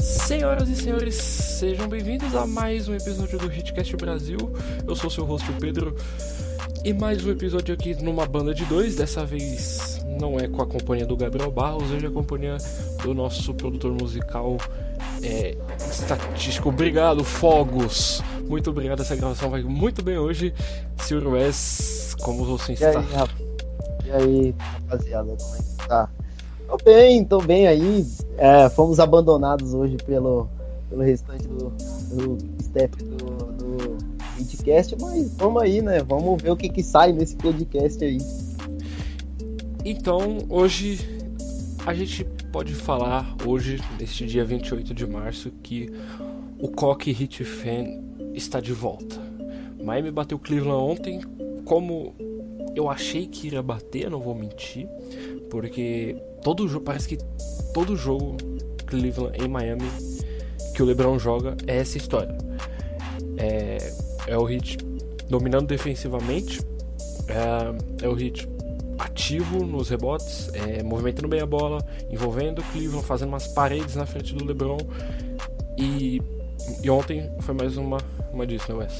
Senhoras 0.00 0.68
e 0.68 0.74
senhores, 0.74 1.14
sejam 1.14 1.88
bem-vindos 1.88 2.34
a 2.34 2.44
mais 2.44 2.88
um 2.88 2.94
episódio 2.96 3.38
do 3.38 3.46
Hitcast 3.46 3.96
Brasil. 3.96 4.36
Eu 4.84 4.96
sou 4.96 5.08
seu 5.08 5.24
host, 5.24 5.48
o 5.48 5.54
Pedro, 5.60 5.94
e 6.88 6.94
mais 6.94 7.22
um 7.22 7.30
episódio 7.30 7.74
aqui 7.74 7.94
numa 8.02 8.24
banda 8.24 8.54
de 8.54 8.64
dois. 8.64 8.96
Dessa 8.96 9.22
vez 9.22 10.02
não 10.18 10.40
é 10.40 10.48
com 10.48 10.62
a 10.62 10.66
companhia 10.66 11.04
do 11.04 11.14
Gabriel 11.14 11.50
Barros, 11.50 11.90
hoje 11.90 12.06
é 12.06 12.08
a 12.08 12.10
companhia 12.10 12.56
do 13.02 13.12
nosso 13.12 13.52
produtor 13.52 13.92
musical 13.92 14.56
é, 15.22 15.54
estatístico. 15.78 16.70
Obrigado, 16.70 17.22
Fogos! 17.22 18.22
Muito 18.48 18.70
obrigado, 18.70 19.02
essa 19.02 19.14
gravação 19.14 19.50
vai 19.50 19.62
muito 19.62 20.02
bem 20.02 20.16
hoje. 20.16 20.54
Sr. 20.96 21.26
Wes, 21.26 22.16
como 22.22 22.42
você 22.46 22.72
está? 22.72 22.90
E 22.90 22.96
aí, 22.96 23.04
rap... 23.12 23.30
e 24.06 24.10
aí 24.10 24.54
rapaziada, 24.58 25.36
como 25.36 25.56
é 25.56 25.58
que 25.58 25.88
tá? 25.88 26.10
Tô 26.68 26.76
bem, 26.82 27.24
tô 27.24 27.38
bem 27.42 27.66
aí. 27.66 28.06
É, 28.38 28.70
fomos 28.70 28.98
abandonados 28.98 29.74
hoje 29.74 29.98
pelo, 30.06 30.48
pelo 30.88 31.02
restante 31.02 31.46
do, 31.48 31.70
do 32.14 32.38
staff 32.62 32.96
do, 32.96 33.16
do 33.17 33.17
podcast, 34.58 34.96
mas 35.00 35.30
vamos 35.36 35.62
aí, 35.62 35.80
né? 35.80 36.02
Vamos 36.02 36.42
ver 36.42 36.50
o 36.50 36.56
que, 36.56 36.68
que 36.68 36.82
sai 36.82 37.12
nesse 37.12 37.36
podcast 37.36 38.04
aí. 38.04 38.18
Então, 39.84 40.38
hoje 40.48 40.98
a 41.86 41.94
gente 41.94 42.24
pode 42.52 42.74
falar, 42.74 43.36
hoje, 43.46 43.80
neste 43.98 44.26
dia 44.26 44.44
28 44.44 44.92
de 44.92 45.06
março, 45.06 45.50
que 45.62 45.90
o 46.58 46.68
Coque 46.68 47.12
Hit 47.12 47.44
Fan 47.44 48.02
está 48.34 48.60
de 48.60 48.72
volta. 48.72 49.16
Miami 49.82 50.10
bateu 50.10 50.38
Cleveland 50.38 50.82
ontem, 50.82 51.20
como 51.64 52.14
eu 52.74 52.90
achei 52.90 53.26
que 53.26 53.46
iria 53.46 53.62
bater, 53.62 54.10
não 54.10 54.20
vou 54.20 54.34
mentir, 54.34 54.88
porque 55.50 56.16
todo 56.42 56.66
jogo, 56.68 56.84
parece 56.84 57.08
que 57.08 57.18
todo 57.72 57.96
jogo 57.96 58.36
Cleveland 58.86 59.42
em 59.42 59.48
Miami 59.48 59.88
que 60.74 60.82
o 60.82 60.86
LeBron 60.86 61.18
joga 61.18 61.56
é 61.66 61.78
essa 61.78 61.96
história. 61.96 62.36
É, 63.36 63.78
é 64.28 64.36
o 64.36 64.44
Hit 64.44 64.78
dominando 65.28 65.66
defensivamente, 65.66 66.60
é, 67.28 68.04
é 68.04 68.08
o 68.08 68.14
Hit 68.14 68.48
ativo 68.98 69.64
nos 69.64 69.88
rebotes, 69.88 70.50
é, 70.54 70.82
movimentando 70.82 71.28
bem 71.28 71.40
a 71.40 71.46
bola, 71.46 71.78
envolvendo 72.10 72.60
o 72.60 72.64
Cleveland, 72.72 73.06
fazendo 73.06 73.28
umas 73.28 73.48
paredes 73.48 73.94
na 73.94 74.06
frente 74.06 74.34
do 74.34 74.44
LeBron. 74.44 74.78
E, 75.76 76.20
e 76.82 76.90
ontem 76.90 77.30
foi 77.40 77.54
mais 77.54 77.76
uma, 77.76 77.98
uma 78.32 78.46
disso, 78.46 78.72
né, 78.72 78.78
Wes? 78.78 78.98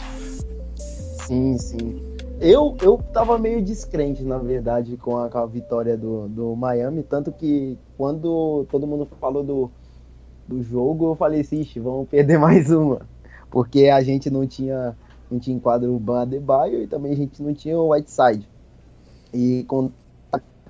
Sim, 1.27 1.59
sim. 1.59 2.01
Eu, 2.41 2.77
eu 2.81 2.99
tava 3.13 3.37
meio 3.37 3.61
descrente, 3.61 4.23
na 4.23 4.39
verdade, 4.39 4.97
com 4.97 5.19
a, 5.19 5.29
com 5.29 5.39
a 5.39 5.47
vitória 5.47 5.97
do, 5.97 6.29
do 6.29 6.55
Miami, 6.55 7.03
tanto 7.03 7.33
que 7.33 7.77
quando 7.97 8.65
todo 8.71 8.87
mundo 8.87 9.09
falou 9.21 9.43
do, 9.43 9.71
do 10.47 10.63
jogo, 10.63 11.11
eu 11.11 11.15
falei, 11.17 11.41
ixi, 11.41 11.81
vamos 11.81 12.09
perder 12.09 12.39
mais 12.41 12.71
uma. 12.71 13.01
Porque 13.51 13.87
a 13.87 14.01
gente 14.03 14.31
não 14.31 14.47
tinha, 14.47 14.97
não 15.31 15.39
tinha 15.39 15.57
enquadro 15.57 15.95
o 15.95 15.99
Ban 15.99 16.23
Adebayo 16.23 16.83
e 16.83 16.87
também 16.87 17.13
a 17.13 17.17
gente 17.17 17.43
não 17.43 17.55
tinha 17.55 17.79
o 17.79 17.93
Whiteside. 17.93 18.49
E 19.33 19.65
com, 19.65 19.91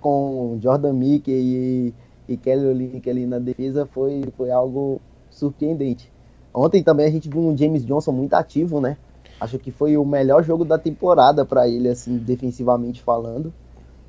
com 0.00 0.59
Jordan 0.61 0.92
Mickey 0.92 1.33
e, 1.33 1.95
e 2.28 2.37
Kelly 2.37 2.67
Olynyk 2.67 3.09
ali 3.09 3.27
na 3.27 3.39
defesa 3.39 3.87
foi, 3.87 4.25
foi 4.37 4.50
algo 4.50 5.00
surpreendente. 5.31 6.12
Ontem 6.53 6.83
também 6.83 7.06
a 7.06 7.11
gente 7.11 7.28
viu 7.28 7.41
um 7.41 7.56
James 7.56 7.84
Johnson 7.84 8.12
muito 8.12 8.34
ativo, 8.34 8.81
né? 8.81 8.97
Acho 9.41 9.59
que 9.59 9.71
foi 9.71 9.97
o 9.97 10.05
melhor 10.05 10.43
jogo 10.43 10.65
da 10.65 10.77
temporada 10.77 11.44
para 11.44 11.69
ele, 11.69 11.88
assim, 11.88 12.16
defensivamente 12.16 13.00
falando. 13.03 13.53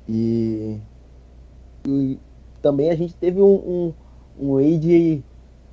E, 0.08 0.76
e, 1.86 2.18
também 2.60 2.90
a 2.90 2.96
gente 2.96 3.14
teve 3.14 3.40
um, 3.40 3.54
um, 3.54 3.92
um 4.40 4.54
Wade 4.54 5.22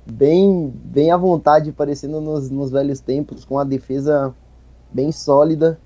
bem, 0.06 0.72
bem 0.84 1.10
à 1.10 1.16
vontade, 1.16 1.72
parecendo 1.72 2.20
nos, 2.20 2.48
nos 2.50 2.70
velhos 2.70 3.00
tempos, 3.00 3.44
com 3.44 3.58
a 3.58 3.64
defesa 3.64 4.32
bem 4.92 5.12
sólida 5.12 5.78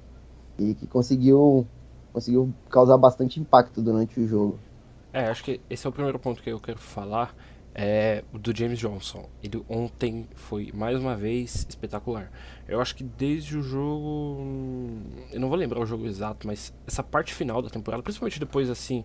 e 0.58 0.74
que 0.74 0.86
conseguiu, 0.86 1.66
conseguiu 2.12 2.52
causar 2.70 2.96
bastante 2.96 3.40
impacto 3.40 3.82
durante 3.82 4.20
o 4.20 4.26
jogo. 4.26 4.58
É, 5.12 5.26
acho 5.26 5.44
que 5.44 5.60
esse 5.68 5.86
é 5.86 5.90
o 5.90 5.92
primeiro 5.92 6.18
ponto 6.18 6.42
que 6.42 6.50
eu 6.50 6.60
quero 6.60 6.78
falar 6.78 7.34
é 7.74 8.22
do 8.32 8.54
James 8.54 8.78
Johnson. 8.78 9.28
Ele 9.42 9.64
ontem 9.68 10.26
foi 10.34 10.70
mais 10.74 10.98
uma 10.98 11.16
vez 11.16 11.66
espetacular. 11.68 12.30
Eu 12.68 12.80
acho 12.80 12.94
que 12.94 13.04
desde 13.04 13.56
o 13.56 13.62
jogo, 13.62 15.00
eu 15.32 15.40
não 15.40 15.48
vou 15.48 15.56
lembrar 15.56 15.80
o 15.80 15.86
jogo 15.86 16.06
exato, 16.06 16.46
mas 16.46 16.72
essa 16.86 17.02
parte 17.02 17.34
final 17.34 17.62
da 17.62 17.70
temporada, 17.70 18.02
principalmente 18.02 18.38
depois 18.38 18.68
assim, 18.68 19.04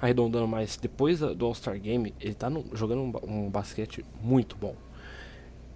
arredondando 0.00 0.46
mais, 0.46 0.76
depois 0.76 1.20
do 1.20 1.44
All-Star 1.44 1.78
Game, 1.80 2.14
ele 2.20 2.34
tá 2.34 2.48
no, 2.48 2.64
jogando 2.72 3.02
um, 3.02 3.46
um 3.46 3.50
basquete 3.50 4.04
muito 4.22 4.56
bom. 4.56 4.74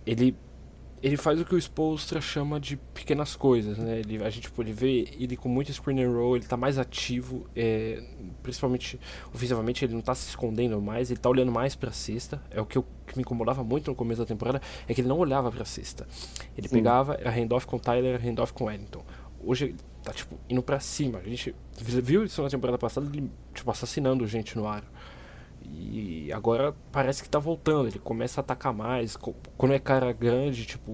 Ele 0.07 0.37
ele 1.05 1.19
faz 1.19 1.39
o 1.39 1.45
que 1.45 1.55
o 1.55 1.59
Spolstra 1.59 2.19
chama 2.19 2.59
de 2.59 2.79
pequenas 2.79 3.37
coisas, 3.37 3.77
né? 3.77 3.99
Ele, 3.99 4.25
a 4.25 4.31
gente 4.31 4.51
pode 4.51 4.73
ver 4.73 5.15
ele 5.21 5.37
com 5.37 5.51
muito 5.51 5.71
screen 5.71 6.03
and 6.03 6.11
roll, 6.11 6.35
ele 6.35 6.47
tá 6.47 6.57
mais 6.57 6.79
ativo, 6.79 7.47
é, 7.55 8.03
principalmente 8.43 8.99
ofensivamente, 9.31 9.85
ele 9.85 9.93
não 9.93 10.01
tá 10.01 10.15
se 10.15 10.31
escondendo 10.31 10.81
mais, 10.81 11.11
ele 11.11 11.21
tá 11.21 11.29
olhando 11.29 11.53
mais 11.53 11.77
pra 11.77 11.93
cesta. 11.93 12.43
É 12.51 12.59
o 12.59 12.65
que, 12.65 12.79
eu, 12.79 12.87
que 13.07 13.19
me 13.19 13.21
incomodava 13.21 13.63
muito 13.63 13.91
no 13.91 13.95
começo 13.95 14.23
da 14.23 14.27
temporada, 14.27 14.63
é 14.89 14.95
que 14.95 15.03
ele 15.03 15.09
não 15.09 15.19
olhava 15.19 15.53
pra 15.53 15.67
cesta. 15.67 16.09
Ele 16.57 16.69
Sim. 16.69 16.77
pegava 16.77 17.21
a 17.23 17.31
handoff 17.31 17.67
com 17.67 17.79
Tyler, 17.79 18.19
a 18.19 18.27
handoff 18.27 18.55
com 18.55 18.65
Wellington. 18.65 19.05
Hoje 19.45 19.67
ele 19.67 19.77
tá, 20.03 20.11
tipo, 20.11 20.41
indo 20.49 20.63
pra 20.63 20.81
cima. 20.81 21.19
A 21.19 21.29
gente 21.29 21.55
viu 21.79 22.25
isso 22.25 22.43
na 22.43 22.49
temporada 22.49 22.79
passada, 22.79 23.07
ele, 23.13 23.31
tipo, 23.53 23.71
assassinando 23.71 24.27
gente 24.27 24.57
no 24.57 24.67
ar. 24.67 24.83
E 25.65 26.33
agora 26.33 26.75
parece 26.93 27.23
que 27.23 27.29
tá 27.29 27.39
voltando, 27.39 27.89
ele 27.89 27.99
começa 27.99 28.41
a 28.41 28.43
atacar 28.43 28.73
mais. 28.73 29.17
Quando 29.57 29.73
é 29.73 29.79
cara 29.79 30.13
grande, 30.13 30.67
tipo, 30.67 30.93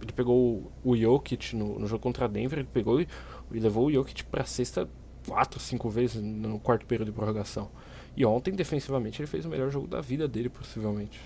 ele 0.00 0.12
pegou 0.12 0.72
o 0.84 0.96
Jokic 0.96 1.54
no, 1.54 1.78
no 1.78 1.86
jogo 1.86 2.02
contra 2.02 2.24
a 2.24 2.28
Denver, 2.28 2.58
ele 2.58 2.68
pegou 2.72 3.00
e, 3.00 3.08
e 3.52 3.60
levou 3.60 3.86
o 3.86 3.92
Jokic 3.92 4.24
pra 4.24 4.44
sexta 4.44 4.88
quatro, 5.26 5.60
cinco 5.60 5.88
vezes 5.88 6.20
no 6.20 6.58
quarto 6.58 6.84
período 6.86 7.10
de 7.10 7.12
prorrogação. 7.12 7.68
E 8.16 8.26
ontem, 8.26 8.52
defensivamente, 8.52 9.20
ele 9.20 9.28
fez 9.28 9.44
o 9.44 9.48
melhor 9.48 9.70
jogo 9.70 9.86
da 9.86 10.00
vida 10.00 10.28
dele, 10.28 10.48
possivelmente. 10.48 11.20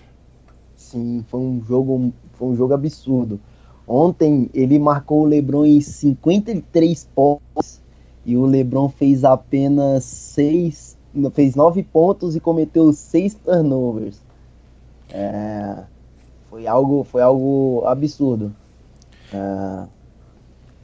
Sim, 0.77 1.25
foi 1.29 1.41
um 1.41 1.63
jogo, 1.65 2.13
foi 2.35 2.49
um 2.49 2.57
jogo 2.57 2.75
absurdo. 2.75 3.41
Ontem 3.89 4.51
ele 4.53 4.79
marcou 4.79 5.23
o 5.23 5.25
LeBron 5.25 5.65
em 5.65 5.81
53 5.81 7.09
pontos 7.15 7.81
e 8.25 8.37
o 8.37 8.45
LeBron 8.45 8.89
fez 8.89 9.25
apenas 9.25 10.05
6 10.05 10.96
fez 11.33 11.55
nove 11.55 11.83
pontos 11.83 12.37
e 12.37 12.41
cometeu 12.41 12.93
seis 12.93 13.35
turnovers. 13.35 14.21
É, 15.11 15.85
foi 16.51 16.67
algo, 16.67 17.05
foi 17.05 17.23
algo 17.23 17.83
absurdo. 17.87 18.55
É, 19.33 19.87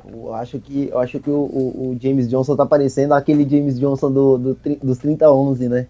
eu 0.04 0.34
acho 0.34 0.58
que, 0.58 0.88
eu 0.88 0.98
acho 0.98 1.20
que 1.20 1.30
o, 1.30 1.34
o, 1.34 1.96
James 2.00 2.28
Johnson 2.28 2.56
tá 2.56 2.66
parecendo 2.66 3.14
aquele 3.14 3.48
James 3.48 3.78
Johnson 3.78 4.10
do, 4.10 4.38
do, 4.38 4.54
dos 4.82 4.98
30-11, 4.98 5.68
né? 5.68 5.86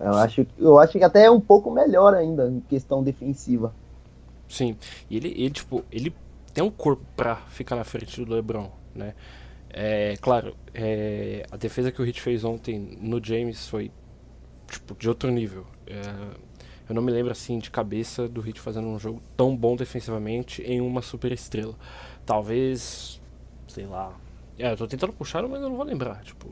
Eu 0.00 0.14
acho, 0.14 0.46
eu 0.58 0.78
acho 0.78 0.92
que 0.92 1.04
até 1.04 1.24
é 1.24 1.30
um 1.30 1.40
pouco 1.40 1.70
melhor 1.70 2.14
ainda 2.14 2.48
em 2.48 2.60
questão 2.60 3.02
defensiva. 3.02 3.74
Sim, 4.48 4.76
e 5.10 5.16
ele, 5.16 5.28
ele, 5.28 5.50
tipo, 5.50 5.82
ele 5.90 6.14
tem 6.54 6.62
um 6.62 6.70
corpo 6.70 7.02
para 7.16 7.36
ficar 7.36 7.76
na 7.76 7.84
frente 7.84 8.22
do 8.22 8.32
LeBron, 8.32 8.68
né? 8.94 9.14
É, 9.70 10.16
claro, 10.20 10.56
é, 10.74 11.44
a 11.50 11.56
defesa 11.56 11.92
que 11.92 12.00
o 12.00 12.04
Hit 12.04 12.20
fez 12.20 12.44
ontem 12.44 12.78
no 13.00 13.22
James 13.22 13.68
foi 13.68 13.90
tipo, 14.66 14.94
de 14.94 15.08
outro 15.08 15.30
nível. 15.30 15.64
É, 15.86 16.00
eu 16.88 16.94
não 16.94 17.02
me 17.02 17.12
lembro 17.12 17.32
assim 17.32 17.58
de 17.58 17.70
cabeça 17.70 18.26
do 18.28 18.40
Hit 18.40 18.60
fazendo 18.60 18.88
um 18.88 18.98
jogo 18.98 19.20
tão 19.36 19.54
bom 19.54 19.76
defensivamente 19.76 20.62
em 20.62 20.80
uma 20.80 21.02
super 21.02 21.32
estrela. 21.32 21.74
Talvez, 22.24 23.20
sei 23.66 23.86
lá. 23.86 24.12
É, 24.58 24.72
eu 24.72 24.76
tô 24.76 24.86
tentando 24.86 25.12
puxar, 25.12 25.46
mas 25.46 25.60
eu 25.60 25.68
não 25.68 25.76
vou 25.76 25.84
lembrar. 25.84 26.22
Tipo, 26.22 26.48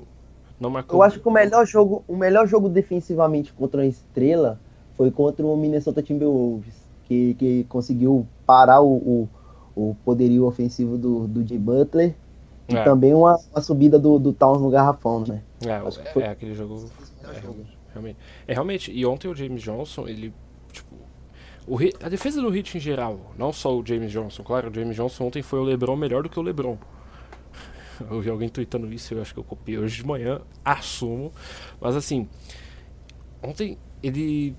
não 0.61 0.71
marcou. 0.71 0.99
Eu 0.99 1.03
acho 1.03 1.21
que 1.21 1.29
o 1.29 1.31
melhor 1.31 1.67
jogo, 1.67 2.05
o 2.07 2.17
melhor 2.17 2.47
jogo 2.47 2.69
defensivamente 2.69 3.53
contra 3.53 3.81
uma 3.81 3.87
estrela 3.87 4.61
foi 4.97 5.11
contra 5.11 5.45
o 5.45 5.57
Minnesota 5.57 6.03
Timberwolves, 6.03 6.75
que, 7.05 7.35
que 7.35 7.65
conseguiu 7.65 8.27
parar 8.47 8.81
o, 8.81 8.95
o, 8.95 9.29
o 9.75 9.97
poderio 10.05 10.45
ofensivo 10.47 10.97
do, 10.97 11.27
do 11.27 11.47
Jay 11.47 11.59
Butler 11.59 12.15
e 12.69 12.77
é. 12.77 12.83
também 12.83 13.15
uma, 13.15 13.39
uma, 13.53 13.61
subida 13.61 13.99
do, 13.99 14.19
do 14.19 14.33
Towns 14.33 14.61
no 14.61 14.71
garrafão, 14.71 15.21
né? 15.21 15.43
É, 15.65 16.13
foi... 16.13 16.23
é 16.23 16.31
aquele 16.31 16.55
jogo. 16.55 16.91
É, 17.23 17.41
realmente. 17.93 18.19
É 18.47 18.53
realmente. 18.53 18.93
E 18.93 19.07
ontem 19.07 19.29
o 19.29 19.35
James 19.35 19.63
Johnson, 19.63 20.09
ele. 20.09 20.35
Tipo. 20.73 20.97
O, 21.67 21.79
a 22.05 22.09
defesa 22.09 22.41
do 22.41 22.49
Hit 22.49 22.77
em 22.77 22.81
geral, 22.81 23.33
não 23.37 23.53
só 23.53 23.77
o 23.77 23.85
James 23.85 24.13
Johnson, 24.13 24.43
claro, 24.45 24.71
o 24.71 24.75
James 24.75 24.95
Johnson 24.95 25.25
ontem 25.25 25.43
foi 25.43 25.59
o 25.59 25.63
Lebron 25.63 25.97
melhor 25.97 26.23
do 26.23 26.29
que 26.29 26.39
o 26.39 26.43
Lebron. 26.43 26.79
Eu 28.09 28.21
vi 28.21 28.31
alguém 28.31 28.49
tweetando 28.49 28.93
isso, 28.93 29.15
eu 29.15 29.23
acho 29.23 29.33
que 29.33 29.41
eu 29.41 29.45
copiei 29.45 29.79
hoje 29.79 29.97
de 29.97 30.07
manhã, 30.07 30.43
assumo. 30.63 31.33
Mas 31.81 31.97
assim, 31.97 32.29
ontem 33.43 33.79
ele. 34.03 34.55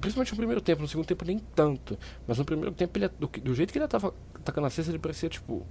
Principalmente 0.00 0.32
no 0.32 0.36
primeiro 0.36 0.60
tempo, 0.60 0.82
no 0.82 0.88
segundo 0.88 1.06
tempo 1.06 1.24
nem 1.24 1.38
tanto. 1.38 1.98
Mas 2.26 2.38
no 2.38 2.44
primeiro 2.44 2.72
tempo, 2.72 2.98
ele, 2.98 3.08
do, 3.08 3.26
do 3.28 3.54
jeito 3.54 3.72
que 3.72 3.78
ele 3.78 3.86
tava 3.86 4.14
atacando 4.34 4.66
a 4.66 4.70
cesta, 4.70 4.90
ele 4.90 4.98
parecia 4.98 5.28
tipo. 5.28 5.66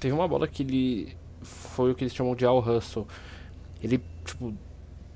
Teve 0.00 0.14
uma 0.14 0.26
bola 0.26 0.48
que 0.48 0.62
ele. 0.62 1.16
Foi 1.42 1.92
o 1.92 1.94
que 1.94 2.04
eles 2.04 2.14
chamam 2.14 2.34
de 2.34 2.44
Al 2.44 2.58
Hustle. 2.58 3.06
Ele, 3.82 4.02
tipo, 4.24 4.54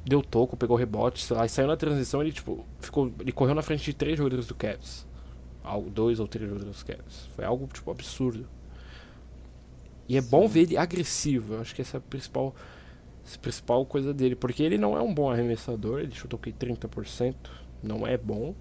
deu 0.04 0.22
toco, 0.22 0.56
pegou 0.56 0.76
rebote, 0.76 1.22
sei 1.22 1.36
lá, 1.36 1.46
e 1.46 1.48
saiu 1.48 1.66
na 1.66 1.76
transição, 1.76 2.20
ele, 2.20 2.32
tipo, 2.32 2.64
ficou. 2.80 3.10
Ele 3.18 3.32
correu 3.32 3.54
na 3.54 3.62
frente 3.62 3.84
de 3.84 3.94
três 3.94 4.18
jogadores 4.18 4.46
do 4.46 4.54
Cavs. 4.54 5.06
Dois 5.90 6.20
ou 6.20 6.28
três 6.28 6.48
jogadores 6.48 6.78
do 6.78 6.84
Cavs. 6.84 7.30
Foi 7.34 7.44
algo, 7.44 7.66
tipo, 7.72 7.90
absurdo. 7.90 8.46
E 10.06 10.18
é 10.18 10.22
Sim. 10.22 10.28
bom 10.28 10.46
ver 10.46 10.60
ele 10.62 10.76
agressivo. 10.76 11.54
Eu 11.54 11.60
acho 11.62 11.74
que 11.74 11.80
essa 11.80 11.96
é 11.96 11.98
a 11.98 12.00
principal, 12.02 12.54
a 13.34 13.38
principal 13.38 13.86
coisa 13.86 14.12
dele. 14.12 14.36
Porque 14.36 14.62
ele 14.62 14.76
não 14.76 14.96
é 14.96 15.00
um 15.00 15.14
bom 15.14 15.30
arremessador. 15.30 16.00
Ele 16.00 16.12
chutou 16.14 16.38
aqui 16.38 16.52
30%. 16.52 17.34
Não 17.82 18.06
é 18.06 18.18
bom. 18.18 18.54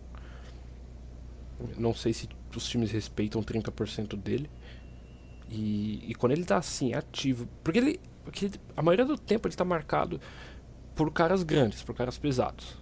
Não 1.77 1.93
sei 1.93 2.13
se 2.13 2.29
os 2.55 2.67
times 2.67 2.91
respeitam 2.91 3.43
30% 3.43 4.15
dele. 4.15 4.49
E, 5.53 6.03
e, 6.09 6.15
quando 6.15 6.31
ele 6.31 6.43
tá 6.43 6.57
assim, 6.57 6.93
ativo. 6.93 7.47
Porque 7.63 7.79
ele. 7.79 7.99
Porque 8.23 8.49
a 8.75 8.81
maioria 8.81 9.05
do 9.05 9.17
tempo 9.17 9.47
ele 9.47 9.55
tá 9.55 9.63
marcado 9.63 10.19
por 10.95 11.11
caras 11.11 11.43
grandes, 11.43 11.83
por 11.83 11.93
caras 11.93 12.17
pesados. 12.17 12.77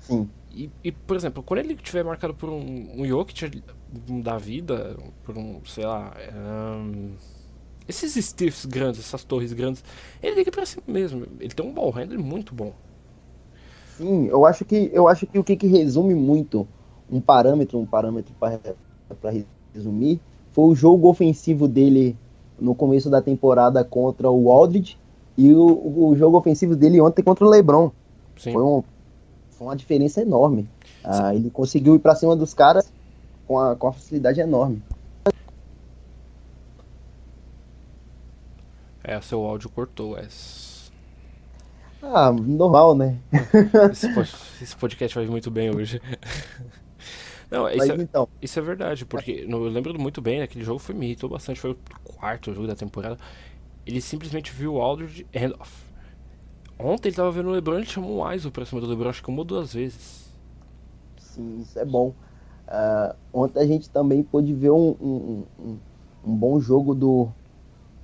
Sim. 0.00 0.28
E, 0.50 0.70
e 0.82 0.90
por 0.90 1.16
exemplo, 1.16 1.42
quando 1.42 1.60
ele 1.60 1.76
tiver 1.76 2.02
marcado 2.02 2.34
por 2.34 2.48
um, 2.48 3.00
um 3.00 3.04
Jokic 3.04 3.62
da 4.22 4.36
vida, 4.38 4.96
por 5.22 5.36
um, 5.36 5.60
sei 5.64 5.86
lá. 5.86 6.14
Um, 6.34 7.12
esses 7.86 8.22
stiffs 8.22 8.66
grandes, 8.66 9.00
essas 9.00 9.24
torres 9.24 9.52
grandes, 9.52 9.82
ele 10.22 10.36
liga 10.36 10.50
pra 10.50 10.66
cima 10.66 10.82
mesmo. 10.86 11.26
Ele 11.40 11.54
tem 11.54 11.64
um 11.64 11.72
ball 11.72 11.90
handler 11.90 12.18
muito 12.18 12.54
bom. 12.54 12.74
Sim, 13.96 14.26
eu 14.26 14.44
acho 14.44 14.64
que 14.64 14.90
eu 14.92 15.08
acho 15.08 15.26
que 15.26 15.38
o 15.38 15.44
que, 15.44 15.56
que 15.56 15.66
resume 15.66 16.14
muito 16.14 16.68
um 17.10 17.20
parâmetro, 17.20 17.78
um 17.78 17.86
parâmetro 17.86 18.34
para 18.38 18.60
resumir, 19.74 20.20
foi 20.52 20.64
o 20.64 20.74
jogo 20.74 21.08
ofensivo 21.08 21.68
dele 21.68 22.16
no 22.60 22.74
começo 22.74 23.08
da 23.08 23.22
temporada 23.22 23.84
contra 23.84 24.30
o 24.30 24.50
Aldridge 24.50 24.98
e 25.36 25.52
o, 25.54 26.10
o 26.10 26.16
jogo 26.16 26.36
ofensivo 26.36 26.74
dele 26.74 27.00
ontem 27.00 27.22
contra 27.22 27.44
o 27.44 27.48
LeBron. 27.48 27.90
Sim. 28.36 28.52
Foi, 28.52 28.62
um, 28.62 28.82
foi 29.50 29.66
uma 29.66 29.76
diferença 29.76 30.20
enorme. 30.20 30.68
Ah, 31.04 31.34
ele 31.34 31.50
conseguiu 31.50 31.94
ir 31.94 32.00
para 32.00 32.14
cima 32.14 32.34
dos 32.34 32.52
caras 32.52 32.92
com 33.46 33.58
a, 33.58 33.76
com 33.76 33.88
a 33.88 33.92
facilidade 33.92 34.40
enorme. 34.40 34.82
É, 39.02 39.18
seu 39.22 39.42
áudio 39.42 39.70
cortou, 39.70 40.10
Wes. 40.12 40.92
Ah, 42.02 42.30
normal, 42.30 42.94
né? 42.94 43.18
Esse, 43.90 44.76
podcast 44.76 45.16
vai 45.16 45.26
muito 45.26 45.50
bem 45.50 45.74
hoje. 45.74 46.00
Não, 47.50 47.68
isso, 47.68 47.92
é, 47.92 47.96
então... 47.96 48.28
isso 48.42 48.58
é 48.58 48.62
verdade, 48.62 49.06
porque 49.06 49.46
eu 49.48 49.58
lembro 49.64 49.98
muito 49.98 50.20
bem, 50.20 50.42
aquele 50.42 50.64
jogo 50.64 50.78
foi, 50.78 50.94
me 50.94 51.06
irritou 51.06 51.30
bastante, 51.30 51.58
foi 51.58 51.70
o 51.70 51.78
quarto 52.04 52.52
jogo 52.52 52.66
da 52.66 52.74
temporada. 52.74 53.16
Ele 53.86 54.00
simplesmente 54.00 54.52
viu 54.52 54.74
o 54.74 54.80
Aldridge 54.82 55.26
handoff. 55.34 55.88
Ontem 56.78 57.08
ele 57.08 57.16
tava 57.16 57.30
vendo 57.30 57.48
o 57.48 57.52
LeBron, 57.52 57.76
ele 57.76 57.86
chamou 57.86 58.20
um 58.20 58.32
ISO 58.32 58.50
pra 58.50 58.66
cima 58.66 58.80
do 58.80 58.86
LeBron, 58.86 59.08
acho 59.08 59.22
que 59.22 59.30
uma 59.30 59.38
ou 59.38 59.44
duas 59.44 59.72
vezes. 59.72 60.28
Sim, 61.16 61.60
isso 61.60 61.78
é 61.78 61.84
bom. 61.84 62.14
Uh, 62.68 63.16
ontem 63.32 63.60
a 63.60 63.66
gente 63.66 63.88
também 63.88 64.22
pôde 64.22 64.52
ver 64.52 64.70
um, 64.70 64.94
um, 65.00 65.44
um, 65.58 65.78
um 66.26 66.36
bom 66.36 66.60
jogo 66.60 66.94
do, 66.94 67.28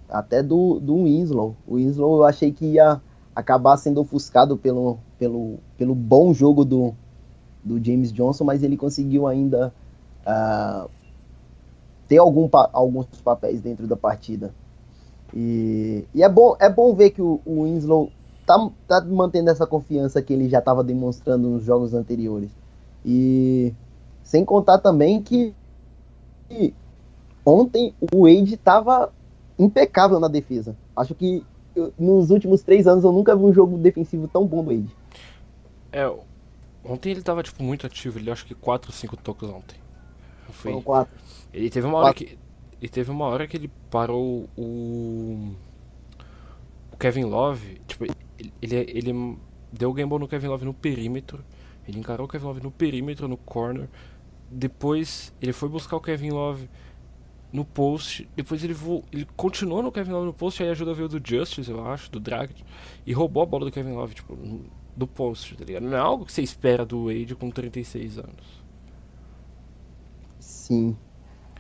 até 0.09 0.43
do, 0.43 0.81
do 0.81 1.05
Winslow. 1.05 1.55
O 1.67 1.75
Winslow 1.75 2.17
eu 2.17 2.25
achei 2.25 2.51
que 2.51 2.65
ia 2.65 3.01
acabar 3.37 3.77
sendo 3.77 4.01
ofuscado 4.01 4.57
pelo, 4.57 4.99
pelo, 5.19 5.59
pelo 5.77 5.95
bom 5.95 6.33
jogo 6.33 6.65
do, 6.65 6.95
do 7.65 7.83
James 7.83 8.13
Johnson, 8.13 8.45
mas 8.45 8.63
ele 8.63 8.77
conseguiu 8.77 9.27
ainda 9.27 9.73
uh, 10.27 10.89
ter 12.07 12.19
algum, 12.19 12.49
alguns 12.73 13.07
papéis 13.23 13.61
dentro 13.61 13.87
da 13.87 13.97
partida. 13.97 14.53
E, 15.35 16.05
e, 16.15 16.23
é, 16.23 16.29
bom, 16.29 16.57
é 16.61 16.69
bom 16.69 16.95
ver 16.95 17.11
que 17.11 17.23
o, 17.23 17.41
o 17.45 17.65
Winslow 17.65 18.11
tá, 18.47 18.71
tá 18.87 19.01
mantendo 19.01 19.51
essa 19.51 19.67
confiança 19.67 20.21
que 20.23 20.33
ele 20.33 20.49
já 20.49 20.59
estava 20.59 20.85
demonstrando 20.85 21.49
nos 21.49 21.65
jogos 21.65 21.95
anteriores. 21.95 22.51
E 23.05 23.73
sem 24.23 24.45
contar 24.45 24.79
também 24.79 25.23
que, 25.23 25.55
que 26.49 26.75
ontem 27.45 27.95
o 28.01 28.23
Wade 28.23 28.55
estava 28.55 29.13
impecável 29.59 30.21
na 30.21 30.29
defesa. 30.29 30.77
Acho 30.97 31.15
que 31.15 31.45
eu, 31.75 31.93
nos 31.99 32.31
últimos 32.31 32.63
três 32.63 32.87
anos 32.87 33.05
eu 33.05 33.13
nunca 33.13 33.35
vi 33.35 33.45
um 33.45 33.53
jogo 33.53 33.77
defensivo 33.79 34.29
tão 34.29 34.47
bom 34.47 34.63
do 34.63 34.71
Wade. 34.71 34.97
É, 35.93 36.13
ontem 36.85 37.11
ele 37.11 37.23
tava 37.23 37.43
tipo 37.43 37.63
muito 37.63 37.87
ativo, 37.87 38.19
ele 38.19 38.31
acho 38.31 38.45
que 38.45 38.55
4 38.55 38.91
ou 38.91 38.95
5 38.95 39.17
toques 39.17 39.49
ontem. 39.49 39.77
Foi 40.51 40.73
Foram 40.73 40.83
4. 40.83 41.15
Ele 41.53 41.71
teve 41.71 41.87
uma 41.87 41.99
hora 41.99 42.15
que 42.15 42.39
ele 42.81 42.89
teve 42.91 43.11
uma 43.11 43.25
hora 43.27 43.47
que 43.47 43.57
ele 43.57 43.71
parou 43.91 44.49
o 44.57 45.55
o 46.95 46.97
Kevin 46.97 47.25
Love, 47.25 47.81
tipo, 47.89 48.05
ele, 48.05 48.77
ele, 48.77 49.39
deu 49.73 49.91
o 49.91 49.93
gamble 49.93 50.19
no 50.19 50.29
Kevin 50.29 50.47
Love 50.47 50.65
no 50.65 50.73
perímetro, 50.73 51.45
ele 51.87 51.99
encarou 51.99 52.27
o 52.27 52.29
Kevin 52.29 52.47
Love 52.47 52.63
no 52.63 52.71
perímetro, 52.71 53.27
no 53.27 53.37
corner. 53.37 53.89
Depois 54.49 55.35
ele 55.43 55.53
foi 55.53 55.69
buscar 55.69 55.97
o 55.97 56.01
Kevin 56.01 56.31
Love 56.31 56.69
no 57.53 57.65
post. 57.65 58.29
Depois 58.37 58.63
ele, 58.63 58.75
vo... 58.75 59.03
ele 59.13 59.27
continuou 59.37 59.83
no 59.83 59.91
Kevin 59.91 60.13
Love 60.13 60.27
no 60.27 60.33
post, 60.33 60.63
aí 60.63 60.71
ajuda 60.71 60.95
veio 60.95 61.09
do 61.09 61.21
Justice, 61.23 61.69
eu 61.69 61.85
acho, 61.87 62.11
do 62.11 62.21
Dragic, 62.21 62.63
e 63.05 63.13
roubou 63.13 63.43
a 63.43 63.47
bola 63.47 63.65
do 63.65 63.73
Kevin 63.73 63.93
Love, 63.93 64.15
tipo, 64.15 64.39
do 64.97 65.07
post, 65.07 65.57
tá 65.57 65.65
ligado? 65.65 65.85
Não 65.85 65.97
é 65.97 66.01
algo 66.01 66.25
que 66.25 66.33
você 66.33 66.43
espera 66.43 66.85
do 66.85 67.07
Wade 67.07 67.35
com 67.35 67.51
36 67.51 68.19
anos. 68.19 68.65
Sim. 70.39 70.97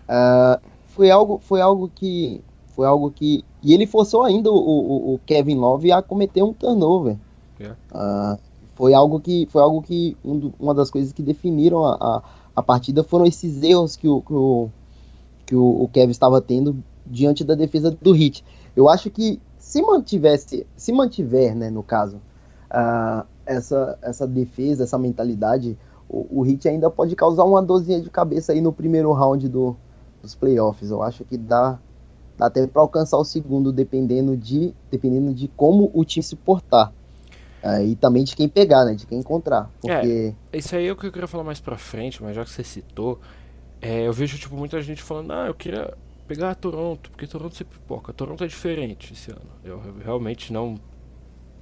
Uh, 0.08 0.60
foi 0.88 1.10
algo, 1.10 1.38
foi 1.38 1.60
algo 1.60 1.90
que, 1.92 2.40
foi 2.68 2.86
algo 2.86 3.10
que, 3.10 3.44
e 3.62 3.74
ele 3.74 3.86
forçou 3.86 4.22
ainda 4.22 4.50
o, 4.50 4.56
o, 4.56 5.14
o 5.14 5.20
Kevin 5.26 5.56
Love 5.56 5.92
a 5.92 6.02
cometer 6.02 6.42
um 6.42 6.52
turnover. 6.52 7.16
Yeah. 7.58 7.78
Uh, 7.92 8.38
foi 8.74 8.94
algo 8.94 9.20
que, 9.20 9.46
foi 9.50 9.62
algo 9.62 9.82
que 9.82 10.16
um, 10.24 10.52
uma 10.58 10.74
das 10.74 10.90
coisas 10.90 11.12
que 11.12 11.22
definiram 11.22 11.84
a, 11.84 11.94
a, 11.94 12.22
a 12.56 12.62
partida 12.62 13.02
foram 13.02 13.26
esses 13.26 13.62
erros 13.62 13.96
que 13.96 14.08
o, 14.08 14.20
que 14.20 14.32
o 14.32 14.70
que 15.44 15.54
o, 15.54 15.82
o 15.82 15.88
Kevin 15.88 16.10
estava 16.10 16.40
tendo 16.40 16.82
diante 17.06 17.44
da 17.44 17.54
defesa 17.54 17.90
do 17.90 18.12
Hit. 18.12 18.44
Eu 18.74 18.88
acho 18.88 19.10
que 19.10 19.40
se 19.58 19.82
mantivesse, 19.82 20.66
se 20.76 20.92
mantiver, 20.92 21.54
né, 21.54 21.70
no 21.70 21.82
caso, 21.82 22.20
uh, 22.74 23.26
essa, 23.46 23.98
essa 24.02 24.26
defesa, 24.26 24.82
essa 24.82 24.98
mentalidade, 24.98 25.78
o, 26.08 26.40
o 26.40 26.42
Hit 26.42 26.68
ainda 26.68 26.90
pode 26.90 27.14
causar 27.14 27.44
uma 27.44 27.62
dorzinha 27.62 28.00
de 28.00 28.10
cabeça 28.10 28.52
aí 28.52 28.60
no 28.60 28.72
primeiro 28.72 29.12
round 29.12 29.48
do, 29.48 29.76
dos 30.20 30.34
playoffs. 30.34 30.90
Eu 30.90 31.02
acho 31.02 31.24
que 31.24 31.36
dá, 31.36 31.78
dá 32.36 32.46
até 32.46 32.66
para 32.66 32.82
alcançar 32.82 33.16
o 33.16 33.24
segundo, 33.24 33.72
dependendo 33.72 34.36
de, 34.36 34.74
dependendo 34.90 35.32
de 35.32 35.48
como 35.48 35.90
o 35.94 36.04
time 36.04 36.22
se 36.22 36.36
portar. 36.36 36.92
Uh, 37.62 37.82
e 37.82 37.96
também 37.96 38.24
de 38.24 38.36
quem 38.36 38.46
pegar, 38.46 38.84
né? 38.84 38.94
De 38.94 39.06
quem 39.06 39.18
encontrar. 39.18 39.70
Porque... 39.80 40.34
É, 40.52 40.58
isso 40.58 40.76
aí 40.76 40.86
é 40.86 40.92
o 40.92 40.96
que 40.96 41.06
eu 41.06 41.12
queria 41.12 41.28
falar 41.28 41.44
mais 41.44 41.60
pra 41.60 41.78
frente, 41.78 42.22
mas 42.22 42.36
já 42.36 42.44
que 42.44 42.50
você 42.50 42.62
citou, 42.62 43.18
é, 43.80 44.06
eu 44.06 44.12
vejo, 44.12 44.38
tipo, 44.38 44.54
muita 44.54 44.82
gente 44.82 45.02
falando, 45.02 45.32
ah, 45.32 45.46
eu 45.46 45.54
queria 45.54 45.94
pegar 46.28 46.54
Toronto, 46.54 47.10
porque 47.10 47.26
Toronto 47.26 47.56
se 47.56 47.64
pipoca. 47.64 48.12
Toronto 48.12 48.44
é 48.44 48.46
diferente 48.46 49.14
esse 49.14 49.30
ano. 49.30 49.50
Eu 49.64 49.80
realmente 50.02 50.52
não 50.52 50.78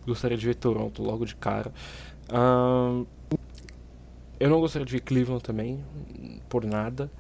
gostaria 0.07 0.37
de 0.37 0.47
ver 0.47 0.55
Toronto 0.55 1.03
logo 1.03 1.25
de 1.25 1.35
cara. 1.35 1.73
eu 4.39 4.51
não 4.51 4.61
gostaria 4.61 4.87
de 4.87 4.93
ver 4.93 5.01
Cleveland 5.01 5.43
também, 5.43 5.85
por 6.49 6.65
nada. 6.65 7.11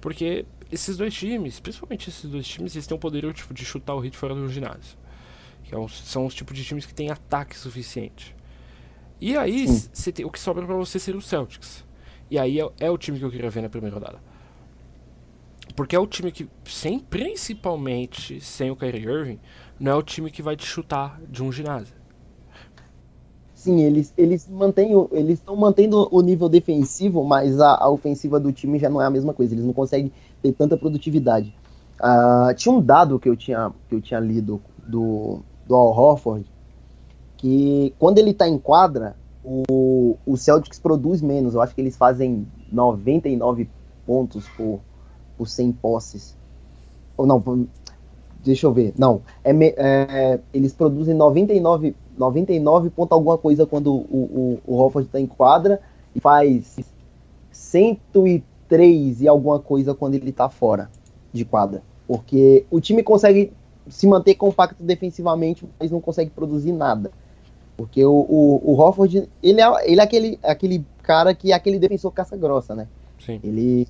Porque 0.00 0.46
esses 0.70 0.96
dois 0.96 1.14
times, 1.14 1.60
principalmente 1.60 2.08
esses 2.08 2.30
dois 2.30 2.46
times, 2.46 2.74
eles 2.74 2.86
têm 2.86 2.96
o 2.96 3.00
poder 3.00 3.32
tipo, 3.32 3.52
de 3.52 3.64
chutar 3.64 3.94
o 3.94 4.00
hit 4.00 4.16
fora 4.16 4.34
do 4.34 4.48
ginásio. 4.48 4.96
Que 5.64 5.74
é 5.74 5.78
um, 5.78 5.88
são 5.88 6.26
os 6.26 6.34
tipos 6.34 6.56
de 6.56 6.64
times 6.64 6.86
que 6.86 6.94
têm 6.94 7.10
ataque 7.10 7.56
suficiente. 7.56 8.34
E 9.20 9.36
aí, 9.36 9.66
tem, 10.14 10.24
o 10.24 10.30
que 10.30 10.38
sobra 10.38 10.64
para 10.64 10.76
você 10.76 10.98
ser 10.98 11.16
o 11.16 11.20
Celtics. 11.20 11.84
E 12.30 12.38
aí 12.38 12.60
é, 12.60 12.70
é, 12.80 12.90
o 12.90 12.98
time 12.98 13.18
que 13.18 13.24
eu 13.24 13.30
queria 13.30 13.50
ver 13.50 13.62
na 13.62 13.68
primeira 13.68 13.94
rodada. 13.94 14.20
Porque 15.74 15.96
é 15.96 15.98
o 15.98 16.06
time 16.06 16.30
que, 16.30 16.48
sem, 16.64 16.98
principalmente 16.98 18.40
sem 18.40 18.70
o 18.70 18.76
Kyrie 18.76 19.04
Irving, 19.04 19.40
não 19.78 19.92
é 19.92 19.94
o 19.94 20.02
time 20.02 20.30
que 20.30 20.42
vai 20.42 20.56
te 20.56 20.66
chutar 20.66 21.20
de 21.28 21.42
um 21.42 21.50
ginásio. 21.50 21.94
Sim, 23.58 23.80
eles, 23.80 24.14
eles 24.16 24.48
mantêm 24.48 24.92
eles 25.10 25.40
estão 25.40 25.56
mantendo 25.56 26.08
o 26.12 26.20
nível 26.20 26.48
defensivo, 26.48 27.24
mas 27.24 27.60
a, 27.60 27.74
a, 27.74 27.90
ofensiva 27.90 28.38
do 28.38 28.52
time 28.52 28.78
já 28.78 28.88
não 28.88 29.02
é 29.02 29.04
a 29.04 29.10
mesma 29.10 29.34
coisa. 29.34 29.52
Eles 29.52 29.64
não 29.64 29.72
conseguem 29.72 30.12
ter 30.40 30.52
tanta 30.52 30.76
produtividade. 30.76 31.52
Uh, 32.00 32.54
tinha 32.54 32.72
um 32.72 32.80
dado 32.80 33.18
que 33.18 33.28
eu 33.28 33.36
tinha, 33.36 33.72
que 33.88 33.96
eu 33.96 34.00
tinha 34.00 34.20
lido 34.20 34.62
do, 34.86 35.40
do 35.66 35.74
Al 35.74 35.88
Horford, 35.88 36.46
que 37.36 37.92
quando 37.98 38.18
ele 38.18 38.30
está 38.30 38.46
em 38.48 38.58
quadra, 38.58 39.16
o, 39.42 40.16
o 40.24 40.36
Celtics 40.36 40.78
produz 40.78 41.20
menos. 41.20 41.54
Eu 41.54 41.60
acho 41.60 41.74
que 41.74 41.80
eles 41.80 41.96
fazem 41.96 42.46
99 42.70 43.68
pontos 44.06 44.48
por, 44.50 44.78
por 45.36 45.48
100 45.48 45.72
posses. 45.72 46.36
Ou 47.16 47.26
não, 47.26 47.42
deixa 48.44 48.68
eu 48.68 48.72
ver. 48.72 48.94
Não, 48.96 49.20
é, 49.42 49.50
é, 49.52 50.40
eles 50.54 50.72
produzem 50.72 51.12
99, 51.12 51.96
99 52.18 52.90
ponto 52.90 53.12
alguma 53.12 53.38
coisa 53.38 53.66
quando 53.66 53.94
o, 53.94 54.60
o, 54.66 54.74
o 54.74 54.76
Hofford 54.76 55.06
está 55.06 55.20
em 55.20 55.26
quadra 55.26 55.80
e 56.14 56.20
faz 56.20 56.78
103 57.52 59.22
e 59.22 59.28
alguma 59.28 59.58
coisa 59.58 59.94
quando 59.94 60.14
ele 60.14 60.30
está 60.30 60.48
fora 60.48 60.90
de 61.32 61.44
quadra. 61.44 61.82
Porque 62.06 62.64
o 62.70 62.80
time 62.80 63.02
consegue 63.02 63.52
se 63.88 64.06
manter 64.06 64.34
compacto 64.34 64.82
defensivamente, 64.82 65.66
mas 65.78 65.90
não 65.90 66.00
consegue 66.00 66.30
produzir 66.30 66.72
nada. 66.72 67.10
Porque 67.76 68.04
o, 68.04 68.12
o, 68.12 68.72
o 68.72 68.80
Hofford, 68.80 69.28
ele 69.42 69.60
é, 69.60 69.90
ele 69.90 70.00
é 70.00 70.04
aquele, 70.04 70.38
aquele 70.42 70.84
cara 71.02 71.34
que 71.34 71.52
é 71.52 71.54
aquele 71.54 71.78
defensor 71.78 72.12
caça-grossa, 72.12 72.74
né? 72.74 72.88
Sim. 73.18 73.40
Ele, 73.42 73.86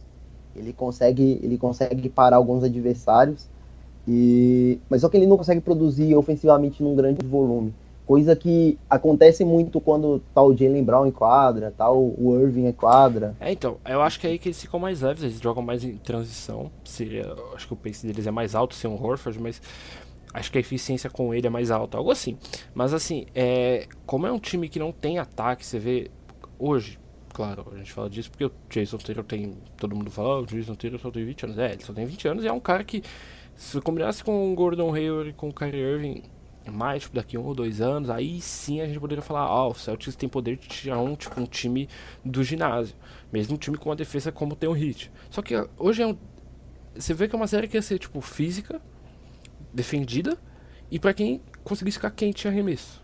ele, 0.55 0.73
consegue, 0.73 1.41
ele 1.43 1.57
consegue 1.57 2.09
parar 2.09 2.37
alguns 2.37 2.63
adversários, 2.63 3.49
e, 4.07 4.79
mas 4.91 5.01
só 5.01 5.09
que 5.09 5.17
ele 5.17 5.27
não 5.27 5.37
consegue 5.37 5.61
produzir 5.61 6.15
ofensivamente 6.15 6.83
num 6.83 6.95
grande 6.95 7.25
volume. 7.27 7.75
Coisa 8.09 8.35
que 8.35 8.79
acontece 8.89 9.45
muito 9.45 9.83
quando 9.83 10.19
tá 10.33 10.43
o 10.43 10.57
Jalen 10.57 10.83
Brown 10.83 11.07
em 11.07 11.11
quadra, 11.11 11.71
tá 11.71 11.93
o 11.93 12.41
Irving 12.41 12.65
em 12.65 12.73
quadra. 12.73 13.37
É, 13.39 13.53
então, 13.53 13.77
eu 13.87 14.01
acho 14.01 14.19
que 14.19 14.27
é 14.27 14.31
aí 14.31 14.39
que 14.39 14.49
eles 14.49 14.59
ficam 14.59 14.81
mais 14.81 15.03
leves, 15.03 15.23
eles 15.23 15.39
jogam 15.39 15.63
mais 15.63 15.85
em 15.85 15.95
transição. 15.99 16.71
Seria, 16.83 17.37
acho 17.55 17.67
que 17.67 17.75
o 17.75 17.77
pace 17.77 18.07
deles 18.07 18.27
é 18.27 18.31
mais 18.31 18.55
alto 18.55 18.75
sem 18.75 18.91
um 18.91 18.95
Horford, 18.95 19.39
mas 19.39 19.61
acho 20.33 20.51
que 20.51 20.57
a 20.57 20.61
eficiência 20.63 21.11
com 21.11 21.35
ele 21.35 21.49
é 21.49 21.51
mais 21.51 21.71
alta, 21.71 21.99
algo 21.99 22.11
assim. 22.11 22.39
Mas 22.75 22.95
assim, 22.95 23.27
é, 23.35 23.87
como 24.07 24.27
é 24.27 24.33
um 24.33 24.39
time 24.39 24.71
que 24.71 24.79
não 24.79 24.91
tem 24.91 25.19
ataque, 25.19 25.67
você 25.67 25.79
vê 25.79 26.11
hoje, 26.59 26.99
claro, 27.35 27.67
a 27.75 27.77
gente 27.77 27.93
fala 27.93 28.09
disso 28.09 28.31
porque 28.31 28.47
o 28.47 28.53
Jason 28.71 28.97
Taylor 28.97 29.23
tem, 29.23 29.53
todo 29.77 29.95
mundo 29.95 30.11
fala, 30.11 30.39
oh, 30.39 30.43
o 30.45 30.47
Jason 30.47 30.77
Taylor 30.77 30.99
só 30.99 31.11
tem 31.11 31.27
20 31.27 31.45
anos. 31.45 31.59
É, 31.59 31.73
ele 31.73 31.85
só 31.85 31.93
tem 31.93 32.07
20 32.07 32.27
anos 32.27 32.45
e 32.45 32.49
é 32.49 32.53
um 32.53 32.59
cara 32.59 32.83
que 32.85 33.03
se 33.55 33.79
combinasse 33.83 34.25
com 34.25 34.51
o 34.51 34.55
Gordon 34.55 34.95
Hayward 34.95 35.29
e 35.29 35.33
com 35.35 35.51
o 35.51 35.53
Kyrie 35.53 35.83
Irving, 35.83 36.23
mais, 36.73 37.03
tipo, 37.03 37.15
daqui 37.15 37.37
um 37.37 37.45
ou 37.45 37.55
dois 37.55 37.81
anos, 37.81 38.11
aí 38.11 38.41
sim 38.41 38.81
a 38.81 38.87
gente 38.87 39.01
poderia 39.01 39.23
falar, 39.23 39.43
ah, 39.43 39.69
o 39.69 39.75
Celtics 39.75 40.17
tem 40.17 40.29
poder 40.29 40.57
de 40.57 40.69
tirar 40.69 40.99
um, 41.01 41.17
tipo, 41.17 41.41
um 41.41 41.47
time 41.47 41.89
do 42.25 42.43
ginásio. 42.45 42.95
Mesmo 43.33 43.55
um 43.55 43.59
time 43.59 43.77
com 43.77 43.89
uma 43.89 43.97
defesa 43.97 44.31
como 44.33 44.57
tem 44.57 44.69
o 44.69 44.77
Heat. 44.77 45.11
Só 45.31 45.43
que 45.43 45.55
hoje 45.77 46.03
é 46.03 46.07
um... 46.07 46.17
Você 46.95 47.15
vê 47.15 47.29
que 47.29 47.35
é 47.35 47.39
uma 47.39 47.47
série 47.47 47.69
que 47.69 47.77
ia 47.77 47.83
ser, 47.83 47.99
tipo, 47.99 48.21
física, 48.21 48.81
defendida, 49.73 50.39
e 50.91 50.99
para 50.99 51.15
quem 51.15 51.43
conseguisse 51.65 51.99
ficar 51.99 52.11
quente 52.11 52.47
em 52.47 52.51
arremesso. 52.51 53.03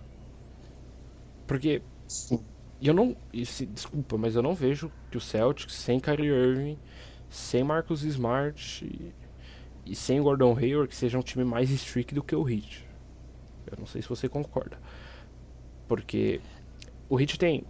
Porque... 1.46 1.82
Sim. 2.06 2.40
Eu 2.82 2.92
não... 2.92 3.16
Desculpa, 3.32 4.18
mas 4.18 4.36
eu 4.36 4.42
não 4.42 4.54
vejo 4.54 4.90
que 5.10 5.16
o 5.16 5.20
Celtics, 5.20 5.74
sem 5.74 6.00
Kyrie 6.00 6.28
Irving, 6.28 6.78
sem 7.28 7.64
Marcus 7.64 8.02
Smart... 8.02 8.84
E, 8.84 9.12
e 9.86 9.94
sem 9.94 10.18
Gordon 10.22 10.56
Hayward, 10.56 10.88
que 10.88 10.96
seja 10.96 11.18
um 11.18 11.22
time 11.22 11.44
mais 11.44 11.68
strict 11.70 12.14
do 12.14 12.22
que 12.22 12.34
o 12.34 12.48
Heat. 12.48 12.83
Eu 13.70 13.78
não 13.78 13.86
sei 13.86 14.02
se 14.02 14.08
você 14.08 14.28
concorda. 14.28 14.78
Porque 15.88 16.40
o 17.08 17.20
Heat 17.20 17.38
tem 17.38 17.64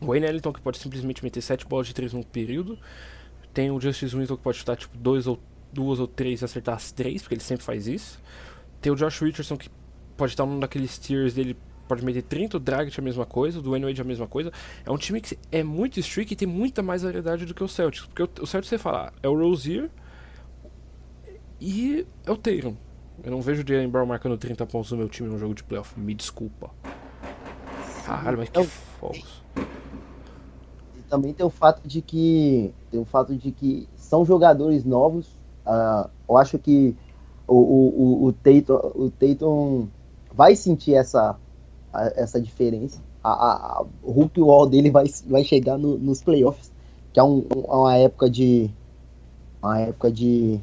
o 0.00 0.06
Wayne 0.06 0.26
Ellington 0.26 0.52
que 0.52 0.60
pode 0.60 0.78
simplesmente 0.78 1.22
meter 1.22 1.40
7 1.40 1.66
bolas 1.66 1.86
de 1.86 1.94
3 1.94 2.12
num 2.12 2.22
período. 2.22 2.78
Tem 3.54 3.70
o 3.70 3.80
Justice 3.80 4.16
Winslow 4.16 4.38
que 4.38 4.44
pode 4.44 4.58
chutar 4.58 4.76
tipo 4.76 4.96
dois 4.96 5.26
ou 5.26 5.38
duas 5.72 5.98
ou 6.00 6.06
três 6.06 6.42
e 6.42 6.44
acertar 6.44 6.76
as 6.76 6.92
três, 6.92 7.22
porque 7.22 7.34
ele 7.34 7.42
sempre 7.42 7.64
faz 7.64 7.86
isso. 7.86 8.20
Tem 8.80 8.92
o 8.92 8.96
Josh 8.96 9.20
Richardson 9.20 9.56
que 9.56 9.70
pode 10.16 10.32
estar 10.32 10.44
num 10.44 10.58
daqueles 10.58 10.98
tiers 10.98 11.34
dele, 11.34 11.56
pode 11.88 12.04
meter 12.04 12.22
30, 12.22 12.56
o 12.56 12.60
Dragic 12.60 12.98
é 12.98 13.00
a 13.00 13.04
mesma 13.04 13.24
coisa, 13.24 13.58
o 13.58 13.62
Dwayne 13.62 13.86
Wade 13.86 14.00
é 14.00 14.04
a 14.04 14.06
mesma 14.06 14.26
coisa. 14.26 14.52
É 14.84 14.90
um 14.90 14.98
time 14.98 15.20
que 15.20 15.38
é 15.50 15.62
muito 15.62 15.98
strict 16.00 16.32
e 16.32 16.36
tem 16.36 16.48
muita 16.48 16.82
mais 16.82 17.02
variedade 17.02 17.46
do 17.46 17.54
que 17.54 17.64
o 17.64 17.68
Celtics. 17.68 18.06
Porque 18.06 18.22
o, 18.22 18.46
Celtics 18.46 18.68
você 18.68 18.78
fala, 18.78 19.12
é 19.22 19.28
o 19.28 19.38
Rozier 19.38 19.90
e 21.60 22.06
é 22.26 22.30
o 22.30 22.36
Tatum. 22.36 22.76
Eu 23.24 23.30
não 23.30 23.40
vejo 23.40 23.62
o 23.62 23.66
Jalen 23.66 23.88
Brown 23.88 24.04
marcando 24.04 24.36
30 24.36 24.66
pontos 24.66 24.90
no 24.90 24.98
meu 24.98 25.08
time 25.08 25.28
num 25.28 25.38
jogo 25.38 25.54
de 25.54 25.62
playoff. 25.62 25.98
Me 25.98 26.12
desculpa. 26.12 26.70
Caralho, 28.04 28.36
mas 28.36 28.48
que 28.48 28.64
falso. 28.64 29.44
E 30.96 31.02
também 31.08 31.32
tem 31.32 31.46
o 31.46 31.50
fato 31.50 31.86
de 31.86 32.02
que. 32.02 32.74
Tem 32.90 32.98
o 32.98 33.04
fato 33.04 33.36
de 33.36 33.52
que 33.52 33.88
são 33.96 34.24
jogadores 34.24 34.84
novos. 34.84 35.26
Uh, 35.64 36.10
eu 36.28 36.36
acho 36.36 36.58
que 36.58 36.96
o, 37.46 37.54
o, 37.54 38.24
o, 38.24 38.32
Tatum, 38.32 38.74
o 38.96 39.10
Tatum 39.10 39.88
vai 40.34 40.56
sentir 40.56 40.94
essa, 40.94 41.36
essa 42.16 42.40
diferença. 42.40 43.00
A, 43.22 43.30
a, 43.30 43.52
a 43.52 43.86
Hulk 44.02 44.40
Wall 44.40 44.68
dele 44.68 44.90
vai, 44.90 45.04
vai 45.26 45.44
chegar 45.44 45.78
no, 45.78 45.96
nos 45.96 46.20
playoffs, 46.20 46.72
que 47.12 47.20
é 47.20 47.22
um, 47.22 47.46
uma 47.54 47.96
época 47.96 48.28
de. 48.28 48.68
Uma 49.62 49.78
época 49.78 50.10
de 50.10 50.60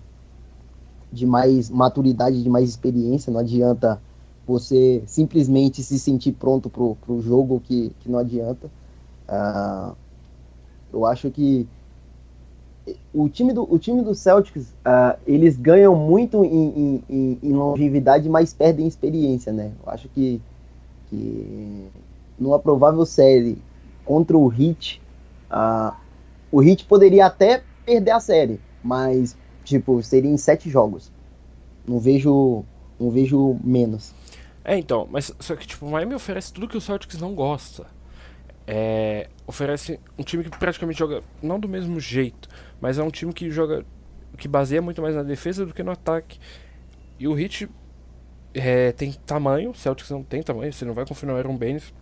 de 1.11 1.25
mais 1.25 1.69
maturidade, 1.69 2.43
de 2.43 2.49
mais 2.49 2.69
experiência. 2.69 3.31
Não 3.31 3.39
adianta 3.39 4.01
você 4.45 5.03
simplesmente 5.05 5.83
se 5.83 5.99
sentir 5.99 6.31
pronto 6.33 6.69
pro, 6.69 6.95
pro 6.95 7.21
jogo 7.21 7.61
que, 7.63 7.91
que 7.99 8.09
não 8.09 8.19
adianta. 8.19 8.67
Uh, 9.27 9.95
eu 10.91 11.05
acho 11.05 11.29
que 11.29 11.67
o 13.13 13.29
time 13.29 13.53
do, 13.53 13.71
o 13.71 13.77
time 13.77 14.01
do 14.01 14.15
Celtics, 14.15 14.69
uh, 14.85 15.17
eles 15.25 15.57
ganham 15.57 15.95
muito 15.95 16.43
em, 16.43 17.03
em, 17.09 17.39
em, 17.43 17.53
longevidade, 17.53 18.27
mas 18.29 18.53
perdem 18.53 18.87
experiência, 18.87 19.51
né? 19.51 19.71
Eu 19.85 19.91
acho 19.91 20.07
que, 20.09 20.41
que 21.09 21.87
numa 22.37 22.59
provável 22.59 23.05
série 23.05 23.57
contra 24.05 24.37
o 24.37 24.51
Heat, 24.51 25.01
uh, 25.51 25.95
o 26.51 26.63
Heat 26.63 26.85
poderia 26.85 27.27
até 27.27 27.63
perder 27.85 28.11
a 28.11 28.19
série, 28.19 28.59
mas 28.83 29.37
Tipo, 29.69 30.01
seria 30.01 30.31
em 30.31 30.35
sete 30.35 30.67
jogos. 30.67 31.11
Não 31.87 31.99
vejo, 31.99 32.65
não 32.99 33.11
vejo 33.11 33.55
menos. 33.63 34.15
É, 34.65 34.75
então, 34.75 35.07
mas 35.11 35.31
só 35.39 35.55
que 35.55 35.67
tipo, 35.67 35.85
o 35.85 35.91
Miami 35.91 36.15
oferece 36.15 36.51
tudo 36.51 36.67
que 36.67 36.75
o 36.75 36.81
Celtics 36.81 37.19
não 37.19 37.35
gosta. 37.35 37.85
É, 38.65 39.29
oferece 39.45 39.99
um 40.17 40.23
time 40.23 40.43
que 40.43 40.49
praticamente 40.49 40.97
joga 40.97 41.21
não 41.41 41.59
do 41.59 41.69
mesmo 41.69 41.99
jeito, 41.99 42.49
mas 42.81 42.97
é 42.97 43.03
um 43.03 43.11
time 43.11 43.31
que 43.31 43.51
joga 43.51 43.85
que 44.39 44.47
baseia 44.47 44.81
muito 44.81 45.03
mais 45.03 45.13
na 45.13 45.21
defesa 45.21 45.67
do 45.67 45.71
que 45.73 45.83
no 45.83 45.91
ataque. 45.91 46.39
E 47.19 47.27
o 47.27 47.39
Heat 47.39 47.69
é, 48.55 48.91
tem 48.91 49.11
tamanho, 49.11 49.69
o 49.69 49.75
Celtics 49.75 50.09
não 50.09 50.23
tem 50.23 50.41
tamanho, 50.41 50.73
você 50.73 50.83
não 50.83 50.95
vai 50.95 51.05
confiar 51.05 51.29
no 51.31 51.37
Aaron 51.37 51.55
Baines. 51.55 51.93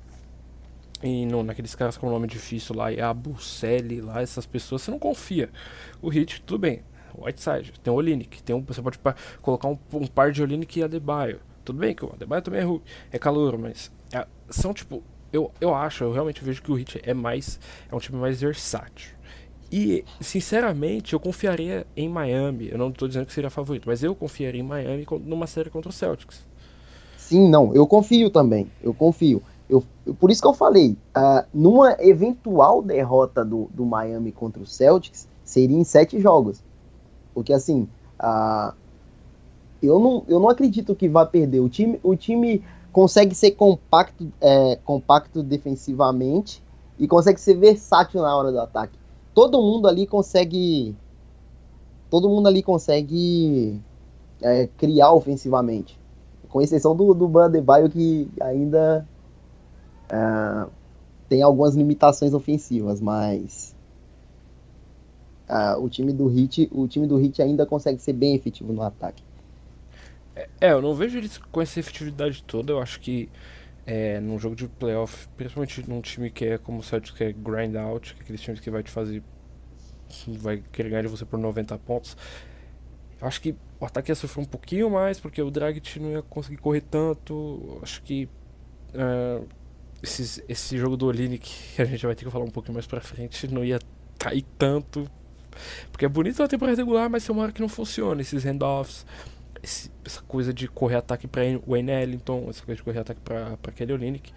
E 1.03 1.25
no, 1.25 1.43
naqueles 1.43 1.75
caras 1.75 1.97
com 1.97 2.09
nome 2.09 2.27
difícil 2.27 2.77
lá, 2.77 2.93
e 2.93 3.01
a 3.01 3.13
Bucelli 3.13 4.00
lá, 4.00 4.21
essas 4.21 4.45
pessoas, 4.45 4.83
você 4.83 4.89
não 4.89 5.00
confia. 5.00 5.50
O 6.01 6.13
Heat, 6.13 6.41
tudo 6.43 6.59
bem, 6.59 6.81
Whiteside, 7.25 7.74
tem 7.83 7.91
o 7.91 7.95
Olinick, 7.95 8.41
tem 8.43 8.55
um, 8.55 8.62
você 8.62 8.81
pode 8.81 9.00
colocar 9.41 9.67
um, 9.67 9.77
um, 9.93 10.07
par 10.07 10.31
de 10.31 10.41
Olinick 10.41 10.79
e 10.79 10.83
Adebayo. 10.83 11.39
Tudo 11.63 11.79
bem 11.79 11.93
que 11.93 12.05
o 12.05 12.12
Adebayo 12.13 12.41
também 12.41 12.62
é, 12.62 13.15
é 13.15 13.19
calor, 13.19 13.57
mas 13.57 13.91
é, 14.13 14.25
são 14.50 14.74
tipo, 14.74 15.03
eu, 15.31 15.51
eu 15.59 15.74
acho, 15.74 16.03
eu 16.03 16.12
realmente 16.12 16.43
vejo 16.43 16.62
que 16.62 16.71
o 16.71 16.77
Heat 16.77 17.01
é 17.03 17.13
mais, 17.13 17.59
é 17.91 17.95
um 17.95 18.00
time 18.00 18.17
mais 18.17 18.41
versátil. 18.41 19.17
E, 19.71 20.05
sinceramente, 20.21 21.13
eu 21.13 21.19
confiaria 21.19 21.86
em 21.95 22.07
Miami. 22.07 22.69
Eu 22.71 22.77
não 22.77 22.89
estou 22.89 23.07
dizendo 23.07 23.25
que 23.25 23.33
seria 23.33 23.50
favorito, 23.50 23.83
mas 23.86 24.01
eu 24.01 24.15
confiaria 24.15 24.62
em 24.62 24.63
Miami 24.63 25.05
numa 25.25 25.45
série 25.45 25.69
contra 25.69 25.89
o 25.89 25.93
Celtics. 25.93 26.45
Sim, 27.17 27.50
não, 27.50 27.75
eu 27.75 27.86
confio 27.86 28.29
também. 28.29 28.71
Eu 28.81 28.93
confio. 28.93 29.43
Eu, 29.69 29.83
por 30.17 30.31
isso 30.31 30.41
que 30.41 30.47
eu 30.47 30.53
falei, 30.53 30.95
uh, 31.15 31.45
numa 31.53 31.97
eventual 32.00 32.81
derrota 32.81 33.43
do, 33.43 33.69
do 33.74 33.86
Miami 33.86 34.31
contra 34.31 34.63
o 34.63 34.65
Celtics, 34.65 35.27
seria 35.43 35.77
em 35.77 35.83
sete 35.83 36.21
jogos. 36.21 36.63
Porque 37.38 37.53
assim, 37.53 37.88
eu, 39.79 40.00
não, 40.00 40.24
eu 40.27 40.39
não 40.39 40.50
acredito 40.50 40.96
que 40.96 41.08
vá 41.08 41.24
perder. 41.24 41.60
O 41.60 41.70
time, 41.70 42.00
o 42.01 42.15
time 42.15 42.63
consegue 42.91 43.36
ser 43.36 43.51
compacto, 43.51 44.27
é, 44.41 44.77
compacto 44.77 45.44
defensivamente 45.44 46.63
e 46.98 47.08
consegue 47.08 47.39
ser 47.39 47.53
versátil 47.53 48.24
na 48.24 48.36
hora 48.36 48.51
do 48.51 48.60
ataque. 48.60 48.98
Todo 49.36 49.62
mundo 49.62 49.88
ali 49.88 50.08
consegue. 50.08 50.96
Todo 52.10 52.27
mundo 52.27 52.48
ali 52.48 52.63
consegue 52.63 53.79
é, 54.41 54.65
criar 54.75 55.13
ofensivamente. 55.13 56.00
Com 56.50 56.60
exceção 56.60 56.96
do, 56.96 57.13
do 57.13 57.27
Bandebaio 57.27 57.88
que 57.88 58.27
ainda 58.41 59.08
é, 60.10 60.65
tem 61.29 61.44
algumas 61.44 61.75
limitações 61.75 62.34
ofensivas, 62.34 63.00
mas 63.00 63.75
o 65.79 65.89
time 65.89 66.11
do 66.11 66.27
Hit, 66.27 66.69
o 66.71 66.87
time 66.87 67.07
do 67.07 67.17
Hit 67.17 67.41
ainda 67.41 67.65
consegue 67.65 68.01
ser 68.01 68.13
bem 68.13 68.35
efetivo 68.35 68.73
no 68.73 68.81
ataque. 68.81 69.23
É, 70.35 70.49
é, 70.61 70.71
eu 70.71 70.81
não 70.81 70.93
vejo 70.93 71.17
eles 71.17 71.37
com 71.37 71.61
essa 71.61 71.79
efetividade 71.79 72.43
toda. 72.43 72.73
Eu 72.73 72.79
acho 72.79 72.99
que 72.99 73.29
é, 73.85 74.19
num 74.19 74.37
jogo 74.37 74.55
de 74.55 74.67
playoff, 74.67 75.27
principalmente 75.35 75.89
num 75.89 76.01
time 76.01 76.29
que 76.29 76.45
é 76.45 76.57
como 76.57 76.79
o 76.79 76.83
Celtics, 76.83 77.17
que 77.17 77.23
é 77.23 77.31
grind 77.31 77.75
out, 77.75 78.13
que 78.13 78.19
é 78.19 78.23
aqueles 78.23 78.41
times 78.41 78.59
que 78.59 78.69
vai 78.69 78.83
te 78.83 78.91
fazer, 78.91 79.23
vai 80.27 80.63
querer 80.71 80.89
ganhar 80.89 81.01
de 81.03 81.07
você 81.07 81.25
por 81.25 81.39
90 81.39 81.77
pontos. 81.79 82.15
Eu 83.19 83.27
acho 83.27 83.41
que 83.41 83.55
o 83.79 83.85
ataque 83.85 84.11
ia 84.11 84.15
sofrer 84.15 84.43
um 84.43 84.45
pouquinho 84.45 84.89
mais, 84.89 85.19
porque 85.19 85.41
o 85.41 85.49
Dragic 85.49 85.99
não 85.99 86.11
ia 86.11 86.21
conseguir 86.21 86.57
correr 86.57 86.81
tanto. 86.81 87.33
Eu 87.33 87.79
acho 87.81 88.01
que 88.03 88.29
uh, 88.93 89.47
esses, 90.03 90.43
esse 90.47 90.77
jogo 90.77 90.95
do 90.95 91.07
Olini, 91.07 91.39
que 91.39 91.81
a 91.81 91.85
gente 91.85 92.05
vai 92.05 92.13
ter 92.13 92.25
que 92.25 92.31
falar 92.31 92.45
um 92.45 92.51
pouquinho 92.51 92.75
mais 92.75 92.85
pra 92.85 93.01
frente, 93.01 93.47
não 93.47 93.63
ia 93.63 93.79
cair 94.19 94.45
tanto 94.57 95.09
porque 95.91 96.05
é 96.05 96.09
bonito 96.09 96.41
na 96.41 96.47
temporada 96.47 96.77
regular, 96.77 97.09
mas 97.09 97.25
tem 97.25 97.35
uma 97.35 97.43
hora 97.43 97.51
que 97.51 97.61
não 97.61 97.69
funciona. 97.69 98.21
Esses 98.21 98.43
handoffs, 98.43 99.05
esse, 99.63 99.91
essa 100.05 100.21
coisa 100.21 100.53
de 100.53 100.67
correr 100.67 100.95
ataque 100.95 101.27
para 101.27 101.41
Wayne 101.67 101.91
Ellington, 101.91 102.47
essa 102.49 102.63
coisa 102.63 102.77
de 102.77 102.83
correr 102.83 102.99
ataque 102.99 103.21
para 103.21 103.71
Kelly 103.75 103.93
Olynyk. 103.93 104.33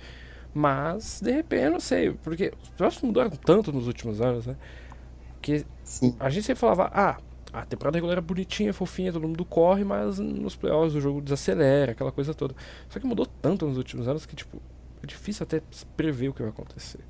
Mas, 0.53 1.21
de 1.21 1.31
repente, 1.31 1.65
eu 1.65 1.71
não 1.71 1.81
sei, 1.81 2.13
porque 2.13 2.53
os 2.63 2.69
playoffs 2.71 3.03
mudaram 3.03 3.31
tanto 3.31 3.73
nos 3.73 3.87
últimos 3.87 4.21
anos, 4.21 4.47
né? 4.47 4.57
Que 5.41 5.65
Sim. 5.85 6.15
a 6.19 6.29
gente 6.29 6.45
sempre 6.45 6.61
falava, 6.61 6.91
ah, 6.93 7.19
a 7.53 7.65
temporada 7.65 7.97
regular 7.97 8.19
é 8.19 8.21
bonitinha, 8.21 8.73
fofinha, 8.73 9.13
todo 9.13 9.27
mundo 9.27 9.45
corre, 9.45 9.85
mas 9.85 10.19
nos 10.19 10.57
playoffs 10.57 10.95
o 10.95 11.01
jogo 11.01 11.21
desacelera, 11.21 11.93
aquela 11.93 12.13
coisa 12.13 12.35
toda. 12.35 12.55
Só 12.89 12.99
que 12.99 13.07
mudou 13.07 13.27
tanto 13.27 13.67
nos 13.67 13.77
últimos 13.77 14.09
anos 14.09 14.27
que, 14.27 14.35
tipo, 14.35 14.61
é 15.03 15.07
difícil 15.07 15.45
até 15.45 15.63
prever 15.97 16.29
o 16.29 16.35
que 16.35 16.43
vai 16.43 16.51
acontecer. 16.51 17.01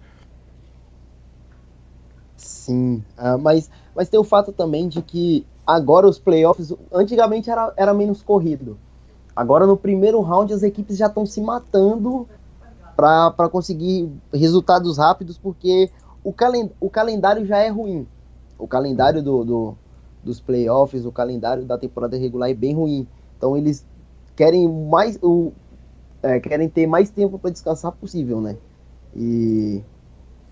Sim, 2.41 3.05
uh, 3.19 3.39
mas, 3.39 3.71
mas 3.95 4.09
tem 4.09 4.19
o 4.19 4.25
fato 4.25 4.51
também 4.51 4.89
de 4.89 5.03
que 5.03 5.47
agora 5.67 6.09
os 6.09 6.19
playoffs, 6.19 6.73
antigamente 6.91 7.51
era, 7.51 7.73
era 7.77 7.93
menos 7.93 8.23
corrido. 8.23 8.79
Agora 9.37 9.67
no 9.67 9.77
primeiro 9.77 10.21
round 10.21 10.53
as 10.53 10.63
equipes 10.63 10.97
já 10.97 11.07
estão 11.07 11.27
se 11.27 11.41
matando 11.41 12.27
para 12.97 13.49
conseguir 13.51 14.11
resultados 14.33 14.97
rápidos, 14.97 15.39
porque 15.39 15.91
o, 16.25 16.33
calen 16.33 16.71
o 16.81 16.89
calendário 16.89 17.45
já 17.45 17.59
é 17.59 17.69
ruim. 17.69 18.07
O 18.59 18.67
calendário 18.67 19.23
do, 19.23 19.45
do, 19.45 19.75
dos 20.25 20.41
playoffs, 20.41 21.05
o 21.05 21.13
calendário 21.13 21.65
da 21.65 21.79
temporada 21.79 22.17
regular 22.17 22.51
é 22.51 22.55
bem 22.55 22.75
ruim. 22.75 23.07
Então 23.37 23.57
eles 23.57 23.87
querem 24.35 24.67
mais 24.67 25.19
o, 25.23 25.53
é, 26.23 26.41
querem 26.41 26.69
ter 26.69 26.87
mais 26.87 27.11
tempo 27.11 27.39
para 27.39 27.51
descansar 27.51 27.93
possível, 27.93 28.41
né? 28.41 28.57
E, 29.15 29.83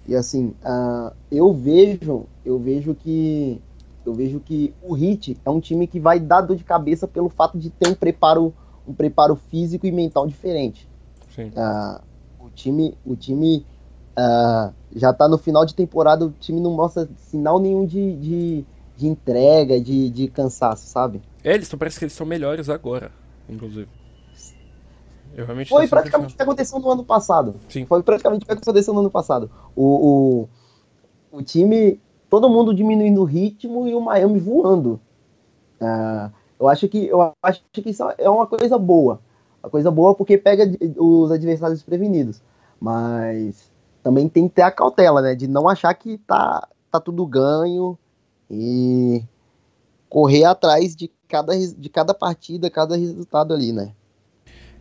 e 0.08 0.16
assim, 0.16 0.54
uh, 0.64 1.14
eu 1.30 1.52
vejo, 1.52 2.24
eu 2.44 2.58
vejo 2.58 2.94
que 2.94 3.60
eu 4.04 4.14
vejo 4.14 4.40
que 4.40 4.74
o 4.82 4.96
Heat 4.96 5.38
é 5.44 5.50
um 5.50 5.60
time 5.60 5.86
que 5.86 6.00
vai 6.00 6.18
dar 6.18 6.40
dor 6.40 6.56
de 6.56 6.64
cabeça 6.64 7.06
pelo 7.06 7.28
fato 7.28 7.58
de 7.58 7.68
ter 7.68 7.88
um 7.88 7.94
preparo, 7.94 8.54
um 8.86 8.94
preparo 8.94 9.36
físico 9.36 9.86
e 9.86 9.92
mental 9.92 10.26
diferente. 10.26 10.88
Uh, 11.38 12.08
time, 12.58 12.98
o 13.06 13.14
time 13.14 13.64
uh, 14.18 14.72
já 14.94 15.12
tá 15.12 15.28
no 15.28 15.38
final 15.38 15.64
de 15.64 15.74
temporada, 15.74 16.26
o 16.26 16.30
time 16.30 16.60
não 16.60 16.72
mostra 16.72 17.08
sinal 17.16 17.60
nenhum 17.60 17.86
de, 17.86 18.16
de, 18.16 18.64
de 18.96 19.06
entrega, 19.06 19.80
de, 19.80 20.10
de 20.10 20.28
cansaço, 20.28 20.86
sabe? 20.86 21.22
É, 21.44 21.54
eles 21.54 21.72
parece 21.74 21.98
que 21.98 22.04
eles 22.04 22.14
são 22.14 22.26
melhores 22.26 22.68
agora, 22.68 23.12
inclusive. 23.48 23.88
Foi 25.68 25.86
praticamente 25.86 26.34
o 26.34 26.36
que 26.36 26.42
aconteceu 26.42 26.78
no 26.78 26.90
ano 26.90 27.04
passado. 27.04 27.54
Sim. 27.68 27.86
Foi 27.86 28.02
praticamente 28.02 28.44
o 28.44 28.46
que 28.46 28.52
aconteceu 28.52 28.94
no 28.94 29.00
ano 29.00 29.10
passado. 29.10 29.50
O, 29.76 30.48
o, 31.32 31.38
o 31.38 31.42
time, 31.42 32.00
todo 32.28 32.48
mundo 32.48 32.74
diminuindo 32.74 33.20
o 33.20 33.24
ritmo 33.24 33.86
e 33.86 33.94
o 33.94 34.00
Miami 34.00 34.40
voando. 34.40 35.00
Uh, 35.80 36.32
eu 36.58 36.68
acho 36.68 36.88
que 36.88 37.06
eu 37.06 37.32
acho 37.42 37.62
que 37.72 37.88
isso 37.88 38.02
é 38.18 38.28
uma 38.28 38.46
coisa 38.46 38.76
boa. 38.76 39.20
Uma 39.62 39.70
coisa 39.70 39.90
boa 39.90 40.14
porque 40.14 40.36
pega 40.36 40.64
os 40.96 41.30
adversários 41.30 41.78
desprevenidos. 41.78 42.42
Mas 42.80 43.70
também 44.02 44.28
tem 44.28 44.48
que 44.48 44.56
ter 44.56 44.62
a 44.62 44.70
cautela, 44.70 45.20
né? 45.20 45.34
De 45.34 45.46
não 45.46 45.68
achar 45.68 45.92
que 45.94 46.18
tá, 46.18 46.66
tá 46.90 47.00
tudo 47.00 47.26
ganho 47.26 47.98
e 48.50 49.22
correr 50.08 50.44
atrás 50.44 50.96
de 50.96 51.10
cada, 51.28 51.56
de 51.56 51.88
cada 51.88 52.14
partida, 52.14 52.70
cada 52.70 52.96
resultado 52.96 53.52
ali, 53.52 53.72
né? 53.72 53.92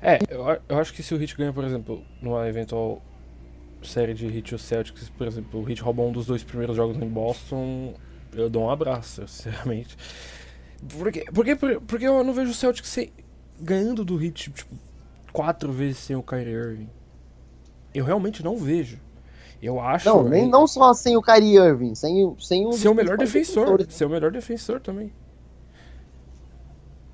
É, 0.01 0.20
eu, 0.30 0.46
eu 0.70 0.77
acho 0.77 0.94
que 0.94 1.01
se 1.01 1.13
o 1.13 1.18
Hit 1.18 1.36
ganha, 1.36 1.51
por 1.51 1.63
exemplo, 1.63 2.04
numa 2.22 2.48
eventual 2.48 3.01
série 3.84 4.13
de 4.13 4.27
Hit 4.27 4.54
ou 4.54 4.60
Celtics, 4.60 5.10
por 5.10 5.27
exemplo, 5.27 5.60
o 5.60 5.63
Hit 5.63 5.82
roubou 5.82 6.10
um 6.10 6.12
dos 6.12 6.25
dois 6.25 6.44
primeiros 6.44 6.75
jogos 6.75 6.98
em 6.98 7.08
Boston, 7.08 7.94
eu 8.34 8.50
dou 8.50 8.63
um 8.63 8.70
abraço, 8.70 9.25
sinceramente. 9.27 9.98
Porque, 11.00 11.25
porque, 11.34 11.56
porque 11.56 12.08
eu 12.08 12.24
não 12.24 12.34
vejo 12.34 12.51
o 12.51 12.54
Celtics 12.54 12.98
ganhando 13.60 14.06
do 14.06 14.16
Hit, 14.16 14.51
tipo, 14.51 14.75
quatro 15.32 15.72
vezes 15.72 15.98
sem 15.98 16.16
o 16.16 16.24
Kyrie 16.24 16.54
Irving. 16.54 16.89
Eu 17.94 18.06
realmente 18.06 18.44
não 18.44 18.58
vejo. 18.58 19.00
Eu 19.62 19.80
acho. 19.80 20.06
Não, 20.06 20.24
nem 20.24 20.48
não 20.48 20.68
só 20.68 20.94
sem 20.94 21.18
o 21.18 21.22
Kyrie 21.22 21.58
Irving, 21.58 21.96
sem, 21.96 22.36
sem 22.39 22.68
o. 22.68 22.74
Ser 22.74 22.89
o 22.89 22.94
melhor 22.94 23.18
defensor. 23.18 23.84
Ser 23.89 24.06
o 24.06 24.10
melhor 24.10 24.32
defensor 24.32 24.80
também. 24.80 25.12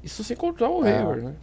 Isso 0.04 0.24
sem 0.26 0.36
contar 0.36 0.70
o 0.70 0.84
ah. 0.84 0.88
Hayward, 0.88 1.22
né? 1.24 1.36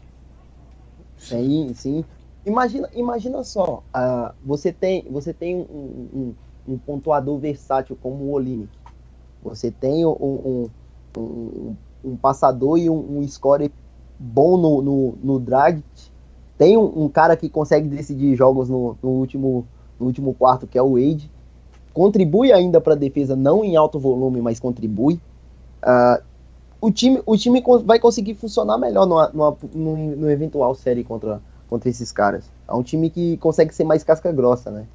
Sim, 1.21 1.73
sim. 1.75 2.05
Imagina, 2.45 2.89
imagina 2.95 3.45
só, 3.45 3.83
uh, 3.95 4.35
você 4.45 4.73
tem, 4.73 5.05
você 5.11 5.33
tem 5.33 5.55
um, 5.57 6.09
um, 6.13 6.35
um, 6.67 6.79
pontuador 6.79 7.39
versátil 7.39 7.97
como 8.01 8.25
o 8.25 8.33
Olinick. 8.33 8.71
Você 9.43 9.71
tem 9.71 10.05
um, 10.05 10.71
um, 11.17 11.77
um 12.05 12.17
passador 12.17 12.79
e 12.79 12.89
um, 12.89 13.27
scorer 13.29 13.71
bom 14.19 14.57
no, 14.57 14.83
no, 14.83 15.19
no 15.23 15.39
drag 15.39 15.83
tem 16.61 16.77
um, 16.77 17.05
um, 17.05 17.09
cara 17.09 17.35
que 17.39 17.49
consegue 17.49 17.89
decidir 17.89 18.37
jogos 18.37 18.69
no, 18.69 18.95
no, 19.03 19.09
último, 19.09 19.67
no 19.99 20.05
último 20.05 20.35
quarto, 20.35 20.67
que 20.67 20.77
é 20.77 20.83
o 20.83 20.93
Wade. 20.93 21.31
Contribui 21.95 22.53
ainda 22.53 22.83
para 22.83 22.93
a 22.93 22.97
defesa, 22.97 23.35
não 23.35 23.65
em 23.65 23.77
alto 23.77 23.99
volume, 23.99 24.43
mas 24.43 24.61
contribui. 24.61 25.19
Uh, 25.83 26.23
o 26.81 26.91
time, 26.91 27.23
o 27.27 27.37
time 27.37 27.63
vai 27.85 27.99
conseguir 27.99 28.35
funcionar 28.35 28.79
melhor 28.79 29.07
no, 29.07 29.57
no, 29.75 29.97
no, 30.17 30.31
eventual 30.31 30.75
série 30.75 31.05
contra, 31.05 31.41
contra 31.69 31.89
esses 31.89 32.11
caras. 32.13 32.51
É 32.67 32.73
um 32.73 32.83
time 32.83 33.11
que 33.11 33.37
consegue 33.39 33.75
ser 33.75 33.85
mais 33.85 34.03
casca 34.03 34.33
grossa, 34.33 34.71
né? 34.71 34.87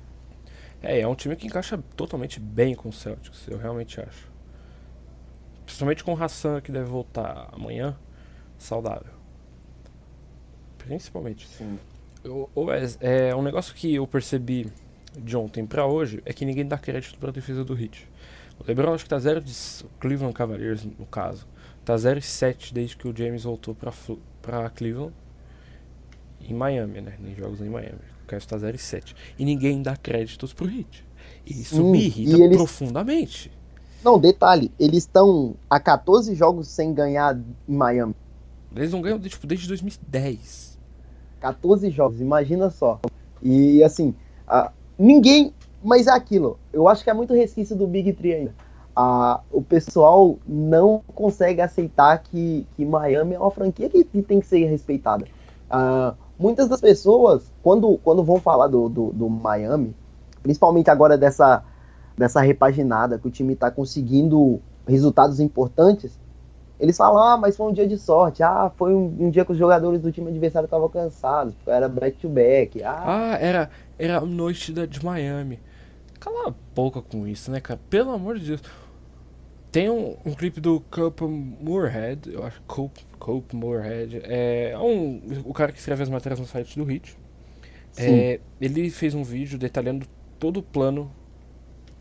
É, 0.82 1.02
é 1.02 1.08
um 1.08 1.16
time 1.16 1.36
que 1.36 1.48
encaixa 1.48 1.82
totalmente 1.96 2.40
bem 2.40 2.76
com 2.76 2.90
o 2.90 2.94
Celtics, 2.94 3.48
eu 3.48 3.58
realmente 3.58 4.00
acho. 4.00 4.32
Principalmente 5.66 6.04
com 6.04 6.14
o 6.14 6.24
Hassan, 6.24 6.62
que 6.62 6.72
deve 6.72 6.86
voltar 6.86 7.50
amanhã, 7.52 7.96
saudável 8.58 9.16
principalmente. 10.86 11.48
Sim. 11.48 11.78
Eu, 12.24 12.50
é 13.02 13.36
um 13.36 13.42
negócio 13.42 13.74
que 13.76 13.96
eu 13.96 14.08
percebi 14.08 14.72
de 15.18 15.38
ontem 15.38 15.66
para 15.66 15.86
hoje 15.86 16.22
é 16.26 16.34
que 16.34 16.46
ninguém 16.46 16.66
dá 16.66 16.78
crédito 16.78 17.18
pra 17.20 17.32
defesa 17.32 17.64
do 17.64 17.80
Heat. 17.80 18.08
O 18.60 18.64
LeBron 18.68 18.94
acho 18.94 19.04
que 19.04 19.10
tá 19.10 19.20
0 19.20 19.42
de 19.42 19.54
Cleveland 20.00 20.34
Cavaliers 20.34 20.84
no 20.84 21.06
caso. 21.06 21.48
Tá 21.86 21.96
0 21.96 22.20
de 22.20 22.26
7 22.26 22.74
desde 22.74 22.98
que 22.98 23.08
o 23.08 23.16
James 23.16 23.44
voltou 23.44 23.76
pra, 23.76 23.94
pra 24.42 24.70
Cleveland. 24.72 25.14
Em 26.42 26.54
Miami, 26.54 27.00
né? 27.00 27.14
Nem 27.20 27.36
jogos 27.36 27.62
em 27.62 27.70
Miami. 27.70 28.00
O 28.24 28.28
Cavs 28.28 28.46
tá 28.46 28.58
0 28.58 28.76
de 28.76 28.82
7. 28.82 29.16
E 29.38 29.46
ninguém 29.46 29.84
dá 29.84 29.96
créditos 29.96 30.52
pro 30.52 30.68
Heat. 30.68 31.06
Isso 31.46 31.84
hum, 31.84 31.92
me 31.92 32.06
irrita 32.06 32.38
eles... 32.38 32.58
profundamente. 32.58 33.52
Não, 34.04 34.20
detalhe, 34.20 34.72
eles 34.80 35.00
estão 35.00 35.56
a 35.70 35.80
14 35.80 36.34
jogos 36.36 36.68
sem 36.68 36.94
ganhar 36.94 37.38
em 37.68 37.76
Miami. 37.76 38.16
Eles 38.76 38.92
não 38.92 39.02
ganham 39.02 39.20
tipo, 39.20 39.46
desde 39.48 39.68
2010. 39.68 40.78
14 41.40 41.90
jogos, 41.92 42.20
imagina 42.20 42.70
só. 42.70 43.00
E 43.42 43.84
assim, 43.84 44.14
a, 44.48 44.72
ninguém. 44.98 45.54
Mas 45.84 46.08
é 46.08 46.12
aquilo, 46.12 46.60
eu 46.74 46.88
acho 46.88 47.04
que 47.04 47.12
é 47.12 47.14
muito 47.14 47.34
resquício 47.34 47.76
do 47.76 47.86
Big 47.86 48.12
Tree 48.14 48.34
ainda. 48.34 48.56
A, 48.96 49.42
o 49.52 49.62
pessoal 49.62 50.38
não 50.48 51.04
consegue 51.14 51.62
aceitar 51.62 52.18
que, 52.20 52.66
que 52.76 52.86
Miami 52.86 53.36
é 53.36 53.40
uma 53.40 53.52
franquia 53.52 53.90
que, 53.90 54.04
que 54.04 54.22
tem 54.22 54.40
que 54.40 54.48
ser 54.48 54.66
respeitada. 54.66 55.26
Uh, 55.70 56.16
muitas 56.40 56.70
das 56.70 56.80
pessoas, 56.80 57.52
quando, 57.62 57.98
quando 57.98 58.24
vão 58.24 58.40
falar 58.40 58.68
do, 58.68 58.88
do, 58.88 59.12
do, 59.12 59.30
Miami, 59.30 59.94
principalmente 60.42 60.90
agora 60.90 61.18
dessa, 61.18 61.64
dessa 62.18 62.40
repaginada, 62.42 63.18
que 63.18 63.28
o 63.28 63.32
time 63.32 63.54
está 63.54 63.70
conseguindo 63.70 64.62
resultados 64.88 65.40
importantes, 65.40 66.18
eles 66.80 66.98
falam, 66.98 67.22
ah, 67.22 67.38
mas 67.38 67.56
foi 67.56 67.68
um 67.68 67.74
dia 67.74 67.88
de 67.88 67.98
sorte. 67.98 68.44
Ah, 68.44 68.72
foi 68.76 68.94
um, 68.94 69.16
um 69.20 69.30
dia 69.30 69.46
que 69.46 69.52
os 69.52 69.58
jogadores 69.58 70.02
do 70.02 70.12
time 70.12 70.30
adversário 70.30 70.66
estavam 70.66 70.90
cansados. 70.90 71.56
Era 71.66 71.88
back-to-back. 71.88 72.84
Ah, 72.84 73.04
ah, 73.06 73.38
era, 73.40 73.70
era 73.98 74.20
noite 74.22 74.74
da, 74.74 74.86
de 74.86 75.04
Miami. 75.04 75.60
Cala 76.20 76.50
a 76.50 76.54
boca 76.76 77.02
com 77.02 77.26
isso, 77.26 77.50
né, 77.50 77.62
cara? 77.62 77.80
Pelo 77.90 78.12
amor 78.12 78.38
de 78.38 78.48
Deus. 78.48 78.64
Tem 79.76 79.90
um, 79.90 80.16
um 80.26 80.34
clipe 80.34 80.62
do 80.62 80.80
Cope 80.80 81.26
Moorhead, 81.26 82.32
eu 82.32 82.46
acho 82.46 82.62
Cope, 82.62 83.06
Cope 83.20 83.56
Moorhead. 83.56 84.22
É 84.24 84.74
um, 84.80 85.22
o 85.44 85.54
cara 85.54 85.74
que 85.74 85.80
escreve 85.80 86.02
as 86.02 86.10
matérias 86.10 86.40
no 86.40 86.46
site 86.46 86.80
do 86.80 86.86
Hit. 86.86 87.18
É, 87.98 88.40
ele 88.62 88.90
fez 88.90 89.14
um 89.14 89.24
vídeo 89.24 89.60
detalhando 89.60 90.08
todo 90.40 90.62
o 90.62 90.64
plano 90.64 91.12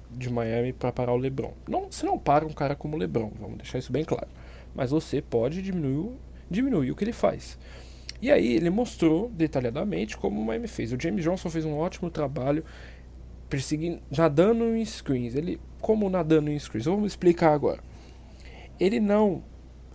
de 0.09 0.31
Miami 0.31 0.73
para 0.73 0.93
parar 0.93 1.13
o 1.13 1.17
LeBron. 1.17 1.53
Não, 1.69 1.91
você 1.91 2.07
não 2.07 2.17
para 2.17 2.47
um 2.47 2.53
cara 2.53 2.77
como 2.77 2.95
o 2.95 2.99
LeBron, 2.99 3.33
vamos 3.41 3.57
deixar 3.59 3.79
isso 3.79 3.91
bem 3.91 4.05
claro 4.05 4.29
mas 4.75 4.91
você 4.91 5.23
pode 5.23 5.63
diminuir, 5.63 6.11
diminuir 6.51 6.91
o 6.91 6.97
que 6.97 7.05
ele 7.05 7.13
faz. 7.13 7.57
E 8.21 8.31
aí 8.31 8.55
ele 8.55 8.71
mostrou 8.71 9.29
detalhadamente 9.31 10.17
como 10.17 10.41
o 10.41 10.45
Miami 10.45 10.67
fez. 10.67 10.93
O 10.93 11.01
James 11.01 11.23
Johnson 11.23 11.51
fez 11.51 11.65
um 11.65 11.77
ótimo 11.77 12.11
trabalho 12.11 12.65
perseguindo, 13.55 14.01
nadando 14.11 14.65
em 14.77 14.85
screens. 14.85 15.37
Ele, 15.37 15.61
como 15.81 16.11
nadando 16.11 16.51
em 16.51 16.59
screens? 16.59 16.87
Vamos 16.87 17.13
explicar 17.13 17.53
agora. 17.53 17.81
Ele 18.81 18.99
não 18.99 19.45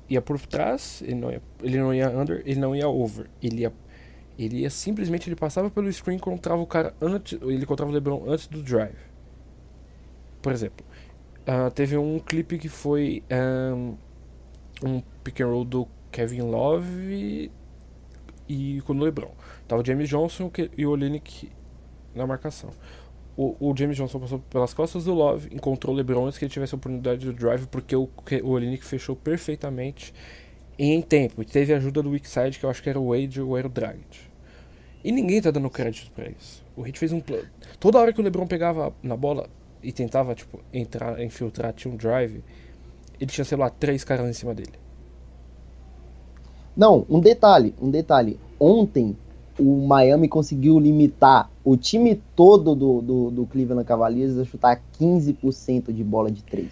ia 0.09 0.21
por 0.21 0.39
trás, 0.39 1.03
ele 1.05 1.15
não 1.15 1.29
ia, 1.29 1.41
ele 1.61 1.77
não 1.77 1.93
ia 1.93 2.09
under, 2.09 2.41
ele 2.45 2.59
não 2.59 2.73
ia 2.73 2.87
over. 2.87 3.29
Ele 3.43 3.61
ia, 3.61 3.73
ele 4.37 4.61
ia 4.61 4.69
simplesmente 4.69 5.27
ele 5.27 5.35
passava 5.35 5.69
pelo 5.69 5.91
screen 5.91 6.15
encontrava 6.15 6.61
o 6.61 6.65
cara 6.65 6.95
antes, 7.01 7.37
ele 7.41 7.63
encontrava 7.63 7.91
o 7.91 7.93
LeBron 7.93 8.23
antes 8.27 8.47
do 8.47 8.63
drive. 8.63 8.95
Por 10.41 10.53
exemplo, 10.53 10.85
uh, 11.41 11.69
teve 11.69 11.97
um 11.97 12.17
clipe 12.17 12.57
que 12.57 12.69
foi 12.69 13.21
um, 13.75 13.97
um 14.81 15.01
pick 15.21 15.41
and 15.41 15.47
roll 15.47 15.65
do 15.65 15.87
Kevin 16.11 16.43
Love 16.43 17.51
e 18.47 18.81
com 18.81 18.93
o 18.93 19.03
LeBron. 19.03 19.33
Tava 19.67 19.81
o 19.81 19.85
James 19.85 20.07
Johnson 20.07 20.49
e 20.77 20.85
o 20.85 20.91
Olinick 20.91 21.51
na 22.15 22.25
marcação. 22.25 22.71
O, 23.41 23.55
o, 23.69 23.73
James 23.73 23.95
Johnson 23.95 24.19
passou 24.19 24.39
pelas 24.49 24.73
costas 24.73 25.05
do 25.05 25.13
Love, 25.13 25.47
encontrou 25.55 25.95
o 25.95 25.97
LeBron 25.97 26.25
antes 26.25 26.37
que 26.37 26.43
ele 26.43 26.51
tivesse 26.51 26.75
a 26.75 26.77
oportunidade 26.77 27.25
do 27.25 27.31
drive, 27.31 27.67
porque 27.67 27.95
o, 27.95 28.09
o 28.43 28.49
Olinick 28.49 28.83
fechou 28.83 29.15
perfeitamente 29.15 30.13
em 30.77 31.01
tempo. 31.01 31.41
E 31.41 31.45
teve 31.45 31.73
a 31.73 31.77
ajuda 31.77 32.03
do 32.03 32.09
weak 32.09 32.27
side, 32.27 32.59
que 32.59 32.65
eu 32.65 32.69
acho 32.69 32.83
que 32.83 32.89
era 32.89 32.99
o 32.99 33.11
Wade 33.11 33.41
ou 33.41 33.57
era 33.57 33.65
o 33.65 33.69
Dragic. 33.69 34.19
E 35.01 35.09
ninguém 35.09 35.41
tá 35.41 35.51
dando 35.51 35.69
crédito 35.69 36.11
para 36.11 36.27
isso. 36.27 36.61
O 36.75 36.85
Heat 36.85 36.99
fez 36.99 37.13
um 37.13 37.21
plano. 37.21 37.47
Toda 37.79 37.97
hora 37.97 38.11
que 38.11 38.19
o 38.19 38.23
LeBron 38.25 38.45
pegava 38.45 38.93
na 39.01 39.15
bola 39.15 39.49
e 39.81 39.93
tentava, 39.93 40.35
tipo, 40.35 40.59
entrar, 40.73 41.23
infiltrar, 41.23 41.71
tinha 41.71 41.93
um 41.93 41.95
drive, 41.95 42.43
ele 43.21 43.31
tinha, 43.31 43.45
sei 43.45 43.57
lá, 43.57 43.69
três 43.69 44.03
caras 44.03 44.29
em 44.29 44.33
cima 44.33 44.53
dele. 44.53 44.73
Não, 46.75 47.05
um 47.09 47.21
detalhe, 47.21 47.73
um 47.81 47.89
detalhe. 47.89 48.37
Ontem 48.59 49.15
o 49.59 49.85
Miami 49.85 50.27
conseguiu 50.27 50.79
limitar 50.79 51.49
o 51.63 51.75
time 51.75 52.21
todo 52.35 52.73
do, 52.73 53.01
do, 53.01 53.31
do 53.31 53.45
Cleveland 53.45 53.85
Cavaliers 53.85 54.37
a 54.37 54.45
chutar 54.45 54.81
15% 54.99 55.91
de 55.91 56.03
bola 56.03 56.31
de 56.31 56.41
três. 56.43 56.71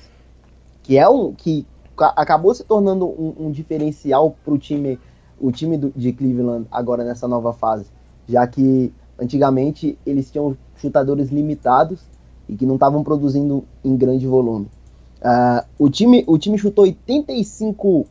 Que 0.83 0.97
é 0.97 1.07
um. 1.07 1.33
que 1.33 1.65
acabou 1.97 2.53
se 2.53 2.63
tornando 2.63 3.05
um, 3.05 3.47
um 3.47 3.51
diferencial 3.51 4.35
para 4.43 4.53
o 4.53 4.57
time, 4.57 4.99
o 5.39 5.51
time 5.51 5.77
do, 5.77 5.91
de 5.95 6.13
Cleveland 6.13 6.65
agora 6.71 7.03
nessa 7.03 7.27
nova 7.27 7.51
fase. 7.53 7.85
Já 8.27 8.47
que 8.47 8.93
antigamente 9.19 9.97
eles 10.05 10.31
tinham 10.31 10.55
chutadores 10.75 11.29
limitados 11.29 11.99
e 12.47 12.55
que 12.55 12.65
não 12.65 12.75
estavam 12.75 13.03
produzindo 13.03 13.65
em 13.83 13.95
grande 13.97 14.25
volume. 14.25 14.67
Uh, 15.17 15.65
o, 15.77 15.89
time, 15.89 16.23
o 16.27 16.37
time 16.37 16.57
chutou 16.57 16.85
85 16.85 17.87
uh, 17.87 18.07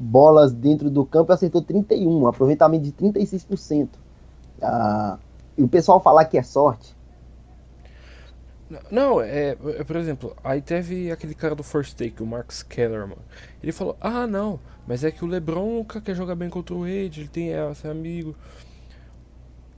bolas 0.00 0.52
dentro 0.52 0.90
do 0.90 1.04
campo 1.04 1.30
e 1.30 1.34
acertou 1.34 1.60
31, 1.60 2.22
um 2.22 2.26
aproveitamento 2.26 2.84
de 2.84 2.92
36%. 2.92 3.84
Uh, 3.84 3.88
ah, 4.62 5.18
e 5.58 5.62
o 5.62 5.68
pessoal 5.68 6.00
falar 6.00 6.24
que 6.24 6.38
é 6.38 6.42
sorte. 6.42 6.96
Não, 8.90 9.20
é, 9.20 9.50
é, 9.50 9.84
por 9.84 9.96
exemplo, 9.96 10.34
aí 10.44 10.62
teve 10.62 11.10
aquele 11.10 11.34
cara 11.34 11.54
do 11.54 11.62
First 11.62 11.96
Take, 11.96 12.22
o 12.22 12.26
Marcus 12.26 12.62
Kellerman. 12.62 13.18
Ele 13.62 13.72
falou: 13.72 13.96
Ah, 14.00 14.26
não, 14.26 14.60
mas 14.86 15.02
é 15.02 15.10
que 15.10 15.24
o 15.24 15.28
LeBron 15.28 15.78
nunca 15.78 16.00
quer 16.00 16.14
jogar 16.14 16.36
bem 16.36 16.48
contra 16.48 16.74
o 16.74 16.80
Wade, 16.80 17.20
ele 17.20 17.28
tem 17.28 17.52
essa 17.52 17.88
é 17.88 17.90
amigo. 17.90 18.34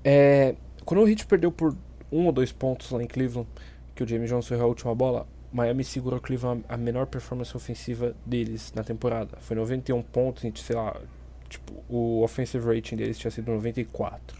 É, 0.04 0.54
quando 0.84 1.00
o 1.00 1.08
Heat 1.08 1.26
perdeu 1.26 1.50
por 1.50 1.74
um 2.10 2.26
ou 2.26 2.32
dois 2.32 2.52
pontos 2.52 2.90
lá 2.90 3.02
em 3.02 3.06
Cleveland, 3.06 3.48
que 3.94 4.04
o 4.04 4.08
James 4.08 4.28
Johnson 4.28 4.54
errou 4.54 4.66
a 4.66 4.68
última 4.68 4.94
bola, 4.94 5.26
Miami 5.52 5.84
segurou 5.84 6.18
Cleveland 6.18 6.64
a 6.68 6.76
menor 6.76 7.06
performance 7.06 7.54
ofensiva 7.54 8.16
deles 8.24 8.72
na 8.74 8.82
temporada. 8.82 9.36
Foi 9.40 9.54
91 9.54 10.02
pontos, 10.02 10.42
sei 10.62 10.74
lá, 10.74 10.98
tipo, 11.48 11.84
o 11.88 12.22
offensive 12.22 12.64
rating 12.64 12.96
deles 12.96 13.18
tinha 13.18 13.30
sido 13.30 13.52
94. 13.52 14.38